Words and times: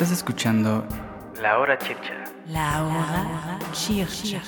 Estás 0.00 0.16
escuchando 0.16 0.82
La 1.42 1.58
Hora 1.58 1.76
Chircha. 1.76 2.24
La 2.46 2.84
Hora 2.86 3.58
Chircha. 3.72 4.40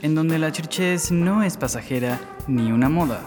En 0.00 0.14
donde 0.14 0.38
la 0.38 0.50
chirchez 0.50 1.10
no 1.10 1.42
es 1.42 1.58
pasajera 1.58 2.18
ni 2.46 2.72
una 2.72 2.88
moda. 2.88 3.20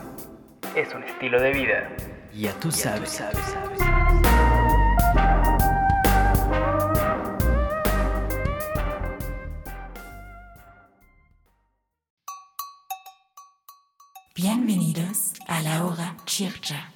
Es 0.76 0.92
un 0.96 1.03
estilo 1.03 1.39
de 1.39 1.51
vida. 1.51 1.87
Ya 2.33 2.51
tú 2.60 2.71
sabes. 2.71 3.12
sabes, 3.12 3.37
sabes. 3.46 3.79
Bienvenidos 14.33 15.33
a 15.47 15.62
La 15.62 15.85
Hora 15.85 16.17
Chircha. 16.25 16.91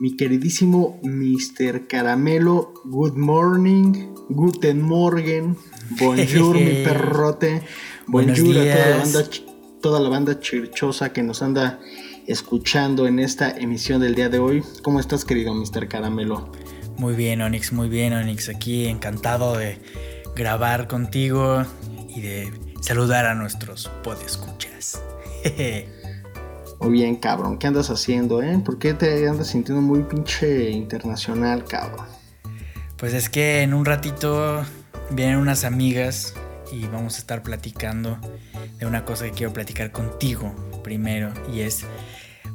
Mi 0.00 0.14
queridísimo 0.14 1.00
Mr. 1.02 1.88
Caramelo, 1.88 2.72
good 2.84 3.16
morning, 3.16 4.14
guten 4.28 4.80
morgen, 4.80 5.56
bonjour 5.98 6.54
mi 6.54 6.70
perrote, 6.84 7.62
bonjour 8.06 8.58
a 8.58 8.62
toda 8.62 8.86
la 8.86 8.96
banda, 8.98 9.30
toda 9.82 10.00
la 10.00 10.08
banda 10.08 10.38
chirchosa 10.38 11.12
que 11.12 11.24
nos 11.24 11.42
anda 11.42 11.80
escuchando 12.28 13.08
en 13.08 13.18
esta 13.18 13.50
emisión 13.50 14.00
del 14.00 14.14
día 14.14 14.28
de 14.28 14.38
hoy. 14.38 14.62
¿Cómo 14.84 15.00
estás 15.00 15.24
querido 15.24 15.52
Mr. 15.52 15.88
Caramelo? 15.88 16.52
Muy 16.96 17.16
bien, 17.16 17.42
Onyx, 17.42 17.72
muy 17.72 17.88
bien, 17.88 18.12
Onyx. 18.12 18.50
Aquí 18.50 18.86
encantado 18.86 19.56
de 19.56 19.80
grabar 20.36 20.86
contigo 20.86 21.64
y 22.08 22.20
de 22.20 22.52
saludar 22.80 23.26
a 23.26 23.34
nuestros 23.34 23.90
podescuchas. 24.04 25.02
Jeje. 25.42 25.97
Muy 26.80 26.90
bien, 26.90 27.16
cabrón, 27.16 27.58
¿qué 27.58 27.66
andas 27.66 27.90
haciendo, 27.90 28.42
eh? 28.42 28.60
¿Por 28.64 28.78
qué 28.78 28.94
te 28.94 29.28
andas 29.28 29.48
sintiendo 29.48 29.82
muy 29.82 30.04
pinche 30.04 30.70
internacional, 30.70 31.64
cabrón? 31.64 32.06
Pues 32.96 33.14
es 33.14 33.28
que 33.28 33.62
en 33.62 33.74
un 33.74 33.84
ratito 33.84 34.64
vienen 35.10 35.38
unas 35.38 35.64
amigas 35.64 36.34
y 36.72 36.86
vamos 36.86 37.16
a 37.16 37.18
estar 37.18 37.42
platicando 37.42 38.18
de 38.78 38.86
una 38.86 39.04
cosa 39.04 39.24
que 39.24 39.32
quiero 39.32 39.52
platicar 39.52 39.90
contigo 39.90 40.54
primero 40.82 41.32
y 41.52 41.60
es 41.60 41.84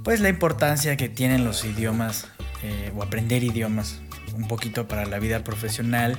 pues 0.04 0.20
la 0.20 0.30
importancia 0.30 0.98
que 0.98 1.10
tienen 1.10 1.44
los 1.44 1.66
idiomas 1.66 2.28
eh, 2.64 2.92
o 2.96 3.04
aprender 3.04 3.44
idiomas 3.44 4.02
un 4.36 4.48
poquito 4.48 4.88
para 4.88 5.06
la 5.06 5.20
vida 5.20 5.44
profesional 5.44 6.18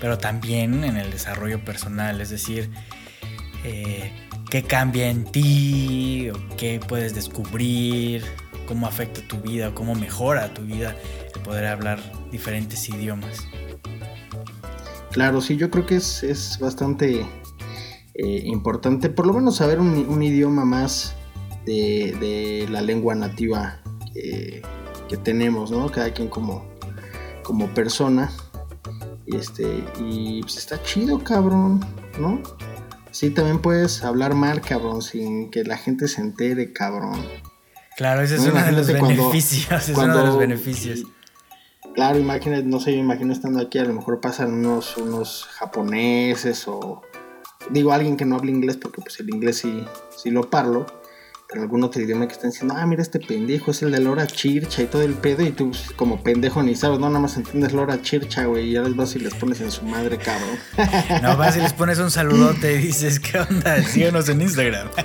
pero 0.00 0.18
también 0.18 0.84
en 0.84 0.96
el 0.96 1.10
desarrollo 1.10 1.64
personal 1.64 2.20
es 2.20 2.30
decir 2.30 2.70
eh, 3.64 4.12
qué 4.56 4.62
cambia 4.62 5.10
en 5.10 5.24
ti 5.24 6.30
o 6.30 6.56
qué 6.56 6.80
puedes 6.80 7.14
descubrir 7.14 8.24
cómo 8.66 8.86
afecta 8.86 9.20
tu 9.28 9.36
vida 9.36 9.68
o 9.68 9.74
cómo 9.74 9.94
mejora 9.94 10.54
tu 10.54 10.62
vida 10.62 10.96
el 11.34 11.42
poder 11.42 11.66
hablar 11.66 12.00
diferentes 12.30 12.88
idiomas 12.88 13.46
Claro, 15.10 15.42
sí, 15.42 15.58
yo 15.58 15.70
creo 15.70 15.84
que 15.84 15.96
es, 15.96 16.22
es 16.22 16.58
bastante 16.58 17.26
eh, 18.14 18.42
importante, 18.44 19.10
por 19.10 19.26
lo 19.26 19.34
menos 19.34 19.56
saber 19.56 19.78
un, 19.78 20.22
idioma 20.22 20.64
más 20.64 21.14
de, 21.66 22.66
la 22.70 22.80
lengua 22.80 23.14
nativa 23.14 23.78
que, 24.14 24.62
que 25.08 25.16
tenemos, 25.18 25.70
¿no? 25.70 25.90
Cada 25.90 26.12
quien 26.12 26.28
como, 26.28 26.66
como 27.42 27.68
persona. 27.68 28.30
Este, 29.26 29.84
y 29.98 30.42
pues 30.42 30.58
está 30.58 30.82
chido, 30.82 31.18
cabrón, 31.18 31.80
¿no? 32.18 32.42
Sí, 33.18 33.30
también 33.30 33.60
puedes 33.62 34.04
hablar 34.04 34.34
mal, 34.34 34.60
cabrón, 34.60 35.00
sin 35.00 35.50
que 35.50 35.64
la 35.64 35.78
gente 35.78 36.06
se 36.06 36.20
entere, 36.20 36.74
cabrón. 36.74 37.24
Claro, 37.96 38.20
ese 38.20 38.34
es 38.34 38.42
No, 38.44 38.52
uno 38.52 38.62
de 38.62 38.72
los 38.72 38.90
cuando- 38.90 39.08
beneficios. 39.30 39.88
es 39.88 39.94
cuando- 39.94 40.12
uno 40.16 40.22
de 40.22 40.26
los 40.28 40.38
beneficios. 40.38 41.04
Claro, 41.94 42.18
imagínate, 42.18 42.64
no 42.64 42.78
sé, 42.78 42.92
yo 42.92 42.98
imagino 42.98 43.32
estando 43.32 43.58
aquí, 43.58 43.78
a 43.78 43.84
lo 43.86 43.94
mejor 43.94 44.20
pasan 44.20 44.52
unos, 44.52 44.98
unos 44.98 45.46
japoneses 45.50 46.68
o 46.68 47.00
digo 47.70 47.90
alguien 47.94 48.18
que 48.18 48.26
no 48.26 48.36
habla 48.36 48.50
inglés, 48.50 48.76
porque 48.76 49.00
pues 49.00 49.18
el 49.20 49.30
inglés 49.30 49.56
sí, 49.56 49.82
sí 50.14 50.30
lo 50.30 50.50
parlo, 50.50 50.84
algún 51.54 51.84
otro 51.84 52.02
idioma 52.02 52.26
que 52.26 52.34
estén 52.34 52.50
diciendo, 52.50 52.74
ah, 52.76 52.84
mira 52.86 53.02
este 53.02 53.20
pendejo, 53.20 53.70
es 53.70 53.82
el 53.82 53.92
de 53.92 54.00
Lora 54.00 54.26
Chircha 54.26 54.82
y 54.82 54.86
todo 54.86 55.02
el 55.02 55.14
pedo, 55.14 55.42
y 55.42 55.52
tú 55.52 55.70
como 55.94 56.22
pendejo 56.22 56.62
ni 56.62 56.74
sabes, 56.74 56.98
no, 56.98 57.06
nada 57.08 57.20
más 57.20 57.36
entiendes 57.36 57.72
Lora 57.72 58.02
Chircha, 58.02 58.46
güey, 58.46 58.70
y 58.70 58.72
ya 58.72 58.82
les 58.82 58.96
vas 58.96 59.14
y 59.14 59.20
les 59.20 59.34
pones 59.34 59.60
en 59.60 59.70
su 59.70 59.84
madre, 59.84 60.18
cabrón. 60.18 60.58
No, 61.22 61.36
vas 61.36 61.56
y 61.56 61.60
les 61.60 61.72
pones 61.72 61.98
un 61.98 62.10
saludote 62.10 62.74
y 62.74 62.78
dices, 62.78 63.20
¿qué 63.20 63.38
onda? 63.38 63.80
Síganos 63.82 64.28
en 64.28 64.42
Instagram. 64.42 64.88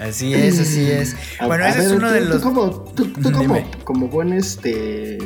así 0.00 0.34
es, 0.34 0.60
así 0.60 0.90
es. 0.90 1.16
Bueno, 1.44 1.64
a 1.64 1.68
ese 1.70 1.80
es 1.80 1.88
ver, 1.90 1.98
uno 1.98 2.08
tú- 2.08 2.14
de 2.14 2.20
tú 2.22 2.28
los... 2.28 2.42
como, 2.42 2.70
tú, 2.94 3.12
tú 3.22 3.32
como, 3.32 3.70
como 3.84 4.08
buen 4.08 4.32
este 4.32 5.18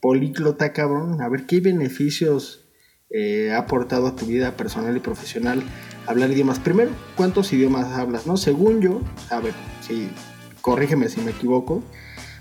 políglota, 0.00 0.72
cabrón, 0.72 1.20
a 1.22 1.28
ver 1.28 1.46
qué 1.46 1.60
beneficios 1.60 2.64
eh, 3.10 3.52
ha 3.52 3.58
aportado 3.58 4.06
a 4.06 4.16
tu 4.16 4.26
vida 4.26 4.56
personal 4.56 4.96
y 4.96 5.00
profesional 5.00 5.62
hablar 6.06 6.30
idiomas. 6.30 6.58
Primero, 6.58 6.90
¿cuántos 7.16 7.52
idiomas 7.52 7.86
hablas? 7.98 8.26
No, 8.26 8.36
según 8.36 8.80
yo, 8.80 9.00
a 9.30 9.40
ver, 9.40 9.54
si 9.86 10.10
corrígeme 10.60 11.08
si 11.08 11.20
me 11.20 11.30
equivoco. 11.30 11.82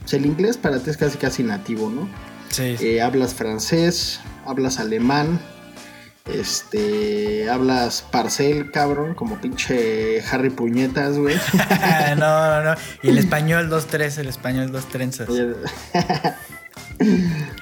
pues 0.02 0.14
el 0.14 0.26
inglés 0.26 0.58
para 0.58 0.80
ti 0.80 0.90
es 0.90 0.98
casi 0.98 1.18
casi 1.18 1.44
nativo, 1.44 1.90
¿no? 1.90 2.08
Sí. 2.50 2.76
Eh, 2.80 3.02
hablas 3.02 3.34
francés, 3.36 4.20
hablas 4.46 4.80
alemán, 4.80 5.40
este, 6.26 7.50
hablas 7.50 8.04
parcel, 8.12 8.72
cabrón, 8.72 9.14
como 9.16 9.40
pinche 9.40 10.22
Harry 10.32 10.50
Puñetas, 10.50 11.18
güey. 11.18 11.36
no, 12.18 12.48
no, 12.48 12.64
no. 12.64 12.76
Y 13.04 13.10
el 13.10 13.18
español 13.18 13.70
2-3, 13.70 14.20
el 14.20 14.28
español 14.28 14.72
2 14.72 14.86
trenzas. 14.90 15.28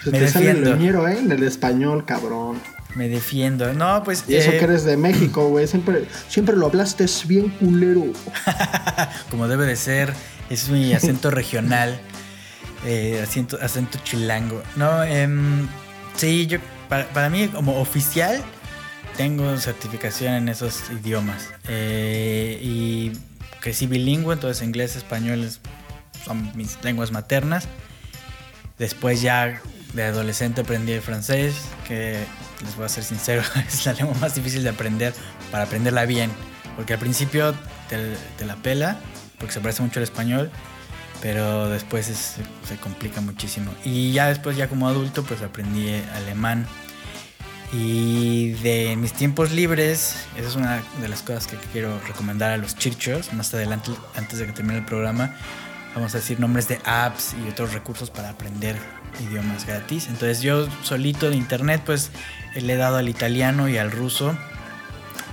Se 0.03 0.11
Me 0.11 0.19
te 0.19 0.27
sale 0.27 0.51
el 0.51 0.63
leñero, 0.63 1.07
¿eh? 1.07 1.19
En 1.19 1.31
el 1.31 1.43
español, 1.43 2.05
cabrón. 2.05 2.59
Me 2.97 3.07
defiendo. 3.09 3.71
No, 3.75 4.03
pues... 4.03 4.23
Y 4.27 4.35
eso 4.35 4.49
eh, 4.49 4.57
que 4.57 4.63
eres 4.65 4.83
de 4.83 4.97
México, 4.97 5.49
güey. 5.49 5.67
Siempre, 5.67 6.05
siempre 6.27 6.55
lo 6.55 6.65
hablaste 6.65 7.05
bien 7.27 7.49
culero. 7.49 8.05
como 9.29 9.47
debe 9.47 9.67
de 9.67 9.75
ser, 9.75 10.11
es 10.49 10.67
mi 10.69 10.93
acento 10.93 11.29
regional, 11.29 11.99
eh, 12.87 13.21
acento, 13.21 13.59
acento 13.61 13.99
chilango. 14.03 14.63
No, 14.75 15.03
em, 15.03 15.67
sí, 16.15 16.47
yo, 16.47 16.57
para, 16.89 17.07
para 17.09 17.29
mí 17.29 17.47
como 17.49 17.79
oficial 17.79 18.41
tengo 19.15 19.55
certificación 19.57 20.33
en 20.33 20.49
esos 20.49 20.81
idiomas 20.89 21.49
eh, 21.67 22.57
y 22.61 23.11
crecí 23.59 23.85
bilingüe, 23.85 24.33
entonces 24.33 24.65
inglés, 24.65 24.95
español 24.95 25.43
es- 25.43 25.59
son 26.25 26.51
mis 26.55 26.77
lenguas 26.83 27.11
maternas. 27.11 27.67
Después 28.79 29.21
ya 29.21 29.61
de 29.93 30.03
adolescente 30.03 30.61
aprendí 30.61 30.93
el 30.93 31.01
francés, 31.01 31.53
que 31.87 32.23
les 32.63 32.75
voy 32.75 32.85
a 32.85 32.89
ser 32.89 33.03
sincero, 33.03 33.41
es 33.67 33.85
la 33.85 33.93
lengua 33.93 34.15
más 34.19 34.35
difícil 34.35 34.63
de 34.63 34.69
aprender 34.69 35.13
para 35.51 35.63
aprenderla 35.65 36.05
bien. 36.05 36.31
Porque 36.75 36.93
al 36.93 36.99
principio 36.99 37.55
te, 37.89 38.15
te 38.37 38.45
la 38.45 38.55
pela, 38.55 38.97
porque 39.39 39.53
se 39.53 39.59
parece 39.61 39.81
mucho 39.81 39.99
al 39.99 40.03
español, 40.03 40.51
pero 41.21 41.69
después 41.69 42.07
es- 42.07 42.35
se 42.67 42.75
complica 42.77 43.19
muchísimo. 43.21 43.71
Y 43.83 44.11
ya 44.11 44.27
después, 44.27 44.55
ya 44.57 44.67
como 44.67 44.87
adulto, 44.87 45.23
pues 45.23 45.41
aprendí 45.41 45.89
alemán. 46.15 46.67
Y 47.73 48.51
de 48.63 48.95
mis 48.95 49.11
tiempos 49.13 49.51
libres, 49.51 50.15
esa 50.37 50.47
es 50.47 50.55
una 50.55 50.81
de 51.01 51.09
las 51.09 51.21
cosas 51.21 51.47
que 51.47 51.57
quiero 51.73 51.99
recomendar 52.07 52.51
a 52.51 52.57
los 52.57 52.77
chirchos. 52.77 53.33
Más 53.33 53.53
adelante, 53.53 53.91
antes 54.15 54.39
de 54.39 54.45
que 54.45 54.53
termine 54.53 54.79
el 54.79 54.85
programa, 54.85 55.35
vamos 55.93 56.15
a 56.15 56.19
decir 56.19 56.39
nombres 56.39 56.67
de 56.69 56.79
apps 56.85 57.35
y 57.45 57.49
otros 57.49 57.73
recursos 57.73 58.09
para 58.09 58.29
aprender 58.29 58.77
idiomas 59.19 59.65
gratis. 59.65 60.07
Entonces 60.07 60.41
yo 60.41 60.67
solito 60.83 61.29
de 61.29 61.35
internet 61.35 61.81
pues 61.85 62.11
le 62.61 62.73
he 62.73 62.77
dado 62.77 62.97
al 62.97 63.09
italiano 63.09 63.69
y 63.69 63.77
al 63.77 63.91
ruso, 63.91 64.37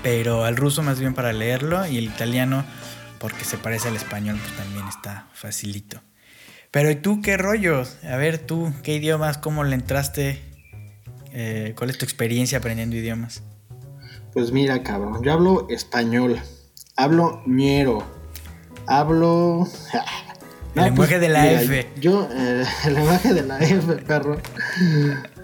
pero 0.02 0.44
al 0.44 0.56
ruso 0.56 0.82
más 0.82 1.00
bien 1.00 1.14
para 1.14 1.32
leerlo 1.32 1.86
y 1.86 1.98
el 1.98 2.04
italiano 2.04 2.64
porque 3.18 3.44
se 3.44 3.56
parece 3.56 3.88
al 3.88 3.96
español 3.96 4.38
pues 4.42 4.56
también 4.56 4.86
está 4.88 5.28
facilito. 5.32 6.00
Pero 6.70 6.90
¿y 6.90 6.96
tú 6.96 7.22
qué 7.22 7.36
rollo? 7.36 7.84
A 8.02 8.16
ver 8.16 8.38
tú, 8.38 8.72
¿qué 8.82 8.96
idiomas? 8.96 9.38
¿Cómo 9.38 9.64
le 9.64 9.74
entraste? 9.74 10.42
Eh, 11.32 11.72
¿Cuál 11.76 11.90
es 11.90 11.98
tu 11.98 12.04
experiencia 12.04 12.58
aprendiendo 12.58 12.96
idiomas? 12.96 13.42
Pues 14.32 14.50
mira, 14.50 14.82
cabrón. 14.82 15.22
Yo 15.22 15.32
hablo 15.32 15.68
español. 15.70 16.40
Hablo 16.96 17.42
ñero. 17.46 18.04
Hablo. 18.86 19.68
El 20.74 20.84
lenguaje 20.84 21.20
de 21.20 21.28
la 21.28 21.42
mira, 21.42 21.62
F. 21.62 21.90
Yo, 22.00 22.28
eh, 22.32 22.64
el 22.86 22.94
lenguaje 22.94 23.32
de 23.32 23.42
la 23.42 23.58
F, 23.60 23.96
perro. 23.98 24.40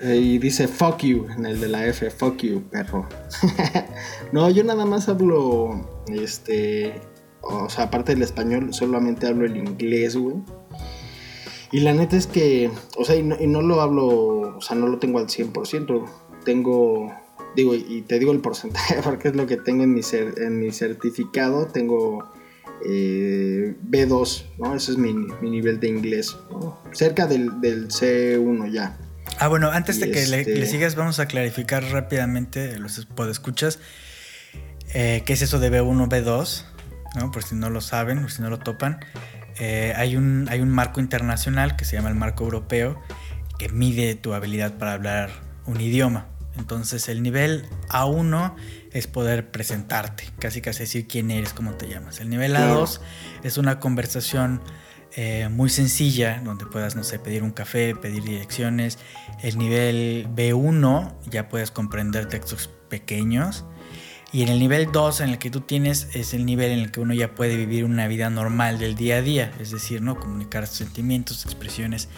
Y 0.03 0.39
dice 0.39 0.67
fuck 0.69 0.99
you 1.03 1.27
en 1.37 1.45
el 1.47 1.61
de 1.61 1.69
la 1.69 1.87
F. 1.87 2.09
Fuck 2.11 2.39
you, 2.43 2.63
perro. 2.71 3.07
no, 4.33 4.49
yo 4.51 4.65
nada 4.65 4.85
más 4.87 5.09
hablo. 5.09 6.05
Este. 6.09 7.01
O 7.43 7.69
sea, 7.71 7.85
aparte 7.85 8.13
del 8.15 8.23
español, 8.23 8.73
solamente 8.75 9.27
hablo 9.27 9.47
el 9.47 9.57
inglés, 9.57 10.17
güey. 10.17 10.37
Y 11.73 11.81
la 11.81 11.93
neta 11.95 12.17
es 12.17 12.27
que, 12.27 12.71
o 12.99 13.05
sea, 13.05 13.17
y 13.17 13.23
no, 13.23 13.37
y 13.41 13.47
no 13.47 13.63
lo 13.63 13.81
hablo, 13.81 14.07
o 14.57 14.61
sea, 14.61 14.77
no 14.77 14.89
lo 14.89 14.99
tengo 14.99 15.19
al 15.21 15.29
100%. 15.29 16.05
Tengo, 16.45 17.13
digo, 17.57 17.75
y 17.75 18.03
te 18.03 18.19
digo 18.19 18.33
el 18.33 18.41
porcentaje 18.41 18.97
porque 19.05 19.29
es 19.29 19.37
lo 19.37 19.47
que 19.47 19.57
tengo 19.57 19.85
en 19.85 19.95
mi, 19.95 20.01
cer- 20.01 20.39
en 20.41 20.59
mi 20.61 20.71
certificado. 20.73 21.67
Tengo 21.67 22.25
eh, 22.85 23.75
B2, 23.89 24.45
¿no? 24.59 24.75
Ese 24.75 24.93
es 24.93 24.99
mi, 24.99 25.13
nivel 25.43 25.79
de 25.81 25.89
inglés. 25.89 26.37
Cerca 26.93 27.27
del, 27.27 27.61
del 27.61 27.89
C1 27.89 28.71
ya. 28.73 28.99
Ah, 29.41 29.49
bueno, 29.49 29.71
antes 29.71 29.99
de 30.01 30.11
que 30.11 30.27
le, 30.27 30.41
este- 30.41 30.57
le 30.57 30.67
sigas, 30.67 30.95
vamos 30.95 31.19
a 31.19 31.27
clarificar 31.27 31.83
rápidamente 31.85 32.79
los 32.79 33.07
podescuchas. 33.07 33.79
Eh, 34.93 35.23
¿Qué 35.25 35.33
es 35.33 35.43
eso 35.43 35.59
de 35.59 35.71
B1, 35.71 36.09
B2? 36.09 36.65
¿No? 37.17 37.31
Por 37.31 37.43
si 37.43 37.55
no 37.55 37.71
lo 37.71 37.81
saben, 37.81 38.21
por 38.21 38.31
si 38.31 38.43
no 38.43 38.51
lo 38.51 38.59
topan. 38.59 39.01
Eh, 39.59 39.93
hay, 39.97 40.17
un, 40.17 40.47
hay 40.51 40.61
un 40.61 40.69
marco 40.71 41.01
internacional 41.01 41.77
que 41.77 41.85
se 41.85 41.97
llama 41.97 42.09
el 42.09 42.15
marco 42.15 42.45
europeo 42.45 43.01
que 43.59 43.69
mide 43.69 44.15
tu 44.15 44.33
habilidad 44.35 44.75
para 44.79 44.93
hablar 44.93 45.31
un 45.67 45.81
idioma. 45.81 46.27
Entonces 46.57 47.09
el 47.09 47.23
nivel 47.23 47.67
A1 47.89 48.55
es 48.93 49.07
poder 49.07 49.51
presentarte, 49.51 50.25
casi 50.39 50.61
casi 50.61 50.81
decir 50.81 51.07
quién 51.07 51.31
eres, 51.31 51.53
cómo 51.53 51.73
te 51.75 51.89
llamas. 51.89 52.21
El 52.21 52.29
nivel 52.29 52.51
Claro. 52.53 52.85
A2 52.85 53.01
es 53.45 53.57
una 53.59 53.79
conversación 53.81 54.61
eh, 55.17 55.49
muy 55.51 55.71
sencilla, 55.71 56.41
donde 56.45 56.67
puedas, 56.67 56.95
no 56.95 57.05
sé, 57.05 57.19
pedir 57.19 57.43
un 57.43 57.51
café, 57.51 57.95
pedir 57.95 58.23
direcciones. 58.23 58.99
El 59.43 59.59
nivel 59.59 60.29
B1 60.35 61.15
ya 61.29 61.49
puedes 61.49 61.71
comprender 61.71 62.27
textos 62.27 62.71
pequeños. 62.89 63.65
Y 64.33 64.43
en 64.43 64.49
el 64.49 64.61
nivel 64.61 64.93
2 64.93 65.23
en 65.23 65.31
el 65.31 65.39
que 65.39 65.51
tú 65.51 65.61
tienes 65.61 66.15
es 66.15 66.35
el 66.35 66.47
nivel 66.47 66.71
en 66.71 66.79
el 66.79 66.93
que 66.93 67.01
uno 67.01 67.13
ya 67.15 67.35
puede 67.35 67.57
vivir 67.57 67.85
una 67.85 68.07
vida 68.07 68.31
normal 68.31 68.79
del 68.79 68.95
día 68.95 69.17
a 69.17 69.23
día, 69.23 69.53
es 69.59 69.73
decir, 69.73 70.03
¿no? 70.03 70.21
comunicar 70.21 70.69
sentimientos, 70.69 71.45
expresiones. 71.45 72.09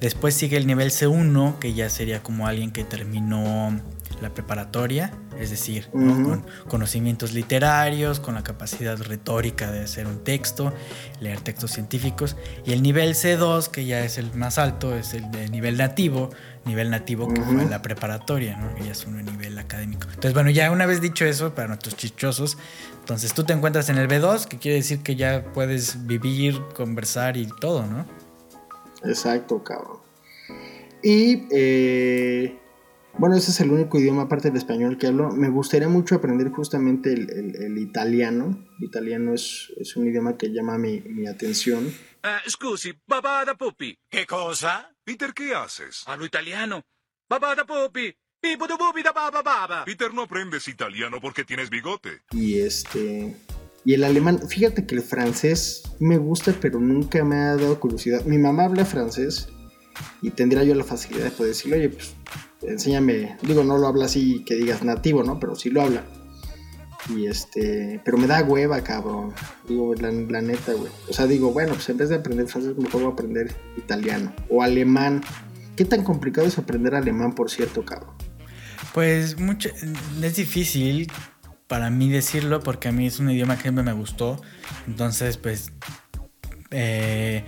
Después 0.00 0.34
sigue 0.34 0.56
el 0.56 0.66
nivel 0.66 0.90
C1, 0.90 1.58
que 1.58 1.74
ya 1.74 1.90
sería 1.90 2.22
como 2.22 2.46
alguien 2.46 2.70
que 2.70 2.84
terminó 2.84 3.78
la 4.20 4.30
preparatoria, 4.30 5.12
es 5.38 5.50
decir, 5.50 5.88
con 5.90 6.44
conocimientos 6.68 7.32
literarios, 7.32 8.20
con 8.20 8.34
la 8.34 8.42
capacidad 8.42 8.96
retórica 8.98 9.70
de 9.70 9.80
hacer 9.80 10.06
un 10.06 10.24
texto, 10.24 10.72
leer 11.20 11.40
textos 11.40 11.72
científicos. 11.72 12.36
Y 12.64 12.72
el 12.72 12.82
nivel 12.82 13.14
C2, 13.14 13.68
que 13.68 13.86
ya 13.86 14.00
es 14.00 14.18
el 14.18 14.32
más 14.34 14.58
alto, 14.58 14.96
es 14.96 15.14
el 15.14 15.30
de 15.30 15.48
nivel 15.48 15.76
nativo, 15.76 16.30
nivel 16.64 16.90
nativo 16.90 17.32
que 17.32 17.40
fue 17.40 17.64
la 17.66 17.82
preparatoria, 17.82 18.56
¿no? 18.56 18.74
que 18.74 18.84
ya 18.84 18.92
es 18.92 19.06
un 19.06 19.24
nivel 19.24 19.58
académico. 19.58 20.06
Entonces, 20.08 20.34
bueno, 20.34 20.50
ya 20.50 20.70
una 20.70 20.86
vez 20.86 21.00
dicho 21.00 21.24
eso, 21.24 21.54
para 21.54 21.68
nuestros 21.68 21.96
chichosos, 21.96 22.58
entonces 23.00 23.32
tú 23.32 23.44
te 23.44 23.52
encuentras 23.54 23.88
en 23.88 23.96
el 23.96 24.06
B2, 24.06 24.46
que 24.46 24.58
quiere 24.58 24.76
decir 24.76 25.02
que 25.02 25.16
ya 25.16 25.44
puedes 25.54 26.06
vivir, 26.06 26.60
conversar 26.74 27.36
y 27.36 27.46
todo, 27.46 27.86
¿no? 27.86 28.06
Exacto, 29.02 29.62
cabrón. 29.62 29.98
Y 31.02 31.46
eh, 31.50 32.58
bueno, 33.16 33.36
ese 33.36 33.50
es 33.50 33.60
el 33.60 33.70
único 33.70 33.98
idioma 33.98 34.22
aparte 34.22 34.48
del 34.48 34.58
español 34.58 34.96
que 34.98 35.06
hablo. 35.08 35.30
Me 35.30 35.48
gustaría 35.48 35.88
mucho 35.88 36.14
aprender 36.14 36.50
justamente 36.50 37.12
el, 37.12 37.30
el- 37.30 37.56
el 37.62 37.78
italiano. 37.78 38.66
El 38.78 38.84
italiano 38.86 39.34
es, 39.34 39.72
es 39.76 39.96
un 39.96 40.06
idioma 40.06 40.36
que 40.36 40.48
llama 40.52 40.78
mi, 40.78 41.00
mi 41.00 41.26
atención. 41.26 41.86
Eh, 42.22 42.48
scusi, 42.50 42.92
babà 43.06 43.44
da 43.44 43.54
pupi. 43.54 43.96
Che 44.10 44.24
cosa? 44.26 44.88
Peter, 45.02 45.32
che 45.32 45.54
haces? 45.54 46.02
Parlo 46.04 46.24
italiano. 46.24 46.82
Babà 47.28 47.54
da 47.54 47.64
pupi. 47.64 48.14
Peter, 49.84 50.12
no 50.14 50.22
aprendes 50.22 50.68
italiano 50.68 51.20
porque 51.20 51.44
tienes 51.44 51.70
bigote. 51.70 52.22
Y 52.32 52.60
este. 52.60 53.36
Y 53.84 53.94
el 53.94 54.04
alemán, 54.04 54.40
fíjate 54.48 54.86
que 54.86 54.94
el 54.94 55.02
francés 55.02 55.82
me 55.98 56.18
gusta, 56.18 56.52
pero 56.60 56.78
nunca 56.78 57.24
me 57.24 57.36
ha 57.36 57.56
dado 57.56 57.80
curiosidad. 57.80 58.24
Mi 58.26 58.38
mamá 58.38 58.64
habla 58.64 58.84
francés 58.84 59.48
y 60.22 60.30
tendría 60.30 60.62
yo 60.62 60.74
la 60.74 60.84
facilidad 60.84 61.24
de 61.24 61.30
poder 61.30 61.52
decirle, 61.54 61.78
oye, 61.78 61.88
pues 61.88 62.14
enséñame. 62.62 63.36
Digo, 63.42 63.64
no 63.64 63.78
lo 63.78 63.86
habla 63.86 64.06
así 64.06 64.44
que 64.44 64.54
digas 64.54 64.82
nativo, 64.82 65.22
¿no? 65.22 65.38
Pero 65.38 65.56
sí 65.56 65.70
lo 65.70 65.82
habla. 65.82 66.04
Y 67.14 67.26
este. 67.26 68.00
Pero 68.04 68.18
me 68.18 68.26
da 68.26 68.42
hueva, 68.42 68.82
cabrón. 68.82 69.32
Digo, 69.68 69.94
la, 69.94 70.10
neta, 70.10 70.72
güey. 70.72 70.90
O 71.08 71.12
sea, 71.12 71.26
digo, 71.26 71.52
bueno, 71.52 71.74
pues 71.74 71.88
en 71.88 71.96
vez 71.96 72.08
de 72.08 72.16
aprender 72.16 72.46
francés, 72.48 72.76
mejor 72.76 73.02
voy 73.02 73.10
a 73.10 73.12
aprender 73.12 73.54
italiano 73.76 74.32
o 74.50 74.62
alemán. 74.62 75.22
¿Qué 75.76 75.84
tan 75.84 76.02
complicado 76.02 76.46
es 76.46 76.58
aprender 76.58 76.94
alemán, 76.94 77.34
por 77.34 77.50
cierto, 77.50 77.84
cabrón? 77.84 78.14
Pues 78.92 79.38
mucho, 79.38 79.70
es 80.22 80.36
difícil 80.36 81.10
para 81.68 81.90
mí 81.90 82.10
decirlo 82.10 82.60
porque 82.60 82.88
a 82.88 82.92
mí 82.92 83.06
es 83.06 83.20
un 83.20 83.30
idioma 83.30 83.56
que 83.56 83.62
siempre 83.62 83.84
me 83.84 83.92
gustó. 83.92 84.40
Entonces, 84.86 85.36
pues 85.36 85.72
eh, 86.70 87.44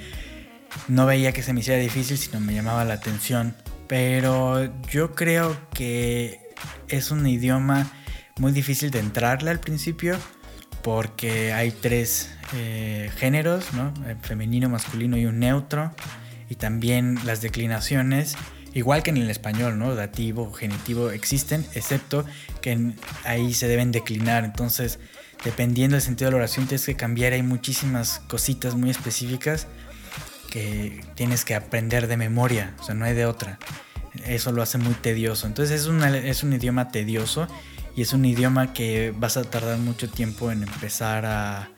no 0.89 1.07
veía 1.07 1.33
que 1.33 1.43
se 1.43 1.53
me 1.53 1.61
hiciera 1.61 1.81
difícil, 1.81 2.19
sino 2.19 2.39
me 2.41 2.55
llamaba 2.55 2.85
la 2.85 2.95
atención. 2.95 3.55
Pero 3.91 4.73
yo 4.89 5.17
creo 5.17 5.57
que 5.75 6.39
es 6.87 7.11
un 7.11 7.27
idioma 7.27 7.91
muy 8.39 8.53
difícil 8.53 8.93
de 8.93 9.01
entrarle 9.01 9.51
al 9.51 9.59
principio 9.59 10.17
porque 10.85 11.53
hay 11.53 11.73
tres 11.73 12.31
eh, 12.55 13.11
géneros, 13.17 13.73
¿no? 13.73 13.93
El 14.07 14.17
femenino, 14.19 14.69
masculino 14.69 15.17
y 15.17 15.27
un 15.27 15.41
neutro. 15.41 15.93
Y 16.49 16.55
también 16.55 17.19
las 17.25 17.43
declinaciones, 17.43 18.37
igual 18.75 19.03
que 19.03 19.11
en 19.11 19.17
el 19.17 19.29
español, 19.29 19.77
¿no? 19.77 19.93
Dativo, 19.97 20.53
genitivo, 20.53 21.11
existen, 21.11 21.67
excepto 21.75 22.25
que 22.63 22.93
ahí 23.25 23.55
se 23.55 23.67
deben 23.67 23.91
declinar. 23.91 24.45
Entonces, 24.45 25.01
dependiendo 25.45 25.97
del 25.97 26.03
sentido 26.03 26.29
de 26.29 26.37
la 26.37 26.45
oración, 26.45 26.69
tienes 26.69 26.87
que 26.87 26.95
cambiar. 26.95 27.33
Hay 27.33 27.43
muchísimas 27.43 28.21
cositas 28.29 28.77
muy 28.77 28.91
específicas 28.91 29.67
que 30.51 31.01
tienes 31.15 31.45
que 31.45 31.55
aprender 31.55 32.07
de 32.09 32.17
memoria, 32.17 32.75
o 32.81 32.83
sea, 32.83 32.95
no 32.95 33.05
hay 33.05 33.15
de 33.15 33.25
otra. 33.27 33.59
Eso 34.27 34.53
lo 34.53 34.63
hace 34.63 34.77
muy 34.79 34.95
tedioso. 34.95 35.47
Entonces 35.47 35.81
es, 35.83 35.87
una- 35.87 36.17
es 36.17 36.43
un 36.43 36.53
idioma 36.53 36.89
tedioso 36.89 37.47
y 37.97 38.03
es 38.03 38.13
un 38.13 38.25
idioma 38.25 38.73
que 38.73 39.13
vas 39.17 39.37
a 39.37 39.45
tardar 39.45 39.79
mucho 39.79 40.09
tiempo 40.11 40.51
en 40.51 40.63
empezar 40.65 41.25
a, 41.27 41.69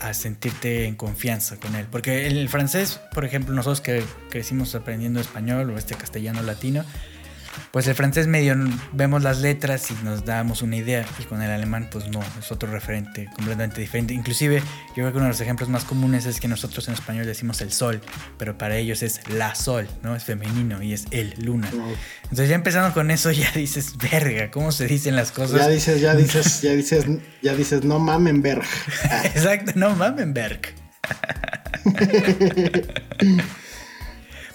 a 0.00 0.14
sentirte 0.14 0.86
en 0.86 0.94
confianza 0.94 1.56
con 1.58 1.74
él. 1.74 1.86
Porque 1.90 2.26
el 2.28 2.48
francés, 2.48 3.00
por 3.12 3.24
ejemplo, 3.24 3.54
nosotros 3.54 3.80
que 3.80 4.04
crecimos 4.30 4.74
aprendiendo 4.74 5.20
español 5.20 5.70
o 5.70 5.76
este 5.78 5.94
castellano 5.96 6.42
latino, 6.42 6.84
pues 7.70 7.86
el 7.86 7.94
francés 7.94 8.26
medio 8.26 8.56
vemos 8.92 9.22
las 9.22 9.40
letras 9.40 9.90
y 9.90 10.04
nos 10.04 10.24
damos 10.24 10.62
una 10.62 10.76
idea 10.76 11.06
y 11.18 11.24
con 11.24 11.42
el 11.42 11.50
alemán 11.50 11.88
pues 11.90 12.08
no, 12.08 12.20
es 12.38 12.50
otro 12.50 12.70
referente 12.70 13.28
completamente 13.34 13.80
diferente. 13.80 14.14
Inclusive 14.14 14.60
yo 14.60 14.94
creo 14.94 15.10
que 15.12 15.16
uno 15.16 15.26
de 15.26 15.32
los 15.32 15.40
ejemplos 15.40 15.68
más 15.68 15.84
comunes 15.84 16.26
es 16.26 16.40
que 16.40 16.48
nosotros 16.48 16.88
en 16.88 16.94
español 16.94 17.26
decimos 17.26 17.60
el 17.60 17.72
sol, 17.72 18.00
pero 18.38 18.58
para 18.58 18.76
ellos 18.76 19.02
es 19.02 19.20
la 19.28 19.54
sol, 19.54 19.88
¿no? 20.02 20.16
Es 20.16 20.24
femenino 20.24 20.82
y 20.82 20.92
es 20.92 21.06
el 21.10 21.34
luna. 21.38 21.70
Entonces 22.24 22.48
ya 22.48 22.54
empezando 22.54 22.92
con 22.94 23.10
eso 23.10 23.30
ya 23.32 23.50
dices, 23.52 23.96
verga, 23.98 24.50
¿cómo 24.50 24.72
se 24.72 24.86
dicen 24.86 25.16
las 25.16 25.32
cosas? 25.32 25.60
Ya 25.60 25.68
dices, 25.68 26.00
ya 26.00 26.14
dices, 26.16 26.62
ya 26.62 26.72
dices, 26.72 27.04
ya 27.42 27.54
dices, 27.54 27.84
no 27.84 27.98
mamen, 27.98 28.42
verga. 28.42 28.66
Exacto, 29.24 29.72
no 29.74 29.94
Mamenberg. 29.96 30.60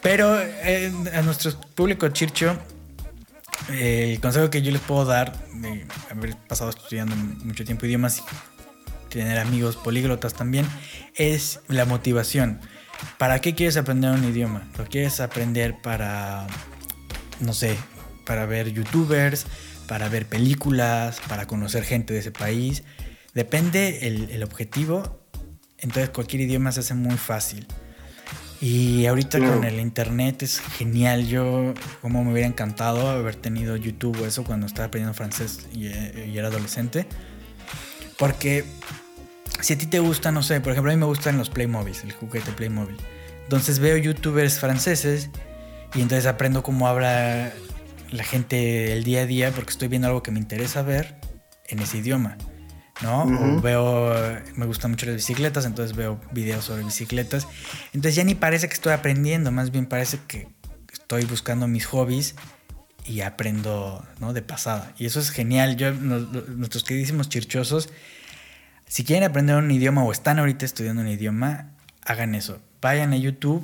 Pero 0.01 0.39
eh, 0.39 0.91
a 1.13 1.21
nuestro 1.21 1.59
público 1.59 2.07
chircho, 2.09 2.57
el 3.69 4.19
consejo 4.19 4.49
que 4.49 4.61
yo 4.61 4.71
les 4.71 4.81
puedo 4.81 5.05
dar, 5.05 5.47
de 5.53 5.85
haber 6.11 6.35
pasado 6.47 6.69
estudiando 6.69 7.15
mucho 7.15 7.63
tiempo 7.65 7.85
idiomas 7.85 8.19
y 8.19 8.21
tener 9.09 9.37
amigos 9.39 9.75
políglotas 9.77 10.33
también, 10.33 10.65
es 11.15 11.61
la 11.67 11.85
motivación. 11.85 12.59
¿Para 13.17 13.39
qué 13.39 13.55
quieres 13.55 13.77
aprender 13.77 14.11
un 14.11 14.23
idioma? 14.23 14.67
¿Lo 14.77 14.85
quieres 14.85 15.19
aprender 15.19 15.81
para, 15.81 16.47
no 17.39 17.53
sé, 17.53 17.77
para 18.25 18.45
ver 18.45 18.71
youtubers, 18.71 19.45
para 19.87 20.09
ver 20.09 20.27
películas, 20.27 21.21
para 21.27 21.47
conocer 21.47 21.83
gente 21.83 22.13
de 22.13 22.19
ese 22.19 22.31
país? 22.31 22.83
Depende 23.33 24.07
el, 24.07 24.29
el 24.31 24.43
objetivo, 24.43 25.21
entonces 25.79 26.09
cualquier 26.09 26.43
idioma 26.43 26.71
se 26.71 26.81
hace 26.81 26.93
muy 26.93 27.17
fácil. 27.17 27.67
Y 28.61 29.05
ahorita 29.05 29.39
con 29.39 29.63
el 29.63 29.79
internet 29.79 30.43
es 30.43 30.59
genial. 30.59 31.27
Yo, 31.27 31.73
como 32.01 32.23
me 32.23 32.31
hubiera 32.31 32.47
encantado 32.47 33.09
haber 33.09 33.35
tenido 33.35 33.75
YouTube 33.75 34.21
o 34.21 34.25
eso 34.25 34.43
cuando 34.43 34.65
estaba 34.65 34.87
aprendiendo 34.87 35.13
francés 35.13 35.67
y, 35.73 35.87
eh, 35.87 36.29
y 36.33 36.37
era 36.37 36.47
adolescente. 36.47 37.05
Porque 38.17 38.63
si 39.61 39.73
a 39.73 39.77
ti 39.77 39.85
te 39.85 39.99
gusta, 39.99 40.31
no 40.31 40.43
sé, 40.43 40.61
por 40.61 40.71
ejemplo, 40.71 40.91
a 40.91 40.95
mí 40.95 40.99
me 40.99 41.05
gustan 41.05 41.37
los 41.37 41.49
Playmobil, 41.49 41.95
el 42.03 42.11
juguete 42.13 42.51
Playmobil. 42.51 42.97
Entonces 43.43 43.79
veo 43.79 43.97
youtubers 43.97 44.59
franceses 44.59 45.29
y 45.93 46.01
entonces 46.01 46.25
aprendo 46.25 46.63
cómo 46.63 46.87
habla 46.87 47.51
la 48.11 48.23
gente 48.23 48.93
el 48.93 49.03
día 49.03 49.21
a 49.21 49.25
día 49.25 49.51
porque 49.51 49.71
estoy 49.71 49.87
viendo 49.87 50.07
algo 50.07 50.23
que 50.23 50.31
me 50.31 50.39
interesa 50.39 50.81
ver 50.81 51.15
en 51.67 51.79
ese 51.79 51.97
idioma. 51.97 52.37
¿No? 53.01 53.23
O 53.23 53.61
veo, 53.61 54.13
me 54.55 54.65
gustan 54.65 54.91
mucho 54.91 55.05
las 55.05 55.15
bicicletas, 55.15 55.65
entonces 55.65 55.95
veo 55.95 56.19
videos 56.31 56.65
sobre 56.65 56.83
bicicletas. 56.83 57.47
Entonces 57.93 58.15
ya 58.15 58.23
ni 58.23 58.35
parece 58.35 58.67
que 58.67 58.73
estoy 58.73 58.93
aprendiendo, 58.93 59.51
más 59.51 59.71
bien 59.71 59.85
parece 59.85 60.19
que 60.27 60.47
estoy 60.91 61.25
buscando 61.25 61.67
mis 61.67 61.85
hobbies 61.85 62.35
y 63.05 63.21
aprendo, 63.21 64.05
¿no? 64.19 64.33
De 64.33 64.41
pasada. 64.41 64.93
Y 64.97 65.05
eso 65.05 65.19
es 65.19 65.29
genial. 65.29 65.75
Yo, 65.77 65.91
nuestros 65.91 66.83
queridísimos 66.83 67.29
chirchosos, 67.29 67.89
si 68.87 69.03
quieren 69.03 69.29
aprender 69.29 69.57
un 69.57 69.69
idioma 69.69 70.03
o 70.03 70.11
están 70.11 70.39
ahorita 70.39 70.65
estudiando 70.65 71.01
un 71.01 71.09
idioma, 71.09 71.71
hagan 72.03 72.33
eso. 72.33 72.61
Vayan 72.81 73.13
a 73.13 73.17
YouTube 73.17 73.63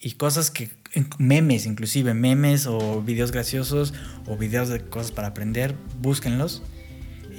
y 0.00 0.12
cosas 0.12 0.50
que, 0.50 0.70
memes 1.18 1.66
inclusive, 1.66 2.14
memes 2.14 2.66
o 2.66 3.02
videos 3.02 3.30
graciosos 3.30 3.92
o 4.26 4.36
videos 4.36 4.68
de 4.68 4.80
cosas 4.80 5.12
para 5.12 5.28
aprender, 5.28 5.74
búsquenlos 6.00 6.62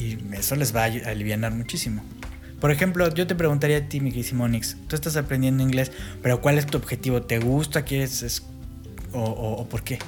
y 0.01 0.36
eso 0.36 0.55
les 0.55 0.75
va 0.75 0.86
a 0.86 0.89
ayu- 0.89 1.05
a 1.05 1.10
alivianar 1.10 1.51
muchísimo. 1.53 2.03
Por 2.60 2.72
ejemplo, 2.72 3.12
yo 3.13 3.25
te 3.27 3.36
preguntaría 3.36 3.77
a 3.77 3.81
ti, 3.89 4.00
mi 4.01 4.10
queridísimo 4.12 4.43
Onyx, 4.43 4.77
tú 4.88 4.96
estás 4.96 5.15
aprendiendo 5.17 5.63
inglés, 5.63 5.91
pero 6.22 6.41
¿cuál 6.41 6.58
es 6.60 6.65
tu 6.67 6.77
objetivo? 6.77 7.22
¿Te 7.24 7.39
gusta? 7.39 7.84
¿Quieres? 7.84 8.22
es- 8.24 8.43
o, 9.13 9.20
o- 9.24 9.62
o 9.62 9.67
por 9.70 9.84
qué? 9.84 10.00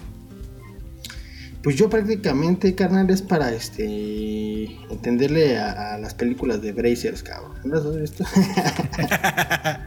Pues 1.63 1.77
yo 1.77 1.89
prácticamente, 1.89 2.75
carnal, 2.75 3.09
es 3.09 3.21
para 3.21 3.53
este 3.53 4.65
entenderle 4.91 5.57
a, 5.57 5.95
a 5.95 5.97
las 5.97 6.13
películas 6.13 6.61
de 6.61 6.73
Brazers, 6.73 7.23
cabrón. 7.23 7.53
¿No 7.63 7.75
las 7.75 7.85
has 7.85 7.99
visto? 8.01 8.25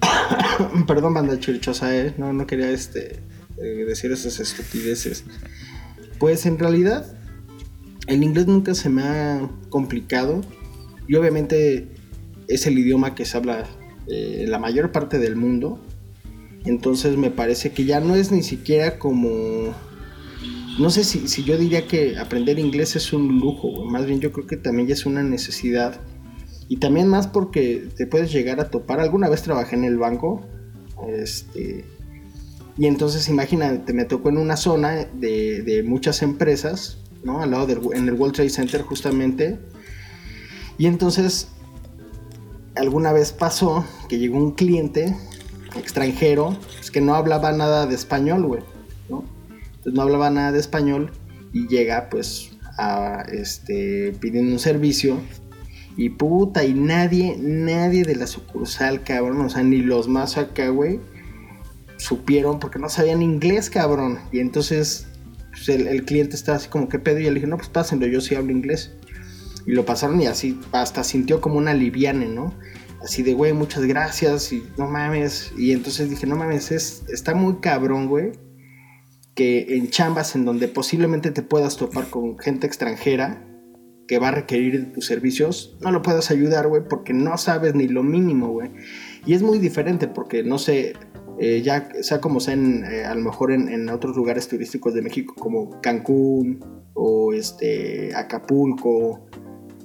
Perdón, 0.86 1.14
banda 1.14 1.38
chirchosa, 1.38 1.94
eh. 1.96 2.14
No, 2.18 2.32
no 2.32 2.46
quería 2.46 2.70
este 2.70 3.20
eh, 3.56 3.84
decir 3.86 4.12
esas 4.12 4.38
estupideces. 4.40 5.24
Pues 6.18 6.46
en 6.46 6.58
realidad, 6.58 7.06
el 8.06 8.22
inglés 8.22 8.46
nunca 8.46 8.74
se 8.74 8.88
me 8.88 9.02
ha 9.02 9.50
complicado. 9.68 10.42
Y 11.06 11.16
obviamente 11.16 11.88
es 12.48 12.66
el 12.66 12.78
idioma 12.78 13.14
que 13.14 13.24
se 13.24 13.36
habla 13.36 13.66
eh, 14.06 14.44
la 14.48 14.58
mayor 14.58 14.92
parte 14.92 15.18
del 15.18 15.36
mundo. 15.36 15.78
Entonces 16.64 17.16
me 17.16 17.30
parece 17.30 17.72
que 17.72 17.84
ya 17.84 18.00
no 18.00 18.14
es 18.14 18.32
ni 18.32 18.42
siquiera 18.42 18.98
como... 18.98 19.74
No 20.78 20.90
sé 20.90 21.04
si, 21.04 21.28
si 21.28 21.44
yo 21.44 21.56
diría 21.56 21.86
que 21.86 22.18
aprender 22.18 22.58
inglés 22.58 22.96
es 22.96 23.12
un 23.12 23.38
lujo, 23.38 23.84
más 23.84 24.06
bien 24.06 24.20
yo 24.20 24.32
creo 24.32 24.46
que 24.46 24.56
también 24.56 24.88
ya 24.88 24.94
es 24.94 25.06
una 25.06 25.22
necesidad. 25.22 26.00
Y 26.68 26.78
también 26.78 27.06
más 27.06 27.26
porque 27.28 27.88
te 27.96 28.06
puedes 28.06 28.32
llegar 28.32 28.58
a 28.58 28.70
topar. 28.70 28.98
Alguna 28.98 29.28
vez 29.28 29.42
trabajé 29.42 29.76
en 29.76 29.84
el 29.84 29.98
banco. 29.98 30.42
Este. 31.08 31.84
Y 32.76 32.86
entonces 32.86 33.28
imagínate, 33.28 33.92
me 33.92 34.04
tocó 34.04 34.30
en 34.30 34.38
una 34.38 34.56
zona 34.56 35.04
de, 35.04 35.62
de 35.62 35.84
muchas 35.84 36.22
empresas, 36.22 36.98
¿no? 37.24 37.40
Al 37.40 37.50
lado 37.50 37.66
del, 37.66 37.80
en 37.94 38.08
el 38.08 38.14
World 38.14 38.34
Trade 38.34 38.50
Center 38.50 38.82
justamente. 38.82 39.58
Y 40.78 40.86
entonces 40.86 41.48
alguna 42.76 43.12
vez 43.12 43.32
pasó 43.32 43.84
que 44.08 44.18
llegó 44.18 44.38
un 44.38 44.52
cliente 44.52 45.16
extranjero, 45.76 46.56
es 46.80 46.90
que 46.90 47.00
no 47.00 47.14
hablaba 47.14 47.52
nada 47.52 47.86
de 47.86 47.94
español, 47.94 48.46
güey, 48.46 48.62
¿no? 49.08 49.24
Entonces 49.66 49.94
no 49.94 50.02
hablaba 50.02 50.30
nada 50.30 50.52
de 50.52 50.60
español 50.60 51.10
y 51.52 51.66
llega 51.66 52.08
pues 52.10 52.50
a 52.78 53.24
este 53.32 54.16
pidiendo 54.20 54.52
un 54.52 54.58
servicio 54.58 55.18
y 55.96 56.10
puta, 56.10 56.64
y 56.64 56.74
nadie, 56.74 57.36
nadie 57.38 58.04
de 58.04 58.16
la 58.16 58.26
sucursal, 58.26 59.04
cabrón, 59.04 59.40
o 59.42 59.48
sea, 59.48 59.62
ni 59.62 59.78
los 59.78 60.08
más 60.08 60.36
acá, 60.36 60.68
güey, 60.68 60.98
supieron 61.98 62.58
porque 62.58 62.80
no 62.80 62.88
sabían 62.88 63.22
inglés, 63.22 63.70
cabrón. 63.70 64.18
Y 64.32 64.40
entonces 64.40 65.06
pues, 65.54 65.68
el, 65.68 66.04
cliente 66.04 66.36
estaba 66.36 66.56
así 66.56 66.68
como, 66.68 66.88
¿qué 66.88 66.98
pedo? 66.98 67.20
Y 67.20 67.24
le 67.24 67.34
dije, 67.34 67.46
no, 67.46 67.56
pues 67.56 67.68
pásenlo, 67.68 68.06
yo 68.06 68.20
sí 68.20 68.34
hablo 68.34 68.52
inglés. 68.52 68.92
Y 69.66 69.72
lo 69.72 69.86
pasaron 69.86 70.20
y 70.20 70.26
así 70.26 70.60
hasta 70.72 71.04
sintió 71.04 71.40
como 71.40 71.56
una 71.56 71.72
liviane, 71.72 72.26
¿no? 72.26 72.54
Así 73.02 73.22
de, 73.22 73.34
güey, 73.34 73.52
muchas 73.52 73.84
gracias 73.84 74.52
y 74.52 74.62
no 74.76 74.88
mames. 74.88 75.52
Y 75.56 75.72
entonces 75.72 76.10
dije, 76.10 76.26
no 76.26 76.36
mames, 76.36 76.70
es, 76.70 77.04
está 77.08 77.34
muy 77.34 77.56
cabrón, 77.60 78.08
güey. 78.08 78.32
Que 79.34 79.76
en 79.76 79.90
chambas 79.90 80.34
en 80.34 80.44
donde 80.44 80.68
posiblemente 80.68 81.30
te 81.30 81.42
puedas 81.42 81.76
topar 81.76 82.08
con 82.08 82.38
gente 82.38 82.66
extranjera 82.66 83.42
que 84.06 84.18
va 84.18 84.28
a 84.28 84.32
requerir 84.32 84.92
tus 84.92 85.06
servicios, 85.06 85.76
no 85.80 85.90
lo 85.90 86.02
puedas 86.02 86.30
ayudar, 86.30 86.68
güey, 86.68 86.82
porque 86.88 87.14
no 87.14 87.38
sabes 87.38 87.74
ni 87.74 87.88
lo 87.88 88.02
mínimo, 88.02 88.48
güey. 88.48 88.70
Y 89.24 89.34
es 89.34 89.42
muy 89.42 89.58
diferente 89.58 90.08
porque, 90.08 90.42
no 90.42 90.58
sé, 90.58 90.94
eh, 91.38 91.62
ya 91.62 91.88
sea 92.02 92.20
como 92.20 92.40
sea, 92.40 92.54
en, 92.54 92.84
eh, 92.84 93.04
a 93.04 93.14
lo 93.14 93.20
mejor 93.20 93.52
en, 93.52 93.88
otros 93.88 94.16
lugares 94.16 94.48
turísticos 94.48 94.94
de 94.94 95.02
México 95.02 95.34
como 95.38 95.80
Cancún 95.80 96.60
o 96.94 97.32
este 97.32 98.14
Acapulco 98.14 99.26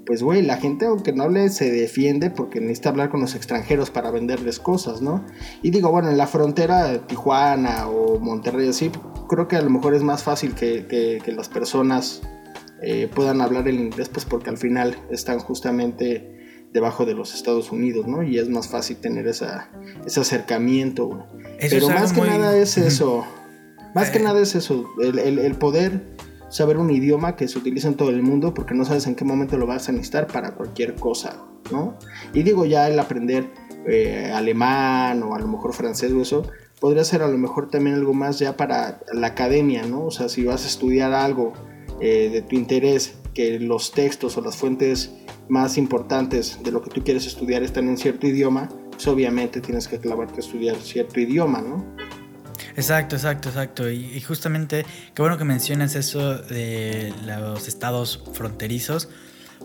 pues 0.10 0.24
güey, 0.24 0.42
la 0.42 0.58
gente 0.58 0.88
aunque 0.88 1.14
no 1.14 1.30
le 1.30 1.50
se 1.50 1.70
defiende 1.70 2.32
porque 2.32 2.60
necesita 2.60 2.90
hablar 2.90 3.10
con 3.10 3.22
los 3.22 3.36
extranjeros 3.36 3.92
para 3.92 4.10
venderles 4.10 4.60
cosas, 4.60 5.04
¿no? 5.04 5.24
Y 5.62 5.70
digo, 5.70 5.92
bueno, 5.92 6.10
en 6.10 6.18
la 6.18 6.26
frontera 6.26 7.06
Tijuana 7.06 7.88
o 7.88 8.18
Monterrey 8.18 8.70
así, 8.70 8.90
creo 9.30 9.48
que 9.48 9.56
a 9.56 9.62
lo 9.62 9.70
mejor 9.70 9.94
es 9.94 10.02
más 10.02 10.24
fácil 10.24 10.56
que, 10.56 10.88
que, 10.88 11.22
que 11.24 11.32
las 11.32 11.48
personas 11.48 12.24
eh, 12.82 13.08
puedan 13.14 13.40
hablar 13.40 13.68
el 13.68 13.80
inglés, 13.80 14.10
pues 14.10 14.26
porque 14.26 14.50
al 14.50 14.58
final 14.58 14.98
están 15.12 15.38
justamente 15.38 16.40
debajo 16.72 17.06
de 17.06 17.14
los 17.14 17.36
Estados 17.36 17.72
Unidos, 17.72 18.08
¿no? 18.08 18.24
Y 18.24 18.38
es 18.38 18.50
más 18.50 18.68
fácil 18.68 18.98
tener 18.98 19.28
esa, 19.28 19.70
ese 20.06 20.22
acercamiento, 20.22 21.08
güey. 21.08 21.22
Pero 21.60 21.90
más 21.90 22.14
que 22.14 22.22
muy... 22.22 22.30
nada 22.30 22.58
es 22.58 22.78
eso, 22.78 23.26
más 23.94 24.10
eh... 24.10 24.12
que 24.14 24.20
nada 24.20 24.40
es 24.42 24.56
eso, 24.56 24.86
el, 25.02 25.20
el, 25.20 25.40
el 25.40 25.56
poder 25.56 26.02
saber 26.50 26.78
un 26.78 26.90
idioma 26.90 27.36
que 27.36 27.48
se 27.48 27.58
utiliza 27.58 27.88
en 27.88 27.96
todo 27.96 28.10
el 28.10 28.24
mundo 28.24 28.54
porque 28.54 28.74
no 28.74 28.86
sabes 28.86 29.08
en 29.08 29.16
qué 29.16 29.24
momento 29.24 29.58
lo 29.58 29.68
vas 29.68 29.88
a 29.88 29.92
necesitar 29.92 30.28
para 30.28 30.56
cualquier 30.56 30.96
cosa, 30.96 31.44
¿no? 31.72 31.98
Y 32.34 32.44
digo 32.44 32.66
ya 32.66 32.88
el 32.88 33.00
aprender 33.00 33.52
eh, 33.88 34.32
alemán 34.34 35.24
o 35.24 35.36
a 35.36 35.40
lo 35.40 35.48
mejor 35.48 35.74
francés 35.74 36.12
o 36.12 36.22
eso, 36.22 36.44
podría 36.80 37.04
ser 37.04 37.22
a 37.22 37.28
lo 37.28 37.38
mejor 37.38 37.70
también 37.70 37.96
algo 37.96 38.14
más 38.14 38.40
ya 38.40 38.58
para 38.58 39.02
la 39.14 39.28
academia, 39.28 39.84
¿no? 39.84 40.06
O 40.06 40.12
sea, 40.12 40.28
si 40.30 40.44
vas 40.44 40.66
a 40.66 40.68
estudiar 40.68 41.14
algo 41.14 41.54
eh, 42.02 42.30
de 42.32 42.42
tu 42.42 42.56
interés, 42.56 43.16
que 43.34 43.60
los 43.60 43.92
textos 43.92 44.38
o 44.38 44.42
las 44.42 44.58
fuentes 44.58 45.12
más 45.48 45.78
importantes 45.78 46.60
de 46.64 46.72
lo 46.72 46.82
que 46.82 46.90
tú 46.90 47.04
quieres 47.04 47.26
estudiar 47.26 47.64
están 47.64 47.88
en 47.88 47.98
cierto 47.98 48.28
idioma, 48.28 48.70
pues 49.00 49.08
obviamente 49.08 49.62
tienes 49.62 49.88
que 49.88 49.98
clavarte 49.98 50.36
a 50.36 50.40
estudiar 50.40 50.76
cierto 50.76 51.22
idioma, 51.22 51.62
¿no? 51.62 51.96
Exacto, 52.76 53.16
exacto, 53.16 53.48
exacto. 53.48 53.90
Y, 53.90 54.20
justamente, 54.20 54.86
qué 55.16 55.22
bueno 55.22 55.38
que 55.38 55.46
mencionas 55.46 55.96
eso 55.96 56.38
de 56.38 57.14
los 57.26 57.70
estados 57.70 58.22
fronterizos, 58.34 59.08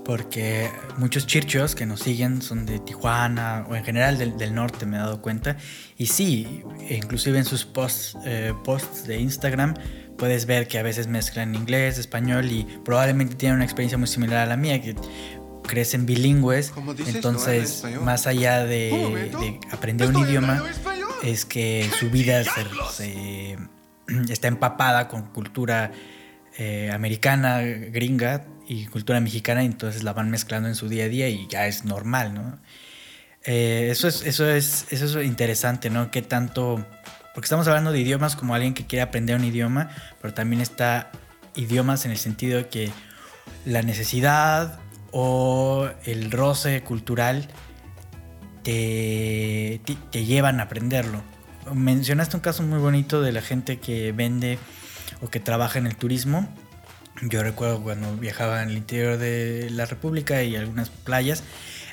porque 0.04 0.70
muchos 0.98 1.26
chirchos 1.26 1.74
que 1.74 1.84
nos 1.84 1.98
siguen 1.98 2.42
son 2.42 2.64
de 2.64 2.78
Tijuana 2.78 3.66
o 3.68 3.74
en 3.74 3.82
general 3.82 4.18
del, 4.18 4.38
del 4.38 4.54
norte, 4.54 4.86
me 4.86 4.98
he 4.98 5.00
dado 5.00 5.20
cuenta. 5.20 5.56
Y 5.98 6.06
sí, 6.06 6.62
inclusive 6.88 7.36
en 7.36 7.44
sus 7.44 7.64
posts, 7.64 8.16
eh, 8.24 8.52
posts 8.62 9.04
de 9.04 9.18
Instagram 9.18 9.74
puedes 10.16 10.46
ver 10.46 10.68
que 10.68 10.78
a 10.78 10.82
veces 10.82 11.08
mezclan 11.08 11.54
inglés, 11.54 11.98
español 11.98 12.50
y 12.50 12.64
probablemente 12.84 13.34
tienen 13.34 13.56
una 13.56 13.64
experiencia 13.64 13.98
muy 13.98 14.06
similar 14.06 14.38
a 14.38 14.46
la 14.46 14.56
mía, 14.56 14.80
que 14.80 14.94
crecen 15.66 16.06
bilingües. 16.06 16.72
Entonces, 17.06 17.84
no 17.84 18.02
más 18.02 18.26
allá 18.26 18.64
de, 18.64 19.30
de 19.40 19.60
aprender 19.70 20.08
un 20.08 20.18
idioma, 20.18 20.62
es 21.22 21.44
que 21.44 21.90
su 21.98 22.10
vida 22.10 22.44
se, 22.44 22.66
se, 22.92 23.58
está 24.28 24.48
empapada 24.48 25.08
con 25.08 25.22
cultura 25.32 25.92
eh, 26.56 26.90
americana, 26.92 27.60
gringa 27.60 28.44
y 28.68 28.86
cultura 28.86 29.20
mexicana, 29.20 29.62
y 29.62 29.66
entonces 29.66 30.02
la 30.02 30.12
van 30.12 30.30
mezclando 30.30 30.68
en 30.68 30.74
su 30.74 30.88
día 30.88 31.04
a 31.04 31.08
día 31.08 31.28
y 31.28 31.46
ya 31.48 31.66
es 31.66 31.84
normal, 31.84 32.34
¿no? 32.34 32.58
Eh, 33.44 33.88
eso, 33.90 34.08
es, 34.08 34.24
eso, 34.24 34.48
es, 34.48 34.86
eso 34.90 35.20
es 35.20 35.26
interesante, 35.26 35.90
¿no? 35.90 36.10
Que 36.10 36.22
tanto... 36.22 36.86
Porque 37.34 37.46
estamos 37.46 37.66
hablando 37.66 37.90
de 37.90 38.00
idiomas 38.00 38.36
como 38.36 38.54
alguien 38.54 38.74
que 38.74 38.86
quiere 38.86 39.02
aprender 39.02 39.36
un 39.36 39.44
idioma, 39.44 39.90
pero 40.22 40.32
también 40.32 40.62
está 40.62 41.10
idiomas 41.56 42.04
en 42.04 42.12
el 42.12 42.18
sentido 42.18 42.58
de 42.58 42.68
que 42.68 42.90
la 43.64 43.82
necesidad 43.82 44.78
o 45.16 45.88
el 46.04 46.32
roce 46.32 46.82
cultural 46.82 47.46
te, 48.64 49.80
te, 50.10 50.24
llevan 50.24 50.58
a 50.58 50.64
aprenderlo. 50.64 51.22
Mencionaste 51.72 52.36
un 52.36 52.40
caso 52.40 52.64
muy 52.64 52.80
bonito 52.80 53.22
de 53.22 53.30
la 53.30 53.40
gente 53.40 53.78
que 53.78 54.10
vende 54.10 54.58
o 55.22 55.30
que 55.30 55.38
trabaja 55.38 55.78
en 55.78 55.86
el 55.86 55.94
turismo. 55.94 56.48
Yo 57.22 57.44
recuerdo 57.44 57.80
cuando 57.80 58.16
viajaba 58.16 58.64
el 58.64 58.76
interior 58.76 59.16
de 59.16 59.70
la 59.70 59.86
República 59.86 60.42
y 60.42 60.56
algunas 60.56 60.90
playas, 60.90 61.44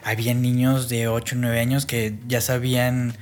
había 0.04 0.34
niños 0.34 0.90
de 0.90 1.08
8 1.08 1.36
o 1.36 1.40
9 1.42 1.60
años 1.60 1.86
que 1.86 2.18
ya 2.28 2.42
sabían 2.42 3.13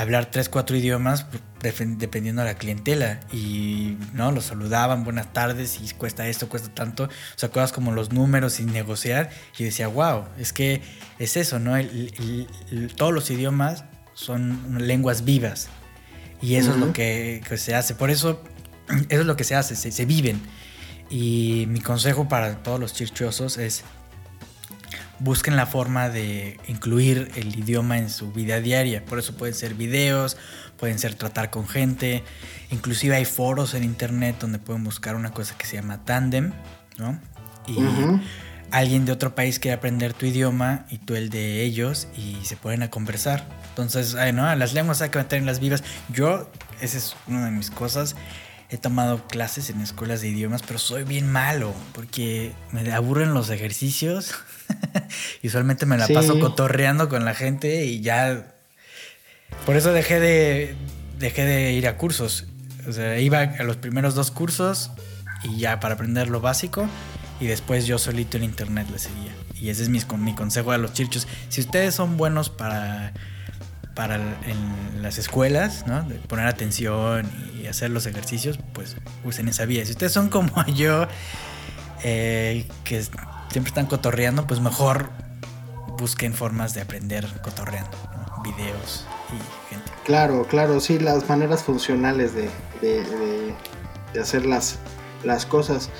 hablar 0.00 0.30
3, 0.30 0.48
4 0.48 0.76
idiomas 0.76 1.26
dependiendo 1.60 2.42
de 2.42 2.48
la 2.48 2.54
clientela. 2.56 3.20
Y 3.32 3.96
no 4.14 4.30
los 4.32 4.46
saludaban 4.46 5.04
buenas 5.04 5.32
tardes 5.32 5.80
y 5.82 5.92
cuesta 5.94 6.28
esto 6.28 6.48
cuesta 6.48 6.72
tanto 6.72 7.04
o 7.04 7.08
sea 7.36 7.48
cosas 7.50 7.72
como 7.72 7.92
los 7.92 8.12
números 8.12 8.54
sin 8.54 8.72
negociar. 8.72 9.30
Y 9.58 9.64
decía 9.64 9.88
wow 9.88 10.24
es 10.38 10.52
que 10.52 10.82
es 11.18 11.36
eso 11.36 11.58
no 11.58 11.76
el, 11.76 11.88
el, 12.18 12.46
el, 12.70 12.94
todos 12.94 13.12
los 13.12 13.30
idiomas 13.30 13.84
son 14.14 14.86
lenguas 14.86 15.24
vivas 15.24 15.68
y 16.40 16.54
eso 16.54 16.70
uh 16.70 16.72
-huh. 16.72 16.74
es 16.74 16.80
lo 16.80 16.92
que, 16.92 17.42
que, 17.48 17.56
se 17.56 17.74
hace. 17.74 17.94
Por 17.94 18.10
eso 18.10 18.42
eso 19.08 19.20
es 19.20 19.26
lo 19.26 19.36
que 19.36 19.44
se 19.44 19.54
hace 19.54 19.74
se, 19.74 19.90
se 19.90 20.04
viven. 20.04 20.40
Y 21.10 21.64
mi 21.68 21.80
consejo 21.80 22.28
para 22.28 22.62
todos 22.62 22.78
los 22.78 22.92
chirchosos 22.92 23.56
es 23.56 23.82
busquen 25.20 25.56
la 25.56 25.66
forma 25.66 26.08
de 26.08 26.58
incluir 26.68 27.30
el 27.36 27.58
idioma 27.58 27.98
en 27.98 28.10
su 28.10 28.32
vida 28.32 28.60
diaria. 28.60 29.04
Por 29.04 29.18
eso 29.18 29.34
pueden 29.36 29.54
ser 29.54 29.74
videos, 29.74 30.36
pueden 30.78 30.98
ser 30.98 31.14
tratar 31.14 31.50
con 31.50 31.68
gente. 31.68 32.22
Inclusive 32.70 33.16
hay 33.16 33.24
foros 33.24 33.74
en 33.74 33.84
internet 33.84 34.36
donde 34.40 34.58
pueden 34.58 34.84
buscar 34.84 35.16
una 35.16 35.30
cosa 35.30 35.56
que 35.56 35.66
se 35.66 35.76
llama 35.76 36.04
tandem, 36.04 36.52
¿no? 36.96 37.18
Y 37.66 37.72
uh 37.72 37.82
-huh. 37.82 38.22
alguien 38.70 39.04
de 39.04 39.12
otro 39.12 39.34
país 39.34 39.58
quiere 39.58 39.76
aprender 39.76 40.14
tu 40.14 40.26
idioma 40.26 40.86
y 40.88 40.98
tú 40.98 41.14
el 41.14 41.30
de 41.30 41.62
ellos 41.62 42.08
y 42.16 42.38
se 42.44 42.56
ponen 42.56 42.82
a 42.82 42.90
conversar. 42.90 43.46
Entonces, 43.70 44.14
ay, 44.14 44.32
¿no? 44.32 44.54
Las 44.54 44.72
lenguas 44.72 45.02
hay 45.02 45.10
que 45.10 45.18
mantenerlas 45.18 45.60
vivas. 45.60 45.82
Yo, 46.12 46.50
esa 46.80 46.98
es 46.98 47.16
una 47.26 47.44
de 47.44 47.50
mis 47.50 47.70
cosas. 47.70 48.16
He 48.70 48.76
tomado 48.76 49.26
clases 49.28 49.70
en 49.70 49.80
escuelas 49.80 50.20
de 50.20 50.28
idiomas, 50.28 50.62
pero 50.62 50.78
soy 50.78 51.04
bien 51.04 51.30
malo 51.30 51.74
porque 51.94 52.52
me 52.70 52.92
aburren 52.92 53.32
los 53.32 53.48
ejercicios. 53.48 54.34
y 55.42 55.48
usualmente 55.48 55.86
me 55.86 55.96
la 55.96 56.06
sí. 56.06 56.14
paso 56.14 56.38
cotorreando 56.38 57.08
con 57.08 57.24
la 57.24 57.34
gente 57.34 57.84
y 57.84 58.00
ya. 58.00 58.54
Por 59.66 59.76
eso 59.76 59.92
dejé 59.92 60.20
de, 60.20 60.74
dejé 61.18 61.44
de 61.44 61.72
ir 61.72 61.88
a 61.88 61.96
cursos. 61.96 62.46
O 62.86 62.92
sea, 62.92 63.18
iba 63.18 63.40
a 63.40 63.62
los 63.64 63.76
primeros 63.76 64.14
dos 64.14 64.30
cursos 64.30 64.90
y 65.44 65.58
ya 65.58 65.80
para 65.80 65.94
aprender 65.94 66.28
lo 66.28 66.40
básico 66.40 66.88
y 67.40 67.46
después 67.46 67.86
yo 67.86 67.98
solito 67.98 68.36
en 68.36 68.44
internet 68.44 68.88
le 68.90 68.98
seguía. 68.98 69.34
Y 69.54 69.70
ese 69.70 69.82
es 69.82 69.88
mi, 69.88 70.00
mi 70.18 70.34
consejo 70.34 70.72
a 70.72 70.78
los 70.78 70.92
chirchos. 70.92 71.26
Si 71.48 71.60
ustedes 71.60 71.94
son 71.94 72.16
buenos 72.16 72.48
para, 72.48 73.12
para 73.94 74.16
en 74.16 75.02
las 75.02 75.18
escuelas, 75.18 75.86
¿no? 75.86 76.02
De 76.02 76.16
poner 76.16 76.46
atención 76.46 77.28
y 77.60 77.66
hacer 77.66 77.90
los 77.90 78.06
ejercicios, 78.06 78.58
pues 78.72 78.96
usen 79.24 79.48
esa 79.48 79.64
vía. 79.64 79.84
Si 79.84 79.92
ustedes 79.92 80.12
son 80.12 80.28
como 80.28 80.64
yo, 80.74 81.06
eh, 82.02 82.66
que 82.84 83.02
siempre 83.50 83.68
están 83.68 83.86
cotorreando, 83.86 84.46
pues 84.46 84.60
mejor 84.60 85.10
busquen 85.98 86.32
formas 86.34 86.74
de 86.74 86.82
aprender 86.82 87.26
cotorreando, 87.42 87.90
videos 88.44 89.06
y 89.30 89.70
gente. 89.74 89.90
Claro, 90.04 90.44
claro, 90.46 90.80
sí, 90.80 90.98
las 90.98 91.28
maneras 91.28 91.62
funcionales 91.64 92.34
de, 92.34 92.50
de- 92.80 93.04
de- 93.04 93.54
de 94.12 94.20
hacer 94.20 94.46
las, 94.46 94.78
las 95.24 95.44
cosas. 95.44 95.90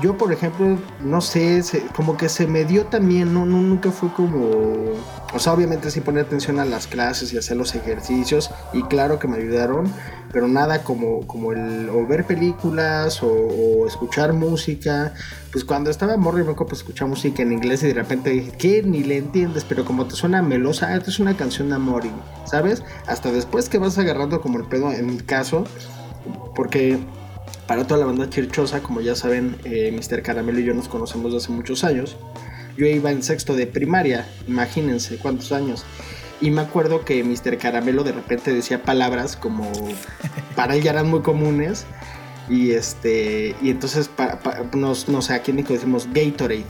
Yo, 0.00 0.16
por 0.16 0.32
ejemplo, 0.32 0.78
no 1.04 1.20
sé, 1.20 1.62
se- 1.62 1.82
como 1.94 2.16
que 2.16 2.28
se 2.30 2.46
me 2.46 2.64
dio 2.64 2.86
también, 2.86 3.34
no, 3.34 3.44
no, 3.44 3.60
nunca 3.60 3.90
fue 3.90 4.10
como... 4.12 4.92
O 5.32 5.38
sea, 5.38 5.52
obviamente 5.52 5.90
sí 5.90 6.00
poner 6.00 6.24
atención 6.24 6.58
a 6.58 6.64
las 6.64 6.86
clases 6.86 7.32
y 7.32 7.38
hacer 7.38 7.56
los 7.56 7.74
ejercicios, 7.74 8.50
y 8.72 8.82
claro 8.84 9.18
que 9.18 9.28
me 9.28 9.36
ayudaron, 9.36 9.92
pero 10.32 10.48
nada 10.48 10.82
como, 10.84 11.26
como 11.26 11.52
el 11.52 11.88
o 11.90 12.06
ver 12.06 12.24
películas 12.26 13.22
o, 13.22 13.28
o 13.30 13.86
escuchar 13.86 14.32
música. 14.32 15.12
Pues 15.52 15.64
cuando 15.64 15.90
estaba 15.90 16.16
morro, 16.16 16.38
yo 16.38 16.44
me 16.46 16.54
pues, 16.54 16.72
escuchar 16.78 17.06
música 17.06 17.42
en 17.42 17.52
inglés 17.52 17.82
y 17.82 17.88
de 17.88 17.94
repente 17.94 18.30
dije, 18.30 18.52
¿qué? 18.58 18.82
Ni 18.82 19.04
le 19.04 19.18
entiendes, 19.18 19.64
pero 19.68 19.84
como 19.84 20.06
te 20.06 20.14
suena 20.16 20.40
melosa, 20.42 20.86
ah, 20.88 20.96
esta 20.96 21.10
es 21.10 21.18
una 21.20 21.36
canción 21.36 21.68
de 21.68 21.74
amor, 21.76 22.04
y, 22.06 22.10
¿sabes? 22.48 22.82
Hasta 23.06 23.30
después 23.30 23.68
que 23.68 23.78
vas 23.78 23.98
agarrando 23.98 24.40
como 24.40 24.58
el 24.58 24.64
pedo, 24.64 24.90
en 24.92 25.06
mi 25.06 25.18
caso, 25.18 25.64
porque 26.56 26.98
para 27.70 27.86
toda 27.86 28.00
la 28.00 28.06
banda 28.06 28.28
chirchosa, 28.28 28.80
como 28.82 29.00
ya 29.00 29.14
saben, 29.14 29.54
eh, 29.64 29.92
Mr. 29.92 30.22
Caramelo 30.22 30.58
y 30.58 30.64
yo 30.64 30.74
nos 30.74 30.88
conocemos 30.88 31.32
desde 31.32 31.44
hace 31.44 31.52
muchos 31.52 31.84
años. 31.84 32.16
Yo 32.76 32.84
iba 32.86 33.12
en 33.12 33.22
sexto 33.22 33.54
de 33.54 33.68
primaria, 33.68 34.26
imagínense 34.48 35.18
cuántos 35.18 35.52
años. 35.52 35.84
Y 36.40 36.50
me 36.50 36.62
acuerdo 36.62 37.04
que 37.04 37.22
Mr. 37.22 37.58
Caramelo 37.58 38.02
de 38.02 38.10
repente 38.10 38.52
decía 38.52 38.82
palabras 38.82 39.36
como 39.36 39.70
para 40.56 40.74
él 40.74 40.82
ya 40.82 40.90
eran 40.90 41.08
muy 41.08 41.20
comunes. 41.20 41.86
Y 42.48 42.72
este 42.72 43.54
y 43.62 43.70
entonces 43.70 44.08
pa- 44.08 44.40
pa- 44.40 44.64
nos, 44.76 45.08
no 45.08 45.22
sé, 45.22 45.40
en 45.46 45.54
México 45.54 45.72
decimos 45.72 46.08
Gatorade. 46.12 46.64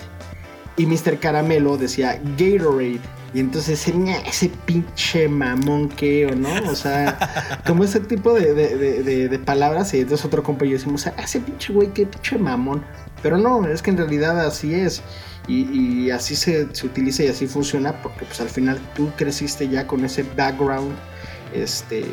Y 0.77 0.85
Mr. 0.85 1.19
Caramelo 1.19 1.79
decía 1.79 2.21
Gatorade. 2.37 3.01
Y 3.33 3.41
entonces 3.41 3.87
"Ña, 3.95 4.17
ese 4.27 4.51
pinche 4.67 5.29
mamón 5.29 5.89
que 5.89 6.27
o 6.27 6.35
no, 6.35 6.49
o 6.71 6.75
sea, 6.75 7.61
como 7.67 7.85
ese 7.85 8.01
tipo 8.01 8.35
de, 8.35 8.55
de- 8.55 9.29
de- 9.29 9.39
palabras. 9.39 9.95
Y 9.95 10.01
entonces 10.01 10.25
otro 10.27 10.43
compa 10.43 10.65
y 10.65 10.71
yo 10.71 10.77
decimos, 10.79 11.07
"Ah, 11.07 11.15
ese 11.23 11.39
pinche 11.41 11.73
güey, 11.73 11.89
qué 11.93 12.07
pinche 12.07 12.39
mamón. 12.39 12.85
Pero 13.23 13.39
no, 13.39 13.67
es 13.67 13.83
que 13.83 13.91
en 13.91 13.99
realidad 13.99 14.41
así 14.45 14.75
es. 14.75 15.03
Y, 15.47 15.63
y 16.07 16.11
así 16.11 16.35
se, 16.37 16.69
se 16.75 16.87
utiliza 16.87 17.23
y 17.25 17.29
así 17.29 17.47
funciona 17.47 18.03
porque 18.03 18.25
pues 18.25 18.41
al 18.41 18.49
final 18.49 18.79
tú 18.95 19.11
creciste 19.17 19.69
ya 19.69 19.87
con 19.87 20.05
ese 20.05 20.25
background 20.37 20.93
este, 21.55 22.05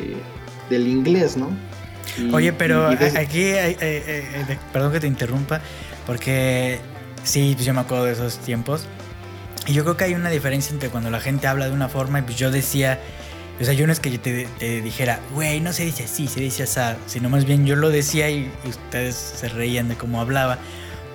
del 0.70 0.86
inglés, 0.88 1.36
¿no? 1.36 1.48
Y- 2.18 2.32
Oye, 2.32 2.52
pero 2.52 2.92
y- 2.92 2.96
aquí, 3.16 3.42
eh, 3.42 3.70
eh, 3.80 4.24
eh, 4.48 4.58
perdón 4.72 4.92
que 4.92 5.00
te 5.00 5.06
interrumpa, 5.06 5.60
porque 6.06 6.78
sí, 7.22 7.52
pues 7.54 7.66
yo 7.66 7.74
me 7.74 7.80
acuerdo 7.80 8.04
de 8.06 8.12
esos 8.12 8.38
tiempos. 8.38 8.86
Y 9.68 9.74
yo 9.74 9.84
creo 9.84 9.96
que 9.96 10.04
hay 10.04 10.14
una 10.14 10.30
diferencia 10.30 10.72
entre 10.72 10.88
cuando 10.88 11.10
la 11.10 11.20
gente 11.20 11.46
habla 11.46 11.66
de 11.66 11.72
una 11.72 11.88
forma 11.88 12.18
y 12.18 12.22
pues 12.22 12.36
yo 12.36 12.50
decía, 12.50 12.98
o 13.60 13.64
sea, 13.64 13.74
yo 13.74 13.86
no 13.86 13.92
es 13.92 14.00
que 14.00 14.10
yo 14.10 14.18
te, 14.18 14.48
dijera, 14.80 15.20
güey, 15.34 15.60
no 15.60 15.72
se 15.72 15.84
dice 15.84 16.04
así, 16.04 16.26
se 16.26 16.40
dice 16.40 16.62
así, 16.64 16.80
sino 17.06 17.28
más 17.28 17.44
bien 17.44 17.66
yo 17.66 17.76
lo 17.76 17.90
decía 17.90 18.30
y, 18.30 18.50
ustedes 18.66 19.14
se 19.14 19.48
reían 19.48 19.88
de 19.88 19.96
cómo 19.96 20.20
hablaba. 20.20 20.58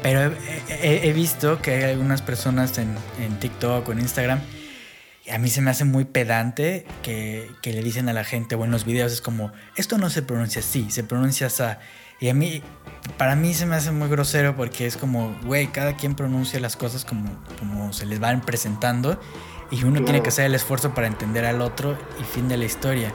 Pero 0.02 0.34
he, 0.70 1.14
visto 1.14 1.62
que 1.62 1.72
hay 1.72 1.92
algunas 1.92 2.22
personas 2.22 2.78
en, 2.78 2.96
en 3.20 3.40
TikTok 3.40 3.88
o 3.88 3.92
en 3.92 4.00
Instagram 4.02 4.40
a 5.32 5.38
mí 5.38 5.50
se 5.50 5.62
me 5.62 5.72
hace 5.72 5.86
muy 5.86 6.06
pedante 6.06 6.86
que, 7.02 7.50
que 7.62 7.72
le 7.72 7.82
dicen 7.82 8.10
a 8.10 8.14
la 8.14 8.24
gente 8.24 8.56
o 8.56 8.66
en 8.66 8.72
los 8.72 8.86
videos 8.86 9.14
es 9.14 9.22
como, 9.22 9.54
esto 9.78 9.98
no 9.98 10.10
se 10.10 10.22
pronuncia 10.22 10.60
así, 10.60 10.92
se 10.92 11.04
pronuncia 11.04 11.48
así. 11.48 11.64
Y 12.20 12.30
a 12.30 12.34
mí, 12.34 12.62
para 13.18 13.36
mí 13.36 13.54
se 13.54 13.66
me 13.66 13.76
hace 13.76 13.92
muy 13.92 14.08
grosero 14.08 14.56
porque 14.56 14.86
es 14.86 14.98
como, 14.98 15.36
güey, 15.44 15.68
cada 15.68 15.96
quien 15.96 16.16
pronuncia 16.16 16.60
las 16.60 16.78
cosas 16.78 17.04
como, 17.06 17.30
como 17.60 17.92
se 17.94 18.06
les 18.06 18.20
van 18.20 18.42
presentando 18.42 19.20
y 19.72 19.84
uno 19.84 19.94
Claro. 19.94 20.06
tiene 20.06 20.22
que 20.24 20.30
hacer 20.30 20.46
el 20.46 20.56
esfuerzo 20.56 20.94
para 20.94 21.08
entender 21.08 21.46
al 21.46 21.62
otro 21.62 21.98
y 22.22 22.24
fin 22.24 22.48
de 22.48 22.58
la 22.58 22.66
historia. 22.66 23.14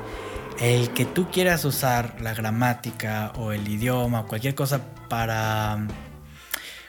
El 0.60 0.90
que 0.90 1.04
tú 1.04 1.30
quieras 1.30 1.64
usar 1.64 2.16
la 2.20 2.34
gramática 2.34 3.32
o 3.36 3.52
el 3.52 3.66
idioma 3.68 4.20
o 4.20 4.26
cualquier 4.26 4.54
cosa 4.54 4.80
para, 5.08 5.86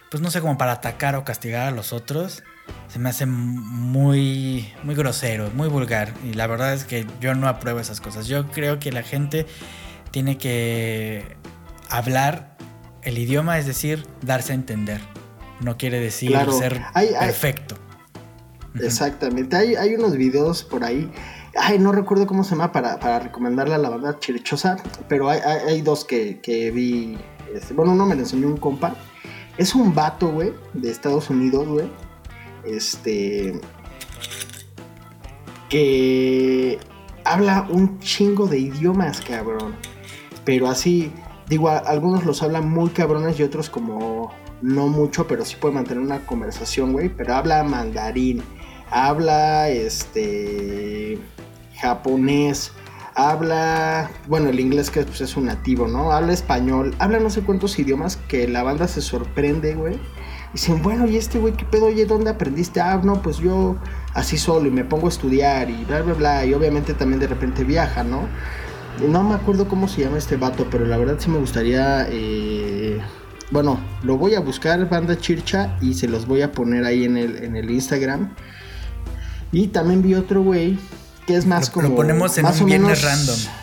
pues 0.10 0.22
no 0.22 0.32
sé, 0.32 0.42
como 0.42 0.58
para 0.58 0.74
atacar 0.74 1.16
o 1.16 1.24
castigar 1.24 1.68
a 1.68 1.72
los 1.72 1.94
otros, 1.94 2.44
se 2.88 2.98
me 3.00 3.10
hace 3.10 3.28
muy, 3.28 4.74
muy 4.84 4.96
grosero, 4.96 5.52
muy 5.54 5.70
vulgar. 5.70 6.14
Y 6.24 6.34
la 6.34 6.48
verdad 6.48 6.74
es 6.74 6.84
que 6.84 7.06
yo 7.22 7.36
no 7.36 7.48
apruebo 7.48 7.80
esas 7.80 8.02
cosas. 8.02 8.28
Yo 8.28 8.48
creo 8.48 8.80
que 8.80 8.92
la 8.92 9.04
gente 9.04 9.46
tiene 10.12 10.38
que 10.38 11.38
hablar 11.90 12.58
el 13.02 13.18
idioma, 13.18 13.58
es 13.58 13.66
decir, 13.66 14.06
darse 14.22 14.52
a 14.52 14.56
entender. 14.56 15.02
No 15.62 15.78
quiere 15.78 16.00
decir 16.00 16.30
Claro. 16.32 16.52
ser 16.54 16.82
Hay- 16.94 17.08
hay- 17.10 17.28
perfecto. 17.28 17.76
Exactamente. 18.82 19.56
Hay, 19.56 19.76
hay 19.76 19.96
unos 19.96 20.16
videos 20.16 20.64
por 20.64 20.84
ahí. 20.84 21.12
Ay, 21.60 21.80
no 21.80 21.92
recuerdo 21.92 22.28
cómo 22.28 22.44
se 22.44 22.52
llama 22.52 22.72
para, 22.72 23.00
para 23.00 23.20
recomendarle 23.20 23.76
a 23.76 23.78
la 23.80 23.90
banda 23.90 24.20
chirichosa. 24.20 24.78
Pero 25.08 25.30
hay, 25.30 25.40
hay- 25.44 25.68
hay 25.74 25.82
dos 25.82 26.06
que, 26.06 26.40
que 26.42 26.72
vi. 26.72 27.18
este, 27.54 27.74
bueno, 27.74 27.94
uno 27.94 28.06
me 28.06 28.16
lo 28.16 28.22
enseñó 28.22 28.48
un 28.48 28.58
compa. 28.58 28.96
Es 29.58 29.76
un 29.76 29.94
vato, 29.94 30.30
güey, 30.30 30.54
de 30.74 30.90
Estados 30.92 31.30
Unidos, 31.30 31.68
güey. 31.68 31.90
Este. 32.64 33.60
Que 35.70 36.80
habla 37.26 37.68
un 37.70 38.00
chingo 38.00 38.48
de 38.48 38.60
idiomas, 38.60 39.22
cabrón. 39.22 39.76
Pero 40.46 40.68
así, 40.68 41.12
digo, 41.50 41.70
algunos 41.70 42.26
los 42.26 42.42
hablan 42.44 42.70
muy 42.70 42.92
cabrones 42.92 43.40
y 43.40 43.44
otros 43.44 43.70
como 43.70 44.32
no 44.62 44.88
mucho, 44.88 45.28
pero 45.28 45.44
sí 45.44 45.56
puede 45.60 45.74
mantener 45.74 46.04
una 46.04 46.26
conversación, 46.26 46.94
güey. 46.94 47.10
Pero 47.10 47.34
habla 47.34 47.64
mandarín, 47.64 48.44
habla 48.92 49.70
este 49.70 51.20
japonés, 51.76 52.72
habla, 53.16 54.12
bueno, 54.28 54.50
el 54.50 54.60
inglés 54.60 54.92
que 54.92 55.04
pues, 55.04 55.22
es 55.22 55.36
un 55.36 55.46
nativo, 55.46 55.88
¿no? 55.88 56.12
Habla 56.12 56.34
español, 56.34 56.96
habla 57.00 57.20
no 57.20 57.30
sé 57.30 57.42
cuántos 57.42 57.78
idiomas 57.80 58.18
que 58.18 58.48
la 58.48 58.64
banda 58.64 58.88
se 58.88 59.02
sorprende, 59.02 59.76
güey. 59.76 60.00
Dicen, 60.54 60.82
bueno, 60.82 61.08
¿y 61.08 61.18
este 61.18 61.38
güey 61.38 61.54
qué 61.54 61.66
pedo? 61.66 61.88
Oye, 61.88 62.06
¿dónde 62.06 62.32
aprendiste? 62.32 62.82
Ah, 62.82 63.00
no, 63.04 63.22
pues 63.22 63.38
yo 63.38 63.76
así 64.14 64.38
solo 64.38 64.68
y 64.68 64.72
me 64.72 64.84
pongo 64.84 65.06
a 65.06 65.10
estudiar 65.10 65.70
y 65.70 65.86
bla, 65.86 66.02
bla, 66.02 66.14
bla. 66.14 66.46
Y 66.46 66.54
obviamente 66.54 66.94
también 66.94 67.20
de 67.20 67.28
repente 67.28 67.64
viaja, 67.64 68.04
¿no? 68.04 68.28
No 69.08 69.24
me 69.24 69.36
acuerdo 69.36 69.68
cómo 69.68 69.88
se 69.88 70.02
llama 70.02 70.18
este 70.18 70.36
vato, 70.36 70.68
pero 70.70 70.86
la 70.86 70.98
verdad 70.98 71.16
sí 71.20 71.30
me 71.30 71.38
gustaría. 71.40 72.06
eh, 72.10 73.00
Bueno, 73.52 73.80
lo 74.04 74.18
voy 74.18 74.36
a 74.36 74.42
buscar, 74.42 74.88
banda 74.90 75.18
Chircha, 75.18 75.76
y 75.82 75.96
se 75.96 76.08
los 76.08 76.28
voy 76.28 76.42
a 76.44 76.52
poner 76.52 76.86
ahí 76.86 77.06
en 77.06 77.18
el, 77.18 77.38
en 77.44 77.56
el 77.56 77.72
Instagram. 77.72 78.36
Y 79.52 79.70
también 79.70 80.04
vi 80.04 80.14
otro 80.14 80.44
güey 80.44 80.78
que 81.26 81.36
es 81.36 81.46
más 81.48 81.68
Lo- 81.70 81.74
como. 81.74 81.88
lo 81.90 81.96
ponemos 81.96 82.38
en 82.38 82.44
más 82.44 82.60
un 82.62 82.68
viernes 82.68 83.04
menos- 83.04 83.04
random. 83.04 83.54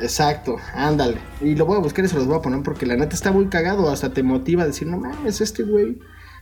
Exacto, 0.00 0.56
ándale. 0.74 1.18
Y 1.40 1.54
lo 1.54 1.64
voy 1.66 1.76
a 1.76 1.80
buscar 1.80 2.04
y 2.04 2.08
se 2.08 2.16
los 2.16 2.26
voy 2.26 2.36
a 2.36 2.42
poner 2.42 2.62
porque 2.62 2.84
la 2.86 2.96
neta 2.96 3.14
está 3.14 3.32
muy 3.32 3.46
cagado. 3.46 3.90
Hasta 3.90 4.12
te 4.12 4.22
motiva 4.22 4.64
a 4.64 4.66
decir, 4.66 4.86
no 4.88 4.98
mames, 4.98 5.40
este 5.40 5.62
güey. 5.62 5.94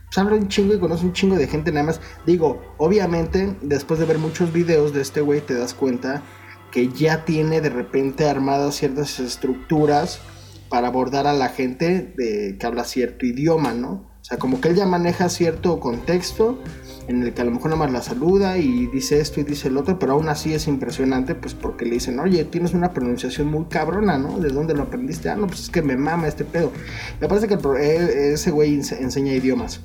Pues 0.05 0.17
habla 0.17 0.35
un 0.35 0.47
chingo 0.47 0.73
y 0.73 0.79
conoce 0.79 1.05
un 1.05 1.13
chingo 1.13 1.35
de 1.37 1.47
gente 1.47 1.71
nada 1.71 1.85
más. 1.87 2.01
Digo, 2.25 2.61
obviamente, 2.77 3.55
después 3.61 3.99
de 3.99 4.05
ver 4.05 4.19
muchos 4.19 4.51
videos 4.53 4.93
de 4.93 5.01
este 5.01 5.21
güey, 5.21 5.41
te 5.41 5.53
das 5.53 5.73
cuenta 5.73 6.21
que 6.71 6.89
ya 6.89 7.25
tiene 7.25 7.61
de 7.61 7.69
repente 7.69 8.27
armadas 8.29 8.75
ciertas 8.75 9.19
estructuras 9.19 10.19
para 10.69 10.87
abordar 10.87 11.27
a 11.27 11.33
la 11.33 11.49
gente 11.49 12.13
de, 12.17 12.57
que 12.59 12.65
habla 12.65 12.83
cierto 12.83 13.25
idioma, 13.25 13.73
¿no? 13.73 13.89
O 14.21 14.25
sea, 14.27 14.37
como 14.37 14.59
que 14.59 14.69
él 14.69 14.75
ya 14.75 14.85
maneja 14.85 15.29
cierto 15.29 15.79
contexto 15.79 16.61
en 17.07 17.23
el 17.23 17.33
que 17.33 17.41
a 17.41 17.45
lo 17.45 17.51
mejor 17.51 17.67
nada 17.71 17.83
más 17.85 17.91
la 17.93 18.01
saluda 18.01 18.57
y 18.57 18.87
dice 18.87 19.21
esto 19.21 19.39
y 19.39 19.43
dice 19.43 19.69
el 19.69 19.77
otro, 19.77 19.97
pero 19.97 20.11
aún 20.13 20.27
así 20.27 20.53
es 20.53 20.67
impresionante, 20.67 21.35
pues 21.35 21.53
porque 21.53 21.85
le 21.85 21.91
dicen, 21.91 22.19
oye, 22.19 22.43
tienes 22.43 22.73
una 22.73 22.91
pronunciación 22.91 23.47
muy 23.47 23.65
cabrona, 23.69 24.17
¿no? 24.17 24.37
¿De 24.39 24.49
dónde 24.49 24.73
lo 24.73 24.83
aprendiste? 24.83 25.29
Ah, 25.29 25.37
no, 25.37 25.47
pues 25.47 25.61
es 25.61 25.69
que 25.69 25.81
me 25.81 25.95
mama 25.95 26.27
este 26.27 26.43
pedo. 26.43 26.73
Me 27.21 27.29
parece 27.29 27.47
que 27.47 27.53
el 27.53 27.61
eh, 27.79 28.33
ese 28.33 28.51
güey 28.51 28.75
ense- 28.77 28.99
enseña 28.99 29.31
idiomas. 29.31 29.79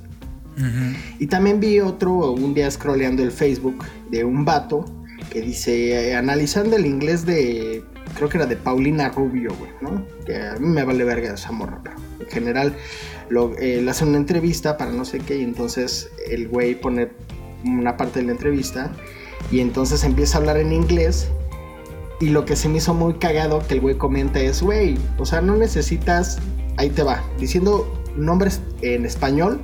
Y 1.20 1.28
también 1.28 1.60
vi 1.60 1.78
otro 1.80 2.32
un 2.32 2.52
día 2.52 2.70
scrolleando 2.70 3.22
el 3.22 3.30
Facebook 3.30 3.84
de 4.10 4.24
un 4.24 4.44
vato 4.44 4.84
que 5.32 5.40
dice, 5.40 6.10
eh, 6.10 6.14
analizando 6.14 6.76
el 6.76 6.84
inglés 6.84 7.24
de, 7.24 7.82
creo 8.14 8.28
que 8.28 8.36
era 8.36 8.46
de 8.46 8.56
Paulina 8.56 9.08
Rubio, 9.08 9.54
güey, 9.58 9.70
¿no? 9.80 10.06
Que 10.26 10.36
a 10.36 10.56
mí 10.56 10.68
me 10.68 10.84
vale 10.84 11.04
verga 11.04 11.32
esa 11.32 11.52
morra, 11.52 11.80
pero 11.82 11.96
en 12.20 12.26
general 12.26 12.76
lo, 13.30 13.56
eh, 13.58 13.80
le 13.80 13.90
hacen 13.90 14.08
una 14.08 14.18
entrevista 14.18 14.76
para 14.76 14.92
no 14.92 15.06
sé 15.06 15.20
qué 15.20 15.38
y 15.38 15.42
entonces 15.42 16.10
el 16.28 16.48
güey 16.48 16.74
pone 16.74 17.08
una 17.64 17.96
parte 17.96 18.20
de 18.20 18.26
la 18.26 18.32
entrevista 18.32 18.92
y 19.50 19.60
entonces 19.60 20.04
empieza 20.04 20.36
a 20.36 20.40
hablar 20.40 20.58
en 20.58 20.70
inglés 20.72 21.28
y 22.20 22.26
lo 22.26 22.44
que 22.44 22.54
se 22.54 22.68
me 22.68 22.78
hizo 22.78 22.92
muy 22.92 23.14
cagado 23.14 23.66
que 23.66 23.74
el 23.74 23.80
güey 23.80 23.96
comenta 23.96 24.38
es, 24.38 24.62
güey, 24.62 24.98
o 25.18 25.24
sea, 25.24 25.40
no 25.40 25.56
necesitas, 25.56 26.40
ahí 26.76 26.90
te 26.90 27.02
va, 27.02 27.24
diciendo 27.38 27.90
nombres 28.16 28.60
en 28.82 29.06
español, 29.06 29.62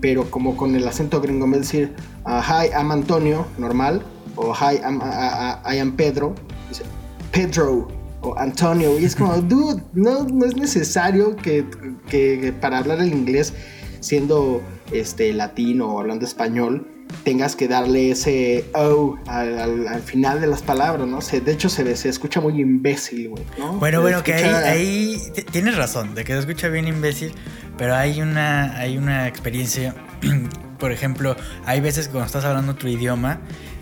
pero 0.00 0.28
como 0.30 0.56
con 0.56 0.74
el 0.74 0.86
acento 0.86 1.20
gringo, 1.20 1.44
en 1.44 1.52
vez 1.52 1.60
de 1.60 1.66
decir 1.66 1.94
ah, 2.24 2.42
Hi, 2.44 2.70
I'm 2.76 2.90
Antonio, 2.90 3.46
normal, 3.58 4.02
o 4.38 4.54
Hi, 4.54 4.76
I'm, 4.84 5.00
I, 5.00 5.72
I- 5.72 5.76
I 5.76 5.78
am 5.80 5.92
Pedro, 5.96 6.34
dice 6.68 6.84
Pedro 7.32 7.88
o 8.20 8.36
Antonio, 8.38 8.98
y 8.98 9.04
es 9.04 9.14
como, 9.14 9.36
dude, 9.42 9.82
no, 9.94 10.24
no 10.24 10.44
es 10.46 10.56
necesario 10.56 11.36
que, 11.36 11.64
que- 12.08 12.40
que 12.40 12.52
para 12.52 12.78
hablar 12.78 13.00
el 13.00 13.12
inglés, 13.12 13.52
siendo 14.00 14.62
este 14.92 15.32
latino 15.32 15.88
o 15.88 16.00
hablando 16.00 16.24
español, 16.24 16.86
tengas 17.24 17.56
que 17.56 17.68
darle 17.68 18.10
ese 18.10 18.66
O 18.74 19.16
al, 19.26 19.58
al- 19.58 19.88
al 19.88 20.02
final 20.02 20.40
de 20.40 20.46
las 20.46 20.62
palabras, 20.62 21.06
¿no? 21.08 21.20
Se, 21.20 21.40
de 21.40 21.52
hecho, 21.52 21.68
se, 21.68 21.82
ve- 21.82 21.96
se 21.96 22.08
escucha 22.08 22.40
muy 22.40 22.60
imbécil, 22.60 23.28
güey, 23.30 23.44
¿no? 23.58 23.72
Bueno, 23.78 23.98
Se 23.98 24.02
bueno, 24.02 24.22
que 24.22 24.34
ahí, 24.34 24.54
ahí 24.54 25.22
tienes 25.50 25.76
razón, 25.76 26.14
de 26.14 26.24
que 26.24 26.32
se 26.34 26.38
escucha 26.40 26.68
bien 26.68 26.86
imbécil, 26.86 27.32
pero 27.76 27.94
hay 27.94 28.20
una, 28.20 28.76
hay 28.78 28.98
una 28.98 29.26
experiencia, 29.26 29.94
por 30.78 30.92
ejemplo, 30.92 31.34
hay 31.64 31.80
veces 31.80 32.08
cuando 32.08 32.26
estás 32.26 32.44
hablando 32.44 32.72
otro 32.72 32.88
idioma, 32.88 33.40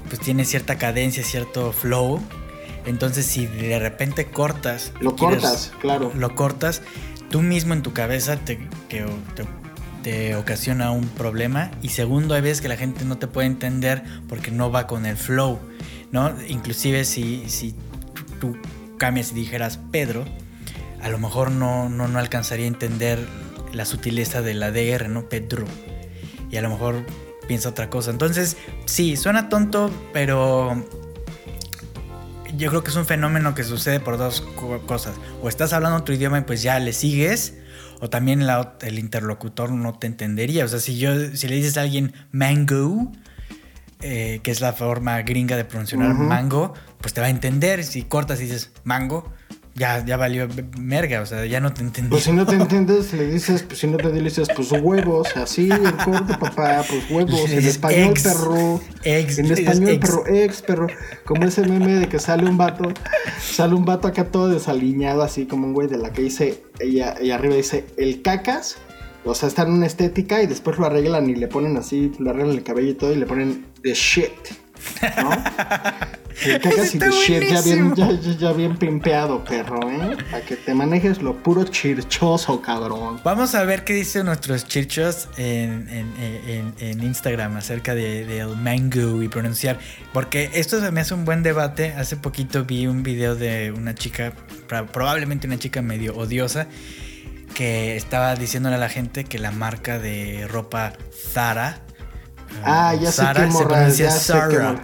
pues 0.09 0.21
tiene 0.21 0.45
cierta 0.45 0.77
cadencia, 0.79 1.23
cierto 1.25 1.73
flow, 1.73 2.21
entonces 2.87 3.27
si 3.27 3.47
de 3.47 3.79
repente 3.79 4.27
cortas... 4.27 4.93
Lo 5.01 5.17
quieres- 5.17 5.43
cortas, 5.43 5.73
claro. 5.81 6.13
Lo 6.15 6.35
cortas, 6.35 6.83
tú 7.31 7.43
mismo 7.43 7.75
en 7.75 7.83
tu 7.83 7.93
cabeza 7.93 8.37
te, 8.37 8.59
que- 8.89 9.05
te, 9.35 9.45
te 10.03 10.37
ocasiona 10.37 10.91
un 10.93 11.09
problema 11.09 11.71
y 11.83 11.89
segundo, 11.91 12.35
hay 12.35 12.41
veces 12.43 12.61
que 12.61 12.69
la 12.69 12.77
gente 12.77 13.05
no 13.05 13.19
te 13.19 13.27
puede 13.27 13.47
entender 13.49 14.03
porque 14.29 14.51
no 14.51 14.71
va 14.71 14.87
con 14.87 15.05
el 15.07 15.17
flow, 15.17 15.59
¿no? 16.13 16.33
Inclusive 16.49 17.05
si, 17.05 17.49
si 17.49 17.75
tú, 18.15 18.53
tú 18.53 18.57
cambias 18.99 19.33
y 19.33 19.35
dijeras 19.35 19.79
Pedro, 19.91 20.25
a 21.03 21.09
lo 21.09 21.19
mejor 21.19 21.51
no, 21.51 21.89
no, 21.89 22.07
no 22.09 22.19
alcanzaría 22.19 22.65
a 22.67 22.69
entender 22.69 23.19
la 23.73 23.85
sutileza 23.85 24.43
de 24.43 24.55
la 24.55 24.71
DR, 24.71 25.09
¿no? 25.09 25.29
Pedro. 25.29 25.67
Y 26.51 26.57
a 26.57 26.63
lo 26.63 26.71
mejor 26.71 27.05
piensa 27.49 27.69
otra 27.71 27.89
cosa. 27.91 28.11
Entonces, 28.11 28.57
sí, 28.87 29.17
suena 29.17 29.49
tonto, 29.49 29.91
pero 30.13 30.85
yo 32.57 32.71
creo 32.71 32.83
que 32.83 32.91
es 32.91 32.97
un 32.97 33.07
fenómeno 33.07 33.55
que 33.55 33.65
sucede 33.65 34.01
por 34.01 34.19
dos 34.19 34.41
co- 34.41 34.81
cosas. 34.87 35.15
O 35.43 35.49
estás 35.49 35.73
hablando 35.73 35.99
otro 35.99 36.15
idioma 36.15 36.39
y 36.39 36.43
pues 36.43 36.63
ya 36.63 36.79
le 36.79 36.93
sigues, 36.93 37.55
o 38.01 38.09
también 38.11 38.47
la 38.47 38.77
el 38.83 38.99
interlocutor 38.99 39.71
no 39.71 39.99
te 39.99 40.07
entendería. 40.07 40.65
O 40.65 40.69
sea, 40.69 40.81
si 40.81 40.99
yo, 40.99 41.13
si 41.35 41.49
le 41.49 41.57
dices 41.57 41.77
a 41.77 41.83
alguien 41.83 42.15
mango, 42.33 43.13
eh, 44.01 44.41
que 44.43 44.51
es 44.51 44.61
la 44.61 44.73
forma 44.73 45.21
gringa 45.23 45.57
de 45.57 45.65
pronunciar 45.65 46.01
mango, 46.15 46.75
pues 47.01 47.15
te 47.15 47.21
va 47.21 47.27
a 47.29 47.31
entender. 47.31 47.85
Si 47.85 48.03
cortas 48.03 48.41
y 48.41 48.45
dices 48.45 48.73
mango, 48.85 49.33
ya, 49.77 50.05
ya 50.05 50.17
valió 50.17 50.49
merga, 50.79 51.21
o 51.21 51.27
sea, 51.27 51.45
ya 51.45 51.61
no 51.61 51.73
te 51.73 51.83
entendí. 51.83 52.11
Pues 52.11 52.25
si 52.25 52.33
no 52.33 52.47
te 52.47 52.55
entiendes, 52.55 53.13
le 53.13 53.27
dices, 53.27 53.63
pues 53.63 53.79
si 53.79 53.87
no 53.87 53.99
te 53.99 54.11
dices, 54.11 54.49
pues 54.55 54.73
huevos, 54.73 55.37
así, 55.37 55.69
el 55.71 55.97
corte, 55.97 56.35
papá, 56.41 56.83
pues 56.89 57.11
huevos, 57.11 57.51
en 57.51 57.67
español, 57.67 58.11
ex, 58.11 58.23
perro. 58.23 58.81
ex, 59.05 59.39
en 59.39 59.53
español, 59.53 59.91
ex. 59.91 60.01
perro, 60.01 60.27
ex, 60.27 60.63
perro. 60.63 60.87
Como 61.25 61.45
ese 61.45 61.63
meme 61.63 61.95
de 61.95 62.09
que 62.09 62.19
sale 62.19 62.49
un 62.49 62.57
vato, 62.57 62.91
sale 63.39 63.75
un 63.75 63.85
vato 63.85 64.09
acá 64.09 64.25
todo 64.25 64.49
desaliñado, 64.49 65.23
así 65.23 65.45
como 65.45 65.67
un 65.67 65.75
güey 65.75 65.89
de 65.89 65.99
la 65.99 66.11
que 66.11 66.23
dice, 66.23 66.63
ella, 66.81 67.15
y 67.21 67.31
arriba 67.31 67.55
dice, 67.55 67.87
el 67.97 68.23
cacas. 68.23 68.79
O 69.29 69.35
sea, 69.35 69.49
está 69.49 69.63
en 69.63 69.73
una 69.73 69.87
estética 69.87 70.41
y 70.41 70.47
después 70.47 70.79
lo 70.79 70.87
arreglan 70.87 71.29
y 71.29 71.35
le 71.35 71.49
ponen 71.49 71.77
así, 71.77 72.13
le 72.21 72.31
arreglan 72.31 72.55
el 72.55 72.63
cabello 72.63 72.91
y 72.91 72.95
todo 72.95 73.13
y 73.13 73.17
le 73.17 73.27
ponen 73.27 73.67
the 73.83 73.93
shit. 73.93 74.31
¿No? 75.23 75.31
Y 76.39 76.59
the 76.59 77.11
shit 77.11 77.43
ya 77.49 77.63
bien, 77.63 77.95
ya, 78.39 78.53
bien 78.53 78.77
pimpeado, 78.77 79.43
perro, 79.43 79.81
¿eh? 79.91 80.19
Para 80.31 80.45
que 80.45 80.55
te 80.57 80.75
manejes 80.75 81.23
lo 81.23 81.35
puro 81.43 81.65
chirchoso, 81.65 82.61
cabrón. 82.61 83.19
Vamos 83.25 83.55
a 83.55 83.65
ver 83.65 83.85
qué 83.85 83.95
dicen 83.95 84.27
nuestros 84.27 84.67
chirchos 84.67 85.29
en, 85.39 85.89
en- 85.89 86.13
en- 86.47 86.75
en 86.79 87.03
Instagram 87.03 87.57
acerca 87.57 87.95
de- 87.95 88.27
del 88.27 88.49
mango 88.55 89.23
y 89.23 89.29
pronunciar. 89.29 89.79
Porque 90.13 90.51
esto 90.53 90.79
se 90.79 90.93
me 90.93 91.01
hace 91.01 91.15
un 91.15 91.25
buen 91.25 91.43
debate. 91.43 91.95
Hace 91.95 92.19
poquito 92.19 92.65
vi 92.67 92.87
un 92.87 93.03
video 93.03 93.35
de 93.35 93.73
una 93.73 93.95
chica, 93.95 94.35
probablemente 94.93 95.47
una 95.47 95.59
chica 95.59 95.81
medio 95.81 96.15
odiosa, 96.19 96.67
que 97.55 97.97
estaba 97.97 98.37
diciéndole 98.37 98.77
a 98.77 98.79
la 98.79 98.91
gente 98.91 99.25
que 99.25 99.39
la 99.39 99.53
marca 99.53 99.99
de 99.99 100.47
ropa 100.47 100.93
Zara. 101.33 101.81
Ah, 102.65 102.95
ya 102.95 103.11
sé 103.13 103.23
Zara 103.23 103.47
qué 103.47 103.53
se 103.53 103.65
pronuncia 103.65 104.11
sé 104.11 104.33
qué 104.33 104.59
morra. 104.59 104.81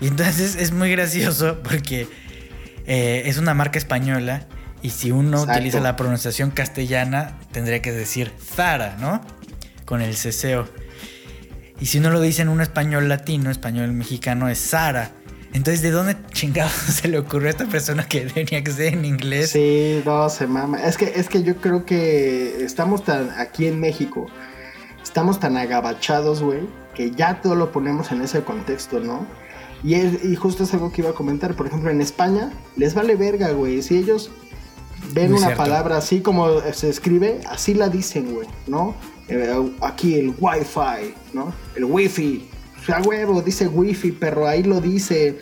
Y 0.00 0.06
entonces 0.06 0.56
es 0.56 0.72
muy 0.72 0.90
gracioso 0.90 1.58
porque 1.62 2.08
eh, 2.86 3.22
es 3.26 3.38
una 3.38 3.54
marca 3.54 3.78
española 3.78 4.46
y 4.82 4.90
si 4.90 5.10
uno 5.10 5.38
Exacto. 5.38 5.52
utiliza 5.52 5.80
la 5.80 5.96
pronunciación 5.96 6.50
castellana 6.50 7.38
tendría 7.52 7.82
que 7.82 7.92
decir 7.92 8.32
Zara, 8.38 8.96
¿no? 9.00 9.20
Con 9.84 10.00
el 10.02 10.14
ceseo. 10.16 10.68
Y 11.80 11.86
si 11.86 11.98
uno 11.98 12.10
lo 12.10 12.20
dice 12.20 12.42
en 12.42 12.48
un 12.48 12.60
español 12.60 13.08
latino, 13.08 13.50
español 13.50 13.92
mexicano, 13.92 14.48
es 14.48 14.58
Sara. 14.58 15.12
Entonces, 15.52 15.82
¿de 15.82 15.90
dónde 15.90 16.16
chingados 16.32 16.72
se 16.72 17.08
le 17.08 17.18
ocurrió 17.18 17.48
a 17.48 17.50
esta 17.50 17.66
persona 17.66 18.04
que 18.06 18.20
tenía 18.20 18.62
que 18.62 18.70
ser 18.70 18.94
en 18.94 19.04
inglés? 19.04 19.50
Sí, 19.50 20.02
no, 20.04 20.28
se 20.28 20.46
mama. 20.46 20.82
Es 20.82 20.96
que, 20.96 21.12
es 21.16 21.28
que 21.28 21.42
yo 21.42 21.56
creo 21.56 21.84
que 21.84 22.64
estamos 22.64 23.04
tan 23.04 23.30
aquí 23.38 23.66
en 23.66 23.80
México, 23.80 24.26
estamos 25.02 25.40
tan 25.40 25.56
agabachados, 25.56 26.42
güey, 26.42 26.68
que 26.98 27.10
ya 27.12 27.40
todo 27.40 27.54
lo 27.54 27.72
ponemos 27.72 28.12
en 28.12 28.20
ese 28.20 28.42
contexto, 28.42 29.00
¿no? 29.00 29.24
Y, 29.82 29.94
es- 29.94 30.22
y 30.24 30.34
justo 30.36 30.64
es 30.64 30.74
algo 30.74 30.92
que 30.92 31.00
iba 31.00 31.10
a 31.10 31.14
comentar. 31.14 31.54
Por 31.54 31.68
ejemplo, 31.68 31.90
en 31.90 32.00
España 32.02 32.52
les 32.76 32.92
vale 32.94 33.14
verga, 33.16 33.52
güey. 33.52 33.80
Si 33.80 33.96
ellos 33.96 34.30
ven 35.14 35.30
Muy 35.30 35.38
una 35.38 35.46
cierto. 35.48 35.62
palabra 35.62 35.96
así 35.96 36.20
como 36.20 36.60
se 36.72 36.90
escribe, 36.90 37.40
así 37.48 37.72
la 37.74 37.88
dicen, 37.88 38.34
güey, 38.34 38.48
¿no? 38.66 38.94
Eh, 39.28 39.72
aquí 39.80 40.16
el 40.16 40.34
wifi, 40.38 41.14
¿no? 41.32 41.52
El 41.76 41.84
wifi. 41.84 42.50
O 42.82 42.84
sea, 42.84 43.00
huevo, 43.02 43.40
dice 43.42 43.68
wifi, 43.68 44.10
perro, 44.12 44.48
ahí 44.48 44.62
lo 44.64 44.80
dice, 44.80 45.38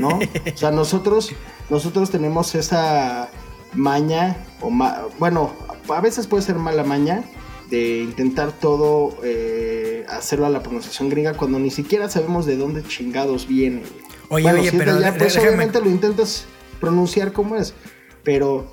¿no? 0.00 0.18
O 0.18 0.56
sea, 0.56 0.70
nosotros, 0.82 1.30
nosotros 1.68 2.10
tenemos 2.10 2.54
esa 2.54 3.28
maña, 3.74 4.36
o 4.62 4.70
ma- 4.70 5.02
bueno, 5.18 5.52
a 5.88 6.00
veces 6.00 6.26
puede 6.26 6.42
ser 6.42 6.56
mala 6.56 6.84
maña, 6.84 7.24
de 7.68 7.98
intentar 8.02 8.50
todo 8.52 9.16
eh, 9.22 9.79
hacerlo 10.16 10.46
a 10.46 10.50
la 10.50 10.62
pronunciación 10.62 11.08
gringa 11.08 11.34
cuando 11.34 11.58
ni 11.58 11.70
siquiera 11.70 12.08
sabemos 12.08 12.46
de 12.46 12.56
dónde 12.56 12.82
chingados 12.82 13.46
viene. 13.46 13.82
Oye, 14.28 14.44
Bueno, 14.44 14.60
oye, 14.60 14.70
si 14.70 14.76
pero 14.78 14.96
de- 14.96 15.12
pues 15.12 15.36
obviamente 15.36 15.80
lo 15.80 15.90
intentas 15.90 16.44
pronunciar 16.80 17.32
como 17.32 17.56
es, 17.56 17.74
pero, 18.22 18.70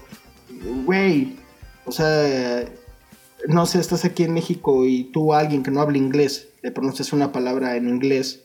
güey, 0.86 1.36
o 1.86 1.92
sea, 1.92 2.64
no 3.48 3.66
sé, 3.66 3.80
estás 3.80 4.06
aquí 4.06 4.24
en 4.24 4.34
México 4.34 4.86
y 4.86 5.06
tú 5.06 5.34
a 5.34 5.40
alguien 5.40 5.64
que 5.64 5.72
no 5.72 5.82
habla 5.82 5.98
inglés, 5.98 6.50
le 6.62 6.72
pronuncias 6.72 7.14
una 7.14 7.32
palabra 7.32 7.76
en 7.76 7.88
inglés 7.90 8.42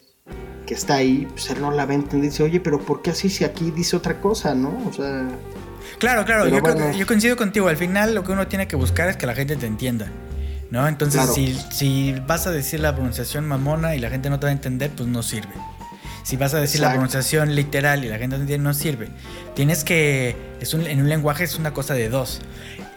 que 0.67 0.75
está 0.75 0.95
ahí, 0.97 1.27
pues 1.31 1.51
él 1.51 1.61
no 1.61 1.71
la 1.73 1.83
entender 1.85 2.19
y 2.27 2.29
dice, 2.31 2.43
oye, 2.45 2.61
pero 2.61 2.79
¿por 2.81 3.03
qué 3.03 3.11
así 3.11 3.29
si 3.29 3.45
aquí 3.45 3.71
dice 3.73 3.97
otra 3.97 4.21
cosa, 4.21 4.55
no? 4.55 4.81
O 4.89 4.93
sea, 4.93 5.29
Claro, 5.99 6.25
claro, 6.25 6.45
yo, 6.49 6.63
creo 6.63 6.75
bueno. 6.75 6.93
que- 6.93 6.99
yo 6.99 7.07
coincido 7.07 7.37
contigo. 7.37 7.69
Al 7.69 7.77
final 7.77 8.15
lo 8.15 8.23
que 8.25 8.33
uno 8.33 8.47
tiene 8.49 8.67
que 8.69 8.77
buscar 8.77 9.09
es 9.09 9.17
que 9.17 9.27
la 9.27 9.35
gente 9.35 9.57
te 9.57 9.67
entienda. 9.67 10.11
¿No? 10.73 10.89
Entonces, 10.89 11.21
Claro. 11.21 11.35
si, 11.35 11.55
si 11.71 12.15
vas 12.27 12.47
a 12.47 12.51
decir 12.51 12.81
la 12.81 12.95
pronunciación 12.95 13.47
mamona 13.47 13.95
y 13.95 13.99
la 13.99 14.09
gente 14.09 14.31
no 14.31 14.41
te 14.41 14.47
va 14.47 14.51
a 14.51 14.53
entender, 14.55 14.91
pues 14.91 15.07
no 15.07 15.23
sirve. 15.23 15.53
Si 16.23 16.37
vas 16.39 16.55
a 16.55 16.61
decir 16.61 16.81
la 16.81 16.91
pronunciación 16.93 17.55
literal 17.55 18.05
y 18.05 18.09
la 18.09 18.17
gente 18.17 18.37
no 18.37 18.43
entiende, 18.43 18.65
no 18.65 18.73
sirve. 18.73 19.09
Tienes 19.55 19.85
que. 19.85 20.35
Es 20.61 20.73
un- 20.73 20.87
en 20.87 21.01
un 21.03 21.09
lenguaje 21.11 21.45
es 21.45 21.57
una 21.59 21.73
cosa 21.75 21.93
de 21.93 22.09
dos. 22.09 22.41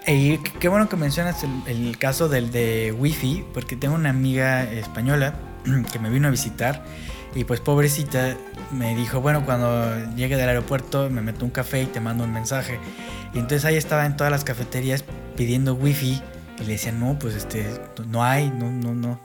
Y 0.08 0.38
qué- 0.38 0.54
qué 0.60 0.68
bueno 0.70 0.88
que 0.88 0.96
mencionas 0.96 1.44
el, 1.44 1.50
el 1.68 1.98
caso 1.98 2.30
del 2.30 2.50
de 2.52 2.94
Wi-Fi, 2.98 3.44
porque 3.54 3.76
tengo 3.76 3.96
una 3.96 4.10
amiga 4.12 4.64
española 4.64 5.34
que 5.92 6.00
me 6.00 6.10
vino 6.10 6.30
a 6.30 6.32
visitar 6.32 6.82
y 7.36 7.44
pues 7.44 7.60
pobrecita 7.60 8.38
me 8.72 8.96
dijo, 8.96 9.20
bueno, 9.20 9.44
cuando 9.44 10.16
llegue 10.16 10.38
del 10.38 10.48
aeropuerto 10.48 11.10
me 11.10 11.22
meto 11.22 11.44
un 11.44 11.52
café 11.52 11.82
y 11.82 11.86
te 11.88 12.00
mando 12.00 12.24
un 12.24 12.32
mensaje. 12.32 12.80
Y 13.34 13.40
entonces 13.40 13.66
ahí 13.66 13.76
estaba 13.76 14.06
en 14.06 14.16
todas 14.16 14.32
las 14.32 14.46
cafeterías 14.46 15.04
pidiendo 15.36 15.74
wifi 15.74 16.22
y 16.60 16.64
le 16.64 16.74
decían, 16.74 17.00
no, 17.00 17.18
pues 17.20 17.36
este, 17.36 17.66
no 18.08 18.24
hay, 18.24 18.50
no, 18.50 18.72
no, 18.72 18.94
no. 18.94 19.20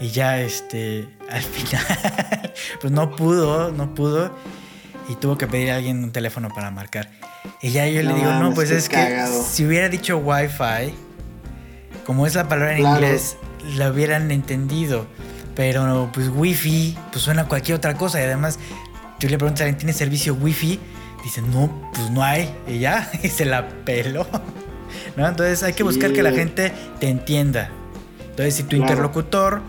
Y 0.00 0.08
ya 0.10 0.40
este, 0.40 1.08
al 1.30 1.42
final, 1.42 2.52
pues 2.80 2.92
no 2.92 3.14
pudo, 3.16 3.70
no 3.72 3.94
pudo. 3.94 4.34
Y 5.08 5.14
tuvo 5.14 5.38
que 5.38 5.46
pedir 5.46 5.70
a 5.70 5.76
alguien 5.76 6.02
un 6.02 6.10
teléfono 6.10 6.48
para 6.54 6.70
marcar. 6.70 7.08
Y 7.62 7.70
ya 7.70 7.86
yo 7.86 8.02
le 8.02 8.08
No 8.08 8.16
digo, 8.16 8.32
no, 8.34 8.52
pues 8.54 8.70
es 8.70 8.88
cagado. 8.88 9.32
que 9.38 9.48
si 9.48 9.64
hubiera 9.64 9.88
dicho 9.88 10.18
wifi, 10.18 10.92
como 12.04 12.26
es 12.26 12.34
la 12.34 12.48
palabra 12.48 12.72
en 12.76 12.80
Claro. 12.80 12.96
inglés, 12.96 13.36
la 13.76 13.90
hubieran 13.90 14.30
entendido. 14.32 15.06
Pero 15.54 16.10
pues 16.12 16.28
wifi, 16.28 16.98
pues 17.12 17.24
suena 17.24 17.42
a 17.42 17.44
cualquier 17.48 17.78
otra 17.78 17.94
cosa. 17.94 18.20
Y 18.20 18.24
además, 18.24 18.58
tú 19.20 19.28
le 19.28 19.38
preguntas 19.38 19.60
a 19.62 19.64
alguien, 19.64 19.78
¿tiene 19.78 19.92
servicio 19.92 20.34
wifi? 20.34 20.80
Dice, 21.22 21.40
no, 21.40 21.88
pues 21.94 22.10
no 22.10 22.22
hay. 22.22 22.52
Y 22.66 22.80
ya, 22.80 23.08
y 23.22 23.28
se 23.28 23.44
la 23.44 23.68
peló. 23.84 24.26
¿No? 25.16 25.26
Entonces 25.26 25.62
hay 25.62 25.72
que 25.72 25.82
buscar 25.82 26.12
que 26.12 26.22
la 26.22 26.32
gente 26.32 26.72
te 27.00 27.08
entienda. 27.08 27.70
Entonces, 28.30 28.54
si 28.54 28.62
tu 28.64 28.70
Claro. 28.70 28.82
interlocutor 28.84 29.60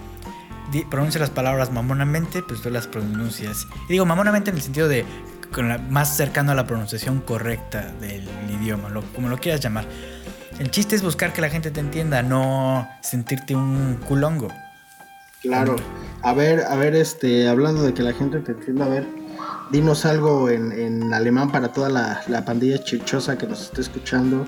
pronuncia 0.90 1.20
las 1.22 1.30
palabras 1.30 1.72
mamonamente, 1.72 2.44
pues 2.44 2.62
tú 2.62 2.70
las 2.70 2.88
pronuncias. 2.88 3.66
Y 3.88 3.94
digo 3.94 4.06
mamonamente 4.06 4.50
en 4.50 4.58
el 4.58 4.62
sentido 4.62 4.88
de 4.88 5.06
con 5.54 5.70
la- 5.70 5.78
más 5.78 6.18
cercano 6.18 6.52
a 6.52 6.56
la 6.56 6.68
pronunciación 6.68 7.22
correcta 7.22 7.94
del 8.02 8.28
idioma, 8.62 8.90
lo- 8.90 9.02
como 9.16 9.30
lo 9.30 9.38
quieras 9.38 9.62
llamar. 9.62 9.86
El 10.60 10.70
chiste 10.72 10.96
es 10.96 11.02
buscar 11.04 11.32
que 11.32 11.40
la 11.40 11.50
gente 11.50 11.72
te 11.72 11.80
entienda, 11.80 12.22
no 12.22 12.88
sentirte 13.02 13.56
un 13.56 13.98
culongo. 14.06 14.50
Claro. 15.42 15.78
A 16.24 16.34
ver, 16.34 16.66
a 16.68 16.76
ver, 16.76 16.96
este, 16.96 17.48
hablando 17.48 17.84
de 17.84 17.94
que 17.94 18.02
la 18.04 18.12
gente 18.12 18.40
te 18.42 18.52
entienda, 18.52 18.86
a 18.86 18.90
ver, 18.90 19.08
dinos 19.72 20.06
algo 20.06 20.50
en, 20.50 20.72
en 20.74 21.14
alemán 21.14 21.52
para 21.52 21.70
toda 21.72 21.90
la, 21.90 22.22
la 22.28 22.44
pandilla 22.44 22.84
chichosa 22.84 23.38
que 23.38 23.48
nos 23.48 23.62
esté 23.62 23.82
escuchando. 23.82 24.46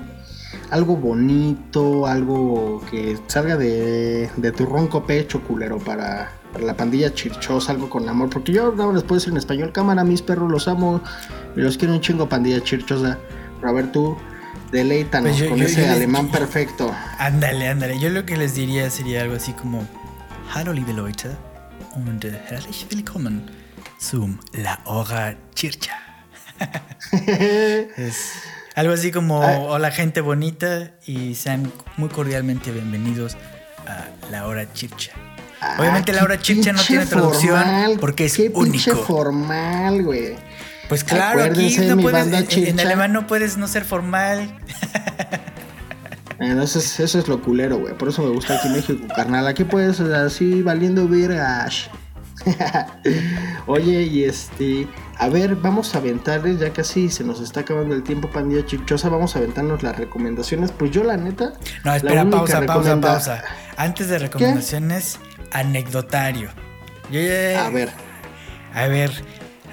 Algo 0.70 0.96
bonito, 0.96 2.06
algo 2.06 2.82
que 2.90 3.18
salga 3.26 3.56
de, 3.56 4.30
de 4.36 4.52
tu 4.52 4.66
ronco 4.66 5.04
pecho, 5.06 5.40
culero, 5.42 5.78
para, 5.78 6.32
para 6.52 6.64
la 6.64 6.76
pandilla 6.76 7.12
chirchosa, 7.14 7.72
algo 7.72 7.88
con 7.90 8.08
amor. 8.08 8.30
Porque 8.30 8.52
yo 8.52 8.72
no 8.72 8.92
les 8.92 9.02
puedo 9.02 9.18
decir 9.20 9.32
en 9.32 9.36
español, 9.38 9.72
cámara, 9.72 10.02
mis 10.04 10.22
perros 10.22 10.50
los 10.50 10.66
amo 10.68 11.00
los 11.54 11.76
quiero 11.78 11.94
un 11.94 12.00
chingo, 12.00 12.28
pandilla 12.28 12.60
chirchosa. 12.62 13.18
Pero 13.58 13.68
a 13.68 13.72
ver 13.72 13.92
tú, 13.92 14.16
deleítanos 14.72 15.30
Pues 15.30 15.40
yo- 15.42 15.48
con 15.50 15.58
yo- 15.58 15.64
ese 15.66 15.86
yo 15.86 15.92
alemán 15.92 16.28
perfecto. 16.30 16.92
Ándale, 17.18 17.68
ándale. 17.68 17.98
Yo 17.98 18.08
lo 18.10 18.24
que 18.24 18.36
les 18.36 18.54
diría 18.54 18.88
sería 18.90 19.22
algo 19.22 19.34
así 19.36 19.52
como: 19.52 19.86
Hallo, 20.54 20.72
liebe 20.72 20.92
Leute, 20.92 21.30
und 21.94 22.24
äh, 22.24 22.40
herzlich 22.48 22.86
willkommen 22.90 23.50
zum 24.00 24.38
La 24.52 24.80
Hora 24.84 25.36
Chircha. 25.54 25.92
es 27.96 28.32
algo 28.74 28.92
así 28.92 29.10
como: 29.10 29.42
Ah. 29.42 29.58
Hola, 29.60 29.90
gente 29.90 30.20
bonita, 30.20 30.90
y 31.06 31.34
sean 31.34 31.70
muy 31.96 32.08
cordialmente 32.08 32.70
bienvenidos 32.72 33.36
a 33.86 34.08
La 34.30 34.46
Hora. 34.46 34.66
Obviamente, 35.78 36.12
Ah, 36.12 36.16
La 36.16 36.24
Hora 36.24 36.36
qué 36.36 36.42
Chircha 36.42 36.72
no 36.72 36.82
tiene 36.82 37.06
traducción 37.06 37.56
formal, 37.58 37.98
porque 38.00 38.24
es 38.26 38.36
qué 38.36 38.50
único. 38.54 38.96
formal, 39.04 40.02
güey. 40.02 40.34
Pues 40.88 41.04
claro, 41.04 41.42
aquí 41.44 41.76
no 41.78 41.96
puedes, 41.98 42.26
en- 42.56 42.80
alemán 42.80 43.12
no 43.12 43.26
puedes 43.26 43.56
no 43.56 43.68
ser 43.68 43.84
formal. 43.84 44.50
Bueno, 46.38 46.62
eso, 46.62 46.78
es, 46.78 46.98
eso 46.98 47.18
es 47.18 47.28
lo 47.28 47.42
culero, 47.42 47.78
güey. 47.78 47.92
Por 47.96 48.08
eso 48.08 48.22
me 48.22 48.30
gusta 48.30 48.56
aquí 48.56 48.68
México, 48.70 49.06
carnal. 49.14 49.46
Aquí 49.46 49.62
puedes 49.64 50.00
así 50.00 50.62
valiendo 50.62 51.06
vergas. 51.06 51.90
Oye, 53.66 54.02
y 54.04 54.24
este, 54.24 54.88
a 55.20 55.28
ver, 55.28 55.54
vamos 55.54 55.94
a 55.94 55.98
aventarles, 55.98 56.58
ya 56.58 56.72
casi 56.72 57.10
se 57.10 57.22
nos 57.24 57.40
está 57.40 57.60
acabando 57.60 57.94
el 57.94 58.02
tiempo, 58.02 58.28
pandilla 58.30 58.64
chichosa, 58.64 59.10
vamos 59.10 59.36
a 59.36 59.40
aventarnos 59.40 59.82
las 59.82 59.96
recomendaciones. 59.96 60.72
Pues 60.72 60.90
yo, 60.90 61.04
la 61.04 61.16
neta, 61.18 61.52
No, 61.84 61.94
espera, 61.94 62.24
pausa, 62.28 62.64
pausa, 62.66 63.00
pausa. 63.00 63.44
Antes 63.76 64.08
de 64.08 64.18
recomendaciones, 64.18 65.18
anecdotario. 65.52 66.50
Yo 67.10 67.20
ya- 67.20 67.66
A 67.66 67.70
ver, 67.70 67.90
A 68.72 68.86
ver, 68.86 69.10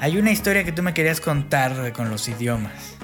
hay 0.01 0.17
una 0.17 0.31
historia 0.31 0.63
que 0.63 0.71
tú 0.71 0.81
me 0.83 0.93
querías 0.93 1.21
contar 1.21 1.93
con 1.93 2.09
los 2.09 2.27
idiomas. 2.27 2.96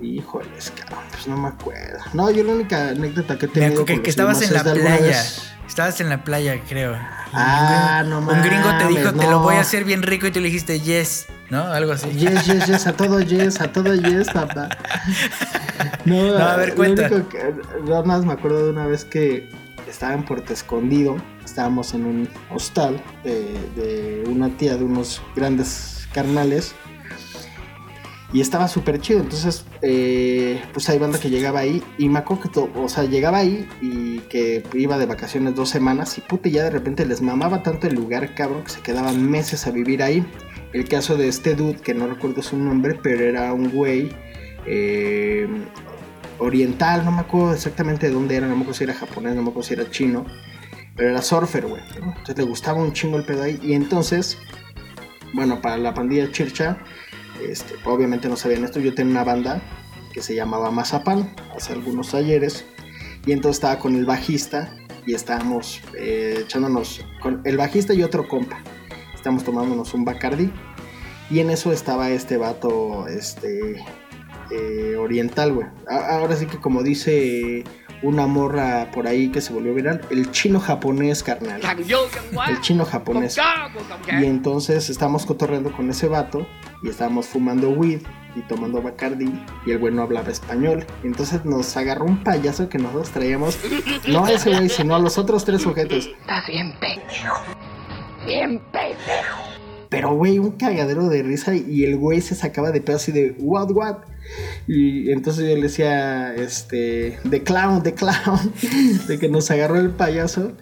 Híjoles, 0.00 0.72
cabrón, 0.76 1.04
pues 1.10 1.26
no 1.26 1.36
me 1.36 1.48
acuerdo. 1.48 1.98
No, 2.14 2.30
yo 2.30 2.44
la 2.44 2.52
única 2.52 2.88
anécdota 2.90 3.36
que 3.38 3.46
tenido 3.48 3.82
acuerdo 3.82 4.02
que, 4.02 4.10
estabas 4.10 4.42
en 4.42 4.54
la 4.54 4.62
playa. 4.64 5.00
vez- 5.00 5.52
Estabas 5.66 6.00
en 6.00 6.08
la 6.08 6.24
playa, 6.24 6.58
creo. 6.66 6.96
Ah, 7.32 8.00
un, 8.02 8.10
no 8.10 8.18
Un 8.20 8.42
gringo 8.42 8.68
te 8.78 8.86
dijo, 8.88 9.04
mames, 9.04 9.20
te 9.20 9.30
lo 9.30 9.40
voy 9.40 9.52
a 9.54 9.56
no. 9.56 9.60
hacer 9.62 9.84
bien 9.84 10.02
rico 10.02 10.26
y 10.26 10.30
tú 10.30 10.40
le 10.40 10.46
dijiste 10.46 10.80
yes, 10.80 11.26
¿no? 11.50 11.62
Algo 11.62 11.92
así. 11.92 12.08
Yes, 12.12 12.46
yes, 12.46 12.66
yes, 12.66 12.86
a 12.86 12.94
todo 12.94 13.20
yes, 13.20 13.60
a 13.60 13.70
todo 13.70 13.94
yes, 13.94 14.28
papá. 14.32 14.70
No, 16.06 16.38
No, 16.38 16.44
a 16.44 16.56
ver, 16.56 16.70
lo 16.70 16.74
cuenta. 16.76 17.08
único 17.10 17.28
que- 17.28 17.54
yo 17.80 17.90
nada 17.90 18.02
más 18.02 18.24
me 18.24 18.32
acuerdo 18.32 18.64
de 18.64 18.70
una 18.70 18.86
vez 18.86 19.04
que 19.04 19.50
estaba 19.86 20.14
en 20.14 20.24
Puerto 20.24 20.52
Escondido, 20.54 21.16
estábamos 21.44 21.92
en 21.94 22.06
un 22.06 22.28
hostal 22.50 23.00
de, 23.24 23.52
de 23.76 24.24
una 24.26 24.48
tía 24.56 24.76
de 24.76 24.84
unos 24.84 25.20
grandes 25.36 26.08
carnales 26.14 26.74
y 28.32 28.40
estaba 28.40 28.68
súper 28.68 29.00
chido. 29.00 29.20
Entonces, 29.20 29.64
eh, 29.82 30.60
pues 30.72 30.88
hay 30.90 30.98
banda 30.98 31.18
que 31.18 31.30
llegaba 31.30 31.60
ahí 31.60 31.82
y 31.96 32.08
me 32.08 32.18
acuerdo 32.18 32.42
que, 32.44 32.48
to- 32.50 32.70
o 32.74 32.88
sea, 32.88 33.04
llegaba 33.04 33.38
ahí 33.38 33.66
y 33.80 34.18
que 34.20 34.62
iba 34.74 34.98
de 34.98 35.06
vacaciones 35.06 35.54
dos 35.54 35.70
semanas 35.70 36.18
y 36.18 36.20
puta, 36.20 36.48
ya 36.48 36.64
de 36.64 36.70
repente 36.70 37.06
les 37.06 37.22
mamaba 37.22 37.62
tanto 37.62 37.86
el 37.86 37.94
lugar, 37.94 38.34
cabrón, 38.34 38.64
que 38.64 38.70
se 38.70 38.80
quedaban 38.80 39.30
meses 39.30 39.66
a 39.66 39.70
vivir 39.70 40.02
ahí. 40.02 40.24
El 40.74 40.86
caso 40.86 41.16
de 41.16 41.28
este 41.28 41.54
dude, 41.54 41.76
que 41.80 41.94
no 41.94 42.06
recuerdo 42.06 42.42
su 42.42 42.56
nombre, 42.58 42.98
pero 43.02 43.24
era 43.24 43.52
un 43.54 43.70
güey 43.70 44.10
eh, 44.66 45.48
oriental, 46.38 47.04
no 47.04 47.10
me 47.10 47.20
acuerdo 47.20 47.54
exactamente 47.54 48.06
de 48.08 48.12
dónde 48.12 48.36
era, 48.36 48.46
no 48.46 48.54
me 48.54 48.60
acuerdo 48.62 48.78
si 48.78 48.84
era 48.84 48.94
japonés, 48.94 49.34
no 49.34 49.42
me 49.42 49.48
acuerdo 49.48 49.66
si 49.66 49.74
era 49.74 49.90
chino, 49.90 50.26
pero 50.94 51.10
era 51.10 51.22
surfer, 51.22 51.66
güey. 51.66 51.82
Entonces 51.96 52.36
le 52.36 52.44
gustaba 52.44 52.80
un 52.82 52.92
chingo 52.92 53.16
el 53.16 53.24
pedo 53.24 53.42
ahí 53.44 53.58
y 53.62 53.72
entonces, 53.72 54.36
bueno, 55.32 55.60
para 55.62 55.78
la 55.78 55.94
pandilla 55.94 56.30
Chircha, 56.30 56.78
este, 57.42 57.74
obviamente 57.84 58.28
no 58.28 58.36
sabían 58.36 58.64
esto, 58.64 58.80
yo 58.80 58.94
tenía 58.94 59.12
una 59.12 59.24
banda 59.24 59.62
que 60.12 60.22
se 60.22 60.34
llamaba 60.34 60.70
Mazapán, 60.70 61.34
hace 61.54 61.72
algunos 61.72 62.10
talleres, 62.10 62.64
y 63.26 63.32
entonces 63.32 63.58
estaba 63.58 63.78
con 63.78 63.94
el 63.94 64.06
bajista 64.06 64.74
y 65.06 65.14
estábamos 65.14 65.80
eh, 65.96 66.40
echándonos, 66.42 67.04
con 67.20 67.40
el 67.44 67.56
bajista 67.56 67.94
y 67.94 68.02
otro 68.02 68.28
compa, 68.28 68.62
estábamos 69.14 69.44
tomándonos 69.44 69.94
un 69.94 70.04
Bacardi, 70.04 70.50
y 71.30 71.40
en 71.40 71.50
eso 71.50 71.72
estaba 71.72 72.10
este 72.10 72.38
vato, 72.38 73.06
este, 73.08 73.84
eh, 74.50 74.96
oriental, 74.96 75.52
güey. 75.52 75.66
Ahora 75.86 76.36
sí 76.36 76.46
que 76.46 76.58
como 76.58 76.82
dice 76.82 77.64
una 78.02 78.26
morra 78.26 78.90
por 78.92 79.06
ahí 79.06 79.30
que 79.30 79.40
se 79.40 79.52
volvió 79.52 79.74
viral, 79.74 80.00
el 80.10 80.30
chino 80.30 80.60
japonés, 80.60 81.22
carnal. 81.22 81.60
El 82.48 82.60
chino 82.60 82.84
japonés. 82.84 83.36
Y 84.08 84.24
entonces 84.24 84.90
estábamos 84.90 85.26
cotorreando 85.26 85.72
con 85.72 85.90
ese 85.90 86.08
vato 86.08 86.46
y 86.82 86.88
estábamos 86.88 87.26
fumando 87.26 87.70
weed 87.70 88.02
y 88.36 88.42
tomando 88.42 88.80
Bacardi 88.80 89.32
y 89.66 89.70
el 89.70 89.78
güey 89.78 89.92
no 89.92 90.02
hablaba 90.02 90.30
español. 90.30 90.86
Entonces 91.02 91.44
nos 91.44 91.76
agarró 91.76 92.04
un 92.04 92.22
payaso 92.22 92.68
que 92.68 92.78
nosotros 92.78 93.10
traíamos, 93.10 93.58
no 94.06 94.24
a 94.24 94.32
ese 94.32 94.50
güey, 94.50 94.68
sino 94.68 94.94
a 94.94 94.98
los 94.98 95.18
otros 95.18 95.44
tres 95.44 95.62
sujetos. 95.62 96.06
Estás 96.06 96.46
bien 96.46 96.74
pendejo. 96.78 97.36
Bien 98.26 98.60
pendejo. 98.72 99.47
Pero 99.88 100.14
güey, 100.14 100.38
un 100.38 100.52
cagadero 100.52 101.08
de 101.08 101.22
risa 101.22 101.54
y 101.54 101.84
el 101.84 101.96
güey 101.96 102.20
se 102.20 102.34
sacaba 102.34 102.70
de 102.70 102.80
pedo 102.80 102.96
así 102.96 103.12
de 103.12 103.34
what 103.38 103.70
what. 103.70 103.96
Y 104.66 105.10
entonces 105.10 105.48
yo 105.48 105.54
le 105.54 105.62
decía, 105.62 106.34
este, 106.34 107.18
the 107.28 107.42
clown, 107.42 107.82
the 107.82 107.94
clown, 107.94 108.52
de 109.08 109.18
que 109.18 109.28
nos 109.28 109.50
agarró 109.50 109.76
el 109.76 109.90
payaso. 109.90 110.52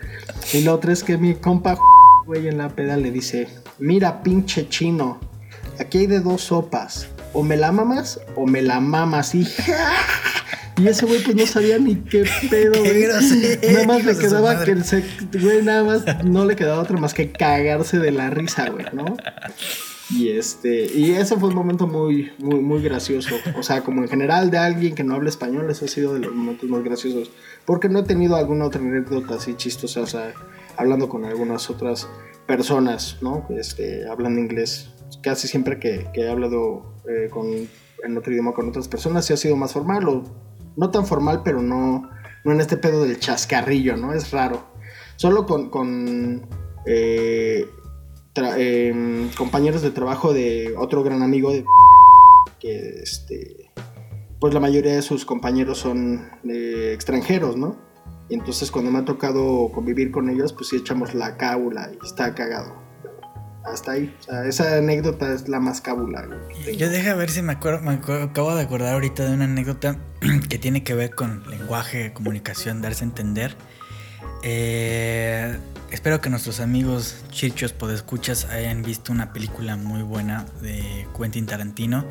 Y 0.52 0.62
lo 0.62 0.74
otro 0.74 0.92
es 0.92 1.02
que 1.02 1.18
mi 1.18 1.34
compa, 1.34 1.76
güey, 2.26 2.46
en 2.46 2.58
la 2.58 2.68
peda 2.68 2.96
le 2.96 3.10
dice, 3.10 3.48
mira 3.78 4.22
pinche 4.22 4.68
chino, 4.68 5.18
aquí 5.80 5.98
hay 5.98 6.06
de 6.06 6.20
dos 6.20 6.42
sopas, 6.42 7.08
o 7.32 7.42
me 7.42 7.56
la 7.56 7.72
mamas 7.72 8.20
o 8.36 8.46
me 8.46 8.62
la 8.62 8.78
mamas. 8.78 9.34
Y, 9.34 9.44
y 10.78 10.88
ese 10.88 11.06
güey 11.06 11.22
pues 11.22 11.36
no 11.36 11.46
sabía 11.46 11.78
ni 11.78 11.96
qué 11.96 12.24
pedo, 12.50 12.72
Qué 12.72 12.78
güey. 12.80 13.02
grosero, 13.02 13.72
Nada 13.72 13.86
más 13.86 14.04
le 14.04 14.16
quedaba 14.18 14.64
que 14.64 14.84
se, 14.84 15.04
güey, 15.40 15.62
nada 15.62 15.84
más 15.84 16.24
no 16.24 16.44
le 16.44 16.56
quedaba 16.56 16.82
otra 16.82 16.96
más 16.98 17.14
que 17.14 17.32
cagarse 17.32 17.98
de 17.98 18.10
la 18.10 18.30
risa, 18.30 18.68
güey, 18.70 18.86
¿no? 18.92 19.16
Y 20.10 20.28
este, 20.28 20.86
y 20.94 21.12
ese 21.12 21.36
fue 21.36 21.48
un 21.48 21.56
momento 21.56 21.86
muy, 21.88 22.30
muy, 22.38 22.60
muy 22.60 22.80
gracioso. 22.80 23.34
O 23.58 23.62
sea, 23.64 23.82
como 23.82 24.02
en 24.02 24.08
general 24.08 24.50
de 24.52 24.58
alguien 24.58 24.94
que 24.94 25.02
no 25.02 25.14
habla 25.14 25.28
español, 25.30 25.68
eso 25.68 25.84
ha 25.84 25.88
sido 25.88 26.14
de 26.14 26.20
los 26.20 26.32
momentos 26.32 26.68
más 26.70 26.84
graciosos. 26.84 27.32
Porque 27.64 27.88
no 27.88 27.98
he 27.98 28.02
tenido 28.04 28.36
alguna 28.36 28.66
otra 28.66 28.80
anécdota 28.80 29.34
así 29.34 29.54
chistosa, 29.54 30.02
o 30.02 30.06
sea, 30.06 30.32
hablando 30.76 31.08
con 31.08 31.24
algunas 31.24 31.70
otras 31.70 32.08
personas, 32.46 33.18
¿no? 33.20 33.46
Este, 33.50 34.06
hablando 34.08 34.40
inglés. 34.40 34.90
Casi 35.22 35.48
siempre 35.48 35.80
que, 35.80 36.06
que 36.14 36.20
he 36.20 36.30
hablado 36.30 36.94
eh, 37.08 37.28
con, 37.28 37.46
en 37.48 38.16
otro 38.16 38.32
idioma 38.32 38.52
con 38.52 38.68
otras 38.68 38.86
personas, 38.86 39.24
sí 39.26 39.32
ha 39.32 39.36
sido 39.36 39.56
más 39.56 39.72
formal 39.72 40.08
o 40.08 40.45
no 40.76 40.90
tan 40.90 41.06
formal, 41.06 41.42
pero 41.44 41.62
no, 41.62 42.10
no 42.44 42.52
en 42.52 42.60
este 42.60 42.76
pedo 42.76 43.04
del 43.04 43.18
chascarrillo, 43.18 43.96
¿no? 43.96 44.12
Es 44.12 44.30
raro. 44.30 44.66
Solo 45.16 45.46
con, 45.46 46.46
eh, 46.86 47.66
em, 48.34 49.30
compañeros 49.30 49.82
de 49.82 49.90
trabajo 49.90 50.32
de 50.32 50.74
otro 50.76 51.02
gran 51.02 51.22
amigo 51.22 51.50
de 51.52 51.64
que 52.60 53.00
este 53.02 53.70
pues 54.38 54.52
la 54.52 54.60
mayoría 54.60 54.94
de 54.94 55.02
sus 55.02 55.24
compañeros 55.24 55.78
son 55.78 56.28
eh, 56.48 56.92
extranjeros, 56.94 57.56
¿no? 57.56 57.76
Y 58.28 58.34
entonces 58.34 58.70
cuando 58.70 58.90
me 58.90 58.98
ha 58.98 59.04
tocado 59.04 59.70
convivir 59.72 60.10
con 60.10 60.28
ellos, 60.28 60.52
pues 60.52 60.68
sí 60.68 60.76
echamos 60.76 61.14
la 61.14 61.36
cábula 61.36 61.90
y 61.92 62.06
está 62.06 62.34
cagado. 62.34 62.85
Hasta 63.66 63.92
ahí. 63.92 64.14
O 64.20 64.22
sea, 64.22 64.44
esa 64.46 64.76
anécdota 64.78 65.32
es 65.32 65.48
la 65.48 65.58
más 65.60 65.80
cábula. 65.80 66.26
Yo 66.76 66.88
deja 66.88 67.14
ver 67.14 67.30
si 67.30 67.42
me 67.42 67.52
acuerdo, 67.52 67.80
me 67.82 67.92
acuerdo- 67.94 68.24
acabo 68.24 68.54
de 68.54 68.62
acordar 68.62 68.94
ahorita 68.94 69.24
de 69.24 69.34
una 69.34 69.44
anécdota 69.44 69.98
que 70.48 70.58
tiene 70.58 70.82
que 70.84 70.94
ver 70.94 71.14
con 71.14 71.42
lenguaje, 71.50 72.12
comunicación, 72.12 72.80
darse 72.80 73.04
a 73.04 73.08
entender. 73.08 73.56
Eh, 74.42 75.58
espero 75.90 76.20
que 76.20 76.30
nuestros 76.30 76.60
amigos 76.60 77.24
chichos 77.30 77.72
podescuchas 77.72 78.44
hayan 78.46 78.82
visto 78.82 79.12
una 79.12 79.32
película 79.32 79.76
muy 79.76 80.02
buena 80.02 80.46
de 80.62 81.06
Quentin 81.18 81.46
Tarantino 81.46 82.04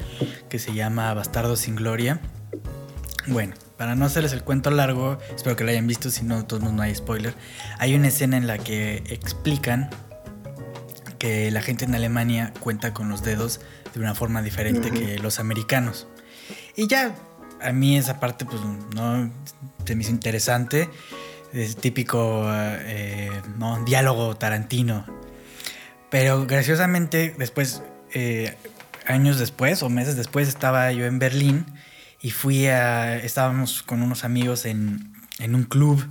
que 0.50 0.60
se 0.60 0.74
llama 0.74 1.14
Bastardo 1.14 1.56
sin 1.56 1.76
Gloria. 1.76 2.20
Bueno, 3.28 3.54
para 3.78 3.96
no 3.96 4.06
hacerles 4.06 4.34
el 4.34 4.44
cuento 4.44 4.70
largo, 4.70 5.18
espero 5.36 5.56
que 5.56 5.64
lo 5.64 5.72
hayan 5.72 5.88
visto, 5.88 6.10
si 6.12 6.24
no, 6.24 6.46
todos 6.46 6.62
no 6.72 6.82
hay 6.82 6.94
spoiler. 6.94 7.34
Hay 7.80 7.96
una 7.96 8.10
escena 8.10 8.38
en 8.38 8.46
la 8.48 8.58
que 8.58 8.98
explican 9.08 9.90
que 11.26 11.50
la 11.50 11.64
gente 11.64 11.86
en 11.86 11.96
Alemania 11.96 12.54
cuenta 12.60 12.94
con 12.94 13.10
los 13.10 13.24
dedos 13.24 13.60
de 13.96 14.00
una 14.00 14.14
forma 14.14 14.44
diferente 14.44 14.90
Ujú. 14.90 15.00
que 15.00 15.18
los 15.18 15.40
americanos. 15.40 16.06
Y 16.76 16.88
ya 16.88 17.16
a 17.64 17.72
mí 17.72 17.98
esa 17.98 18.20
parte, 18.20 18.46
pues, 18.46 18.62
no 18.94 19.32
se 19.88 19.96
me 19.96 20.04
hizo 20.04 20.12
interesante. 20.12 20.88
Es 21.52 21.78
típico, 21.78 22.46
eh, 22.54 23.32
no, 23.58 23.84
diálogo 23.86 24.36
tarantino. 24.36 25.04
Pero 26.12 26.46
graciosamente, 26.46 27.34
después, 27.40 27.82
eh, 28.14 28.56
años 29.08 29.40
después 29.40 29.82
o 29.82 29.90
meses 29.90 30.16
después, 30.16 30.48
estaba 30.48 30.92
yo 30.92 31.06
en 31.06 31.18
Berlín 31.18 31.66
y 32.22 32.30
fui 32.30 32.68
a. 32.68 33.18
Estábamos 33.18 33.82
con 33.82 34.04
unos 34.04 34.24
amigos 34.24 34.66
en, 34.66 35.12
en 35.40 35.56
un 35.56 35.64
club. 35.64 36.08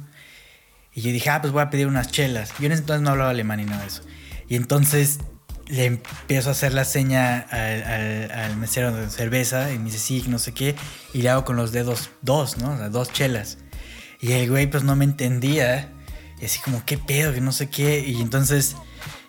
Y 0.93 1.03
yo 1.03 1.13
dije, 1.13 1.31
ah, 1.31 1.41
pues 1.41 1.53
voy 1.53 1.63
a 1.63 1.71
pedir 1.71 1.87
unas 1.87 2.11
chelas. 2.11 2.53
Yo 2.59 2.67
en 2.67 2.73
ese 2.73 2.81
entonces 2.81 3.03
no 3.03 3.11
hablaba 3.11 3.31
alemán 3.31 3.59
ni 3.59 3.65
nada 3.65 3.83
de 3.83 3.87
eso. 3.87 4.03
Y 4.49 4.57
entonces 4.57 5.19
le 5.67 5.87
empiezo 5.87 6.51
a 6.51 6.53
hacer 6.53 6.75
la 6.75 6.85
seña 6.85 7.39
al, 7.39 8.57
mesero 8.57 8.95
de 8.95 9.09
cerveza 9.11 9.73
y 9.73 9.79
me 9.79 9.87
dice 9.87 9.99
sí, 9.99 10.25
no 10.29 10.39
sé 10.39 10.53
qué. 10.53 10.75
Y 11.13 11.23
le 11.23 11.31
hago 11.31 11.45
con 11.45 11.57
los 11.57 11.73
dedos 11.73 12.11
dos, 12.23 12.59
¿no? 12.59 12.73
O 12.73 12.77
sea, 12.77 12.89
dos 12.89 13.13
chelas. 13.13 13.59
Y 14.21 14.33
el 14.33 14.51
güey 14.51 14.67
pues 14.67 14.83
no 14.83 14.97
me 14.97 15.05
entendía. 15.05 15.93
Y 16.41 16.45
así 16.45 16.61
como, 16.61 16.85
¿qué 16.85 16.99
pedo? 16.99 17.33
Que 17.33 17.41
no 17.41 17.53
sé 17.53 17.69
qué. 17.69 18.01
Y 18.01 18.21
entonces 18.21 18.77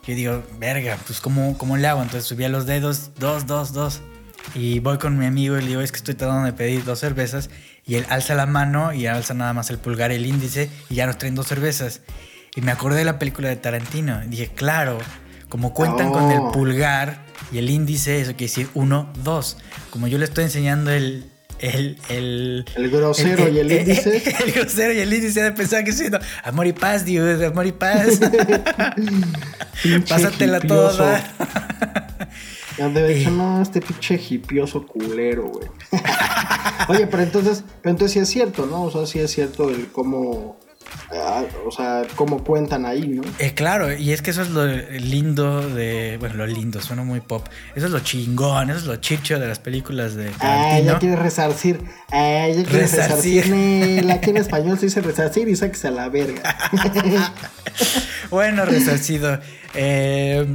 yo 0.07 0.15
digo, 0.15 0.43
verga, 0.59 0.97
pues 1.05 1.19
¿cómo, 1.19 1.57
cómo 1.57 1.77
le 1.77 1.87
hago? 1.87 2.01
Entonces 2.01 2.27
subía 2.27 2.49
los 2.49 2.65
dedos, 2.65 3.11
dos, 3.17 3.47
dos, 3.47 3.73
dos. 3.73 4.01
Y 4.53 4.79
voy 4.79 4.97
con 4.97 5.17
mi 5.17 5.25
amigo 5.25 5.57
y 5.57 5.61
le 5.61 5.67
digo, 5.67 5.81
es 5.81 5.91
que 5.91 5.97
estoy 5.97 6.13
tratando 6.13 6.45
de 6.45 6.53
pedir 6.53 6.83
dos 6.83 6.99
cervezas. 6.99 7.49
Y 7.85 7.95
él 7.95 8.05
alza 8.09 8.35
la 8.35 8.45
mano 8.45 8.93
y 8.93 9.07
alza 9.07 9.33
nada 9.33 9.53
más 9.53 9.69
el 9.69 9.77
pulgar 9.77 10.11
el 10.11 10.25
índice 10.25 10.69
y 10.89 10.95
ya 10.95 11.07
nos 11.07 11.17
traen 11.17 11.35
dos 11.35 11.47
cervezas. 11.47 12.01
Y 12.55 12.61
me 12.61 12.71
acordé 12.71 12.99
de 12.99 13.05
la 13.05 13.19
película 13.19 13.49
de 13.49 13.55
Tarantino. 13.57 14.23
Y 14.23 14.27
dije, 14.27 14.49
claro, 14.53 14.97
como 15.49 15.73
cuentan 15.73 16.11
con 16.11 16.31
el 16.31 16.39
Oh. 16.39 16.51
pulgar 16.51 17.23
y 17.51 17.57
el 17.57 17.69
índice, 17.69 18.21
eso 18.21 18.31
quiere 18.31 18.45
decir 18.45 18.69
uno, 18.73 19.11
dos. 19.23 19.57
Como 19.89 20.07
yo 20.07 20.17
le 20.17 20.25
estoy 20.25 20.45
enseñando 20.45 20.91
el... 20.91 21.31
El, 21.59 21.97
el, 22.09 22.65
El 22.75 22.89
grosero 22.91 23.47
y 23.47 23.59
el 23.59 23.71
índice. 23.71 24.21
El 24.45 24.51
grosero 24.51 24.91
y 24.91 24.99
el 24.99 25.13
índice 25.13 25.41
de 25.41 25.51
pensar 25.53 25.85
que 25.85 25.91
diciendo 25.91 26.19
amor 26.43 26.67
y 26.67 26.73
paz, 26.73 27.05
dude, 27.05 27.45
amor 27.45 27.65
y 27.65 27.71
paz. 27.71 28.19
Pásatela 30.09 30.59
toda. 30.59 31.23
Ya 32.77 32.89
de 32.89 33.21
hecho, 33.21 33.31
no, 33.31 33.61
este 33.61 33.81
pinche 33.81 34.19
hipioso 34.29 34.85
culero, 34.85 35.47
güey. 35.47 35.69
Oye, 36.89 37.07
pero 37.07 37.23
entonces, 37.23 37.63
pero 37.81 37.91
entonces 37.91 38.11
sí 38.11 38.19
es 38.19 38.27
cierto, 38.29 38.65
¿no? 38.65 38.83
O 38.83 38.91
sea, 38.91 39.05
sí 39.05 39.19
es 39.19 39.31
cierto 39.31 39.69
el 39.69 39.87
cómo, 39.93 40.59
o 41.65 41.71
sea, 41.71 42.03
cómo 42.15 42.43
cuentan 42.43 42.85
ahí, 42.85 43.07
¿no? 43.07 43.23
Eh, 43.39 43.53
claro, 43.53 43.93
y 43.95 44.11
es 44.11 44.21
que 44.21 44.31
eso 44.31 44.41
es 44.41 44.49
lo 44.49 44.65
lindo 44.65 45.67
de. 45.69 46.17
Bueno, 46.19 46.35
lo 46.35 46.47
lindo, 46.47 46.81
suena 46.81 47.03
muy 47.03 47.21
pop. 47.21 47.45
Eso 47.75 47.85
es 47.85 47.91
lo 47.91 47.99
chingón, 47.99 48.69
eso 48.69 48.79
es 48.79 48.85
lo 48.85 48.95
chicho 48.97 49.39
de 49.39 49.47
las 49.47 49.59
películas 49.59 50.15
de 50.15 50.31
Ah, 50.39 50.79
ya 50.83 50.99
quiere 50.99 51.15
resarcir. 51.15 51.79
Ah, 52.11 52.47
ya 52.47 52.63
quiere 52.63 52.79
Resarcir. 52.81 53.43
resarcir. 53.43 54.11
Aquí 54.11 54.29
en 54.31 54.37
español 54.37 54.79
se 54.79 54.87
dice 54.87 55.01
resarcir 55.01 55.47
y 55.47 55.55
sáquese 55.55 55.87
a 55.87 55.91
la 55.91 56.09
verga. 56.09 56.55
Bueno, 58.29 58.65
resarcido. 58.65 59.39
Eh, 59.73 60.45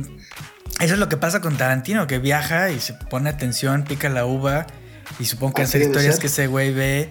eso 0.81 0.95
es 0.95 0.99
lo 0.99 1.09
que 1.09 1.17
pasa 1.17 1.41
con 1.41 1.57
Tarantino, 1.57 2.07
que 2.07 2.19
viaja 2.19 2.71
y 2.71 2.81
se 2.81 2.95
pone 2.95 3.29
atención, 3.31 3.85
pica 3.85 4.09
la 4.09 4.25
uva 4.27 4.67
y 5.19 5.27
supongo 5.27 5.55
que 5.55 5.63
hacer 5.63 5.83
historias 5.83 6.19
que 6.19 6.29
ese 6.29 6.47
güey 6.47 6.73
ve 6.73 7.11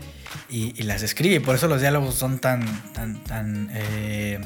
y, 0.50 0.80
y 0.80 0.84
las 0.84 1.04
escribe. 1.04 1.36
Y 1.36 1.39
por 1.39 1.56
eso 1.56 1.68
los 1.68 1.82
diálogos 1.82 2.15
son 2.15 2.39
tan, 2.39 2.65
tan, 2.94 3.24
tan 3.24 3.70
eh, 3.74 4.39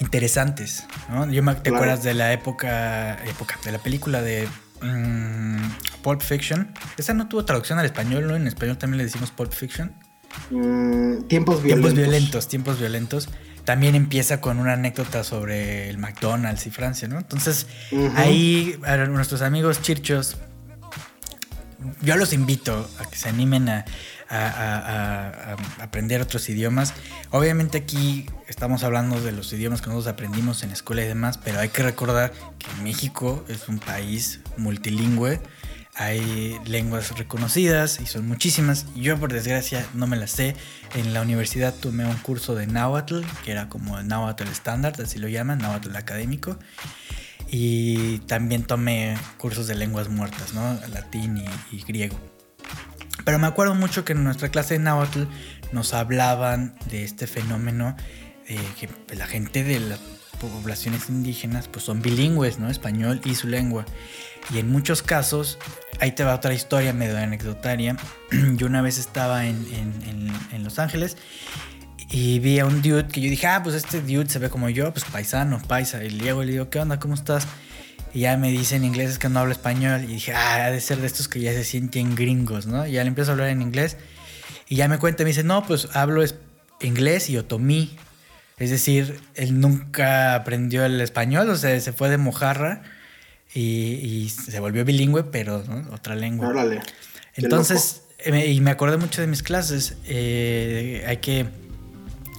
interesantes. 0.00 0.84
¿no? 1.10 1.30
Yo 1.30 1.42
me, 1.42 1.54
¿Te 1.54 1.62
Claro. 1.62 1.76
acuerdas 1.76 2.02
de 2.02 2.14
la 2.14 2.32
época, 2.32 3.14
época 3.24 3.58
de 3.64 3.72
la 3.72 3.78
película 3.78 4.22
de 4.22 4.48
mm, 4.80 6.02
Pulp 6.02 6.20
Fiction? 6.20 6.72
Esa 6.96 7.14
no 7.14 7.28
tuvo 7.28 7.44
traducción 7.44 7.78
al 7.78 7.86
español, 7.86 8.26
¿no? 8.26 8.36
En 8.36 8.46
español 8.46 8.78
también 8.78 8.98
le 8.98 9.04
decimos 9.04 9.30
Pulp 9.30 9.52
Fiction. 9.52 9.94
Mm, 10.50 11.22
tiempos 11.28 11.62
violentos. 11.62 11.92
Tiempos 11.92 11.94
violentos, 11.94 12.48
tiempos 12.48 12.78
violentos. 12.78 13.28
También 13.64 13.94
empieza 13.94 14.40
con 14.40 14.58
una 14.58 14.72
anécdota 14.72 15.22
sobre 15.22 15.88
el 15.88 15.98
McDonald's 15.98 16.66
y 16.66 16.70
Francia, 16.70 17.06
¿no? 17.06 17.18
Entonces, 17.18 17.68
ahí 18.16 18.76
a 18.84 18.96
nuestros 18.96 19.40
amigos 19.40 19.80
chirchos, 19.82 20.36
yo 22.00 22.16
los 22.16 22.32
invito 22.32 22.90
a 22.98 23.08
que 23.08 23.14
se 23.16 23.28
animen 23.28 23.68
a, 23.68 23.84
a- 24.38 25.56
aprender 25.80 26.20
otros 26.20 26.48
idiomas. 26.48 26.94
Obviamente 27.30 27.78
aquí 27.78 28.26
estamos 28.48 28.82
hablando 28.84 29.20
de 29.20 29.32
los 29.32 29.52
idiomas 29.52 29.80
que 29.82 29.88
nosotros 29.88 30.12
aprendimos 30.12 30.62
en 30.62 30.70
la 30.70 30.74
escuela 30.74 31.02
y 31.02 31.06
demás, 31.06 31.38
pero 31.38 31.60
hay 31.60 31.68
que 31.68 31.82
recordar 31.82 32.32
que 32.58 32.82
México 32.82 33.44
es 33.48 33.68
un 33.68 33.78
país 33.78 34.40
multilingüe. 34.56 35.40
Hay 35.94 36.58
lenguas 36.64 37.16
reconocidas 37.18 38.00
y 38.00 38.06
son 38.06 38.26
muchísimas. 38.26 38.86
Yo 38.94 39.18
por 39.20 39.30
desgracia 39.30 39.86
no 39.92 40.06
me 40.06 40.16
las 40.16 40.30
sé. 40.30 40.56
En 40.94 41.12
la 41.12 41.20
universidad 41.20 41.74
tomé 41.74 42.06
un 42.06 42.16
curso 42.16 42.54
de 42.54 42.66
náhuatl, 42.66 43.20
que 43.44 43.50
era 43.52 43.68
como 43.68 43.98
el 43.98 44.08
náhuatl 44.08 44.48
estándar, 44.48 44.94
así 45.02 45.18
lo 45.18 45.28
llaman, 45.28 45.58
náhuatl 45.58 45.94
académico. 45.94 46.58
Y 47.50 48.20
también 48.20 48.62
tomé 48.64 49.18
cursos 49.36 49.66
de 49.66 49.74
lenguas 49.74 50.08
muertas, 50.08 50.54
¿no? 50.54 50.78
Latín 50.94 51.44
y 51.70 51.82
griego. 51.82 52.18
Pero 53.24 53.38
me 53.38 53.46
acuerdo 53.46 53.74
mucho 53.74 54.04
que 54.04 54.12
en 54.12 54.24
nuestra 54.24 54.48
clase 54.48 54.74
de 54.74 54.80
náhuatl 54.80 55.24
nos 55.72 55.94
hablaban 55.94 56.74
de 56.90 57.04
este 57.04 57.26
fenómeno 57.26 57.96
de 58.48 58.58
que 58.78 58.88
la 59.16 59.26
gente 59.26 59.62
de 59.64 59.80
las 59.80 60.00
poblaciones 60.40 61.08
indígenas 61.08 61.68
pues 61.68 61.84
son 61.84 62.02
bilingües, 62.02 62.58
¿no? 62.58 62.68
Español 62.68 63.20
y 63.24 63.34
su 63.34 63.46
lengua. 63.48 63.84
Y 64.52 64.58
en 64.58 64.70
muchos 64.70 65.02
casos, 65.02 65.58
ahí 66.00 66.10
te 66.12 66.24
va 66.24 66.34
otra 66.34 66.52
historia 66.52 66.92
medio 66.92 67.16
anecdotaria. 67.16 67.96
Yo 68.56 68.66
una 68.66 68.82
vez 68.82 68.98
estaba 68.98 69.46
en, 69.46 69.56
en- 69.72 70.08
en- 70.08 70.32
en 70.52 70.64
Los 70.64 70.78
Ángeles 70.80 71.16
y 72.10 72.40
vi 72.40 72.58
a 72.58 72.66
un 72.66 72.82
dude 72.82 73.06
que 73.08 73.20
yo 73.22 73.30
dije, 73.30 73.46
ah, 73.46 73.62
pues 73.62 73.74
este 73.76 74.00
dude 74.02 74.28
se 74.28 74.38
ve 74.38 74.50
como 74.50 74.68
yo, 74.68 74.92
pues 74.92 75.04
paisano, 75.06 75.62
paisa. 75.66 76.04
Y 76.04 76.10
llego 76.10 76.42
y 76.42 76.46
le 76.46 76.52
digo, 76.52 76.68
¿qué 76.68 76.78
onda? 76.80 76.98
¿Cómo 76.98 77.14
estás? 77.14 77.46
Y 78.14 78.20
ya 78.20 78.36
me 78.36 78.50
dice 78.50 78.76
en 78.76 78.84
inglés, 78.84 79.10
es 79.12 79.18
que 79.18 79.28
no 79.28 79.40
hablo 79.40 79.52
español. 79.52 80.04
Y 80.04 80.08
dije, 80.14 80.32
ah, 80.34 80.66
ha 80.66 80.70
de 80.70 80.80
ser 80.80 80.98
de 80.98 81.06
estos 81.06 81.28
que 81.28 81.40
ya 81.40 81.52
se 81.52 81.64
sienten 81.64 82.14
gringos, 82.14 82.66
¿no? 82.66 82.86
Y 82.86 82.92
ya 82.92 83.02
le 83.04 83.08
empiezo 83.08 83.30
a 83.30 83.32
hablar 83.32 83.48
en 83.48 83.62
inglés. 83.62 83.96
Y 84.68 84.76
ya 84.76 84.88
me 84.88 84.98
cuenta, 84.98 85.22
me 85.24 85.28
dice, 85.30 85.42
no, 85.44 85.66
pues 85.66 85.88
hablo 85.94 86.22
inglés 86.80 87.30
y 87.30 87.38
otomí. 87.38 87.96
Es 88.58 88.70
decir, 88.70 89.18
él 89.34 89.60
nunca 89.60 90.34
aprendió 90.34 90.84
el 90.84 91.00
español, 91.00 91.48
o 91.48 91.56
sea, 91.56 91.78
se 91.80 91.92
fue 91.92 92.10
de 92.10 92.18
mojarra 92.18 92.82
y, 93.54 93.60
y 93.62 94.28
se 94.28 94.60
volvió 94.60 94.84
bilingüe, 94.84 95.24
pero 95.24 95.64
¿no? 95.66 95.92
otra 95.94 96.14
lengua. 96.14 96.48
Órale. 96.48 96.80
Entonces, 97.34 98.02
eh, 98.18 98.30
me- 98.30 98.46
y 98.46 98.60
me 98.60 98.70
acordé 98.70 98.98
mucho 98.98 99.20
de 99.20 99.26
mis 99.26 99.42
clases. 99.42 99.96
eh, 100.06 101.02
hay 101.08 101.16
que, 101.16 101.46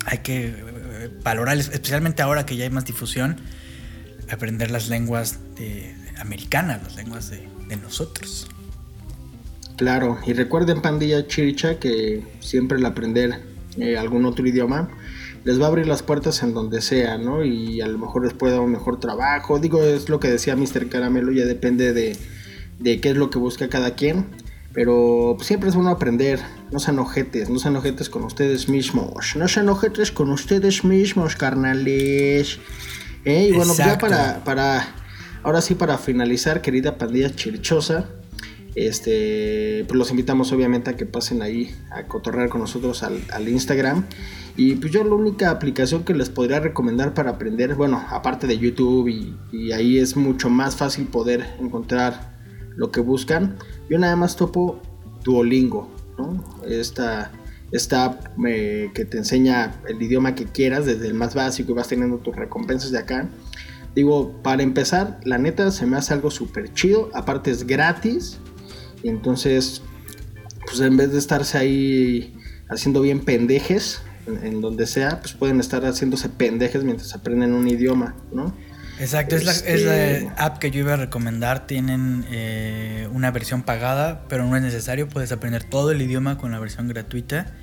hay 0.06 0.20
que 0.20 0.46
eh, 0.48 1.10
valorar, 1.24 1.58
especialmente 1.58 2.22
ahora 2.22 2.46
que 2.46 2.56
ya 2.56 2.64
hay 2.64 2.70
más 2.70 2.86
difusión, 2.86 3.38
aprender 4.32 4.72
las 4.72 4.90
lenguas 4.90 5.40
de- 5.56 5.96
americanas, 6.20 6.82
las 6.84 6.96
lenguas 6.96 7.30
de, 7.30 7.48
de 7.68 7.76
nosotros. 7.78 8.48
Claro, 9.78 10.20
y 10.26 10.34
recuerden 10.34 10.82
pandilla 10.82 11.28
chircha 11.28 11.80
que 11.80 12.24
siempre 12.40 12.78
el 12.78 12.86
aprender 12.86 13.42
eh, 13.78 13.98
algún 13.98 14.26
otro 14.26 14.48
idioma 14.48 14.90
les 15.44 15.60
va 15.60 15.66
a 15.66 15.68
abrir 15.68 15.88
las 15.88 16.04
puertas 16.04 16.42
en 16.44 16.54
donde 16.54 16.82
sea, 16.82 17.18
¿no? 17.18 17.44
Y 17.44 17.82
a 17.82 17.88
lo 17.88 17.98
mejor 17.98 18.24
les 18.24 18.34
puede 18.34 18.54
dar 18.54 18.62
un 18.62 18.72
mejor 18.72 19.00
trabajo. 19.00 19.60
Digo, 19.60 19.84
es 19.84 20.08
lo 20.08 20.20
que 20.20 20.30
decía 20.30 20.56
Mr. 20.56 20.88
Caramelo, 20.90 21.32
ya 21.34 21.46
depende 21.46 21.92
de, 21.92 22.16
de 22.80 23.02
qué 23.02 23.10
es 23.10 23.18
lo 23.18 23.30
que 23.30 23.40
busca 23.40 23.68
cada 23.68 23.96
quien. 23.96 24.28
Pero 24.74 25.38
siempre 25.42 25.70
es 25.70 25.76
bueno 25.76 25.90
aprender, 25.92 26.40
no 26.72 26.80
sean 26.80 26.98
ojetes, 26.98 27.50
no 27.50 27.60
sean 27.60 27.76
ojetes 27.76 28.10
con 28.10 28.24
ustedes 28.24 28.70
mismos, 28.70 29.36
no 29.36 29.48
sean 29.48 29.70
ojetes 29.70 30.12
con 30.12 30.32
ustedes 30.32 30.84
mismos, 30.84 31.36
carnales. 31.36 32.60
Eh, 33.26 33.50
y 33.50 33.56
bueno, 33.56 33.74
ya 33.74 33.86
Exacto. 33.86 34.08
para, 34.08 34.44
para, 34.44 34.88
ahora 35.44 35.62
sí 35.62 35.76
para 35.76 35.98
finalizar, 35.98 36.62
querida 36.62 36.98
pandilla 36.98 37.34
chirchosa, 37.34 38.10
este, 38.76 39.86
pues 39.88 39.98
los 39.98 40.10
invitamos 40.10 40.52
obviamente 40.52 40.90
a 40.90 40.96
que 40.96 41.06
pasen 41.06 41.42
ahí 41.42 41.76
a 41.92 42.04
cotorrear 42.08 42.50
con 42.50 42.62
nosotros 42.62 43.04
al, 43.04 43.22
al 43.32 43.48
Instagram. 43.48 44.06
Y 44.56 44.76
pues 44.76 44.92
yo 44.92 45.04
la 45.04 45.16
única 45.16 45.50
aplicación 45.50 46.04
que 46.04 46.14
les 46.14 46.30
podría 46.30 46.60
recomendar 46.60 47.14
para 47.14 47.32
aprender, 47.32 47.76
bueno, 47.76 48.04
aparte 48.10 48.46
de 48.46 48.58
YouTube 48.58 49.08
y, 49.08 49.36
y 49.52 49.72
ahí 49.72 49.98
es 49.98 50.16
mucho 50.16 50.50
más 50.50 50.76
fácil 50.76 51.08
poder 51.08 51.56
encontrar 51.60 52.34
lo 52.76 52.92
que 52.92 53.00
buscan. 53.00 53.58
Yo 53.90 53.98
nada 53.98 54.16
más 54.16 54.36
topo 54.36 54.80
Duolingo, 55.24 55.90
¿no? 56.18 56.44
Esta, 56.68 57.32
esta 57.74 58.06
app 58.06 58.28
eh, 58.48 58.92
que 58.94 59.04
te 59.04 59.18
enseña 59.18 59.76
el 59.90 60.02
idioma 60.02 60.36
que 60.36 60.46
quieras, 60.46 60.86
desde 60.86 61.08
el 61.08 61.16
más 61.16 61.34
básico 61.36 61.72
y 61.72 61.76
vas 61.76 61.90
teniendo 61.90 62.18
tus 62.20 62.36
recompensas 62.36 62.92
de 62.92 63.00
acá. 63.00 63.28
Digo, 63.96 64.42
para 64.42 64.64
empezar, 64.64 65.20
la 65.26 65.38
neta 65.38 65.70
se 65.72 65.86
me 65.86 65.98
hace 65.98 66.14
algo 66.14 66.32
súper 66.32 66.74
chido. 66.74 67.10
Aparte 67.14 67.52
es 67.52 67.68
gratis. 67.68 68.40
Y 69.04 69.10
entonces, 69.10 69.82
pues 70.66 70.80
en 70.80 70.96
vez 70.98 71.12
de 71.12 71.20
estarse 71.20 71.58
ahí 71.58 72.38
haciendo 72.70 73.02
bien 73.02 73.20
pendejes, 73.20 74.02
en, 74.26 74.46
en 74.46 74.62
donde 74.62 74.88
sea, 74.88 75.20
pues 75.20 75.34
pueden 75.34 75.60
estar 75.60 75.84
haciéndose 75.84 76.30
pendejes 76.30 76.84
mientras 76.84 77.14
aprenden 77.14 77.54
un 77.54 77.68
idioma, 77.68 78.16
¿no? 78.32 78.56
Exacto, 79.00 79.36
es, 79.36 79.44
la, 79.44 79.52
Este- 79.52 79.74
es 79.74 80.24
la 80.24 80.34
app 80.38 80.60
que 80.60 80.72
yo 80.72 80.80
iba 80.80 80.94
a 80.94 80.98
recomendar. 80.98 81.68
Tienen 81.68 82.26
eh, 82.32 83.08
una 83.12 83.32
versión 83.32 83.64
pagada, 83.64 84.26
pero 84.30 84.46
no 84.46 84.56
es 84.56 84.62
necesario. 84.62 85.10
Puedes 85.10 85.32
aprender 85.32 85.64
todo 85.64 85.92
el 85.92 86.02
idioma 86.02 86.38
con 86.38 86.52
la 86.52 86.60
versión 86.60 86.88
gratuita. 86.88 87.54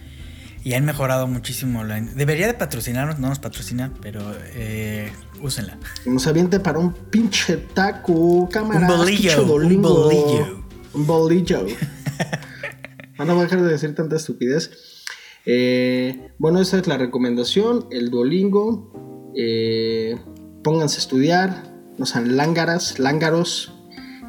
Y 0.62 0.74
han 0.74 0.84
mejorado 0.84 1.26
muchísimo. 1.26 1.84
La, 1.84 2.00
debería 2.00 2.46
de 2.46 2.54
patrocinarnos, 2.54 3.18
no 3.18 3.28
nos 3.28 3.38
patrocina, 3.38 3.92
pero 4.02 4.20
eh, 4.54 5.10
úsenla. 5.40 5.78
Nos 6.04 6.26
aviente 6.26 6.60
para 6.60 6.78
un 6.78 6.92
pinche 6.92 7.56
taco, 7.56 8.48
cámara. 8.50 8.80
Un 8.80 8.98
bolillo, 8.98 9.42
un 9.42 9.48
bolillo. 9.48 10.64
Un 10.92 11.06
bolillo. 11.06 11.66
Ah, 13.18 13.24
no 13.24 13.34
voy 13.34 13.42
a 13.42 13.44
dejar 13.44 13.62
de 13.62 13.70
decir 13.70 13.94
tanta 13.94 14.16
estupidez. 14.16 14.70
Eh, 15.46 16.32
bueno, 16.38 16.60
esa 16.60 16.78
es 16.78 16.86
la 16.86 16.98
recomendación. 16.98 17.86
El 17.90 18.10
Duolingo. 18.10 19.32
Eh, 19.36 20.18
pónganse 20.62 20.96
a 20.96 21.00
estudiar. 21.00 21.62
No 21.98 22.06
sean 22.06 22.36
lángaras, 22.36 22.98
lángaros. 22.98 23.74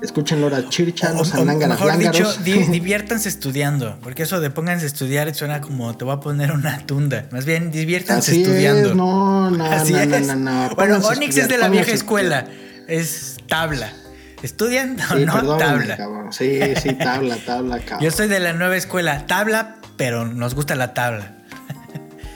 Escuchen 0.01 0.41
Lora 0.41 0.67
Chircha, 0.67 1.13
no 1.13 1.21
o 1.21 1.45
lángaras, 1.45 1.79
mejor 1.79 1.97
dicho, 1.97 2.33
di- 2.43 2.53
diviértanse 2.71 3.29
estudiando. 3.29 3.97
Porque 4.01 4.23
eso 4.23 4.39
de 4.39 4.49
pónganse 4.49 4.85
a 4.85 4.87
estudiar 4.87 5.33
suena 5.35 5.61
como 5.61 5.95
te 5.95 6.05
voy 6.05 6.15
a 6.15 6.19
poner 6.19 6.51
una 6.51 6.79
tunda. 6.87 7.27
Más 7.31 7.45
bien, 7.45 7.69
diviértanse 7.71 8.31
Así 8.31 8.41
estudiando. 8.41 8.89
es, 8.89 8.95
no, 8.95 9.51
no, 9.51 9.63
Así 9.71 9.93
no, 9.93 10.05
no, 10.05 10.15
es. 10.15 10.27
no, 10.27 10.35
no. 10.35 10.51
Bueno, 10.75 10.95
Pónganse 10.95 11.07
a 11.07 11.11
Onyx 11.11 11.37
es 11.37 11.47
de 11.49 11.57
la 11.59 11.69
vieja 11.69 11.91
escuela. 11.91 12.47
Es 12.87 13.37
tabla. 13.47 13.93
¿Estudian 14.41 14.97
o 14.99 15.17
Sí, 15.17 15.25
no? 15.25 15.57
tabla. 15.57 15.97
cabrón. 15.97 16.33
Sí, 16.33 16.59
sí, 16.81 16.93
tabla, 16.99 17.37
tabla, 17.45 17.77
cabrón. 17.79 17.99
Yo 18.03 18.09
soy 18.09 18.27
de 18.27 18.39
la 18.39 18.53
nueva 18.53 18.75
escuela. 18.77 19.27
Tabla, 19.27 19.75
pero 19.97 20.25
nos 20.27 20.55
gusta 20.55 20.73
la 20.75 20.95
tabla. 20.95 21.35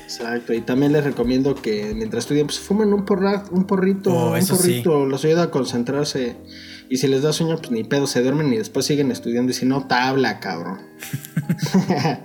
Exacto, 0.03 0.53
y 0.53 0.61
también 0.61 0.93
les 0.93 1.03
recomiendo 1.03 1.55
que 1.55 1.93
mientras 1.95 2.23
estudian, 2.25 2.45
pues 2.45 2.59
fumen 2.59 2.93
un, 2.93 3.03
porra, 3.05 3.43
un 3.51 3.65
porrito, 3.65 4.13
Oh, 4.13 4.31
un 4.31 4.37
eso 4.37 4.55
sí. 4.55 4.61
porrito, 4.83 5.05
los 5.07 5.25
ayuda 5.25 5.43
a 5.43 5.51
concentrarse. 5.51 6.37
Y 6.89 6.97
si 6.97 7.07
les 7.07 7.21
da 7.23 7.33
sueño, 7.33 7.57
pues 7.57 7.71
ni 7.71 7.83
pedo, 7.83 8.05
se 8.07 8.21
duermen 8.21 8.53
y 8.53 8.57
después 8.57 8.85
siguen 8.85 9.11
estudiando. 9.11 9.51
Y 9.51 9.55
si 9.55 9.65
no, 9.65 9.87
tabla, 9.87 10.39
cabrón. 10.39 10.79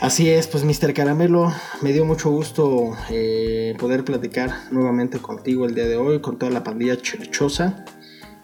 Así 0.00 0.30
es, 0.30 0.46
pues 0.46 0.64
Mr. 0.64 0.94
Caramelo, 0.94 1.52
me 1.82 1.92
dio 1.92 2.06
mucho 2.06 2.30
gusto 2.30 2.96
eh, 3.10 3.74
poder 3.78 4.02
platicar 4.02 4.50
nuevamente 4.70 5.18
contigo 5.18 5.66
el 5.66 5.74
día 5.74 5.86
de 5.86 5.96
hoy, 5.96 6.20
con 6.22 6.38
toda 6.38 6.50
la 6.50 6.64
pandilla 6.64 6.96
chirchosa. 6.96 7.84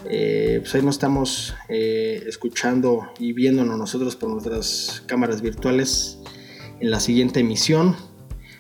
Eh, 0.05 0.59
pues 0.61 0.75
ahí 0.75 0.83
nos 0.83 0.97
estamos 0.97 1.55
eh, 1.71 2.23
escuchando 2.29 3.11
y 3.19 3.33
viéndonos 3.33 3.79
nosotros 3.79 4.17
por 4.17 4.29
nuestras 4.29 5.03
cámaras 5.07 5.41
virtuales 5.41 6.19
en 6.79 6.91
la 6.91 7.01
siguiente 7.01 7.41
emisión. 7.41 7.97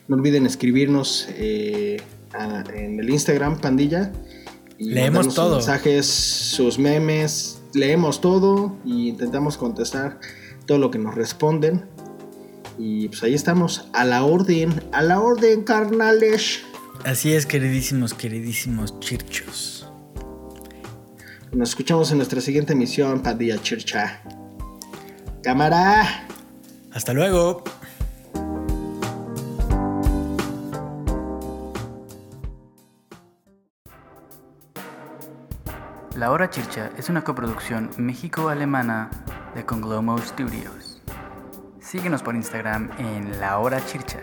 No 0.08 0.16
olviden 0.16 0.46
escribirnos 0.46 1.28
eh, 1.36 1.98
a- 2.32 2.64
en 2.74 2.98
el 2.98 3.10
Instagram, 3.10 3.60
pandilla. 3.60 4.10
Y 4.78 4.90
Leemos 4.90 5.26
mandarnos 5.26 5.26
sus 5.26 5.34
todo. 5.34 5.56
mensajes, 5.56 6.06
sus 6.06 6.78
memes, 6.78 7.60
leemos 7.72 8.20
todo 8.20 8.76
y 8.84 9.08
intentamos 9.08 9.56
contestar 9.56 10.20
todo 10.66 10.78
lo 10.78 10.90
que 10.90 10.98
nos 10.98 11.14
responden. 11.14 11.86
Y 12.78 13.08
pues 13.08 13.22
ahí 13.22 13.34
estamos, 13.34 13.88
a 13.94 14.04
la 14.04 14.24
orden, 14.24 14.82
a 14.92 15.02
la 15.02 15.20
orden, 15.20 15.62
carnales. 15.64 16.60
Así 17.04 17.32
es, 17.32 17.46
queridísimos, 17.46 18.12
queridísimos 18.12 18.98
chirchos. 19.00 19.88
Nos 21.52 21.70
escuchamos 21.70 22.10
en 22.10 22.18
nuestra 22.18 22.40
siguiente 22.42 22.74
emisión, 22.74 23.22
pandilla 23.22 23.62
chircha. 23.62 24.20
Cámara. 25.42 26.26
Hasta 26.92 27.14
luego. 27.14 27.62
La 36.16 36.30
Hora 36.30 36.48
Chircha 36.48 36.90
es 36.96 37.10
una 37.10 37.22
coproducción 37.24 37.90
México-Alemana 37.98 39.10
de 39.54 39.66
Conglomo 39.66 40.16
Studios. 40.16 41.02
Síguenos 41.78 42.22
por 42.22 42.34
Instagram 42.34 42.90
en 42.96 43.38
La 43.38 43.58
Hora 43.58 43.84
Chircha, 43.84 44.20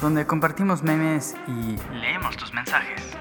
donde 0.00 0.26
compartimos 0.26 0.82
memes 0.82 1.36
y 1.46 1.76
leemos 1.92 2.38
tus 2.38 2.54
mensajes. 2.54 3.14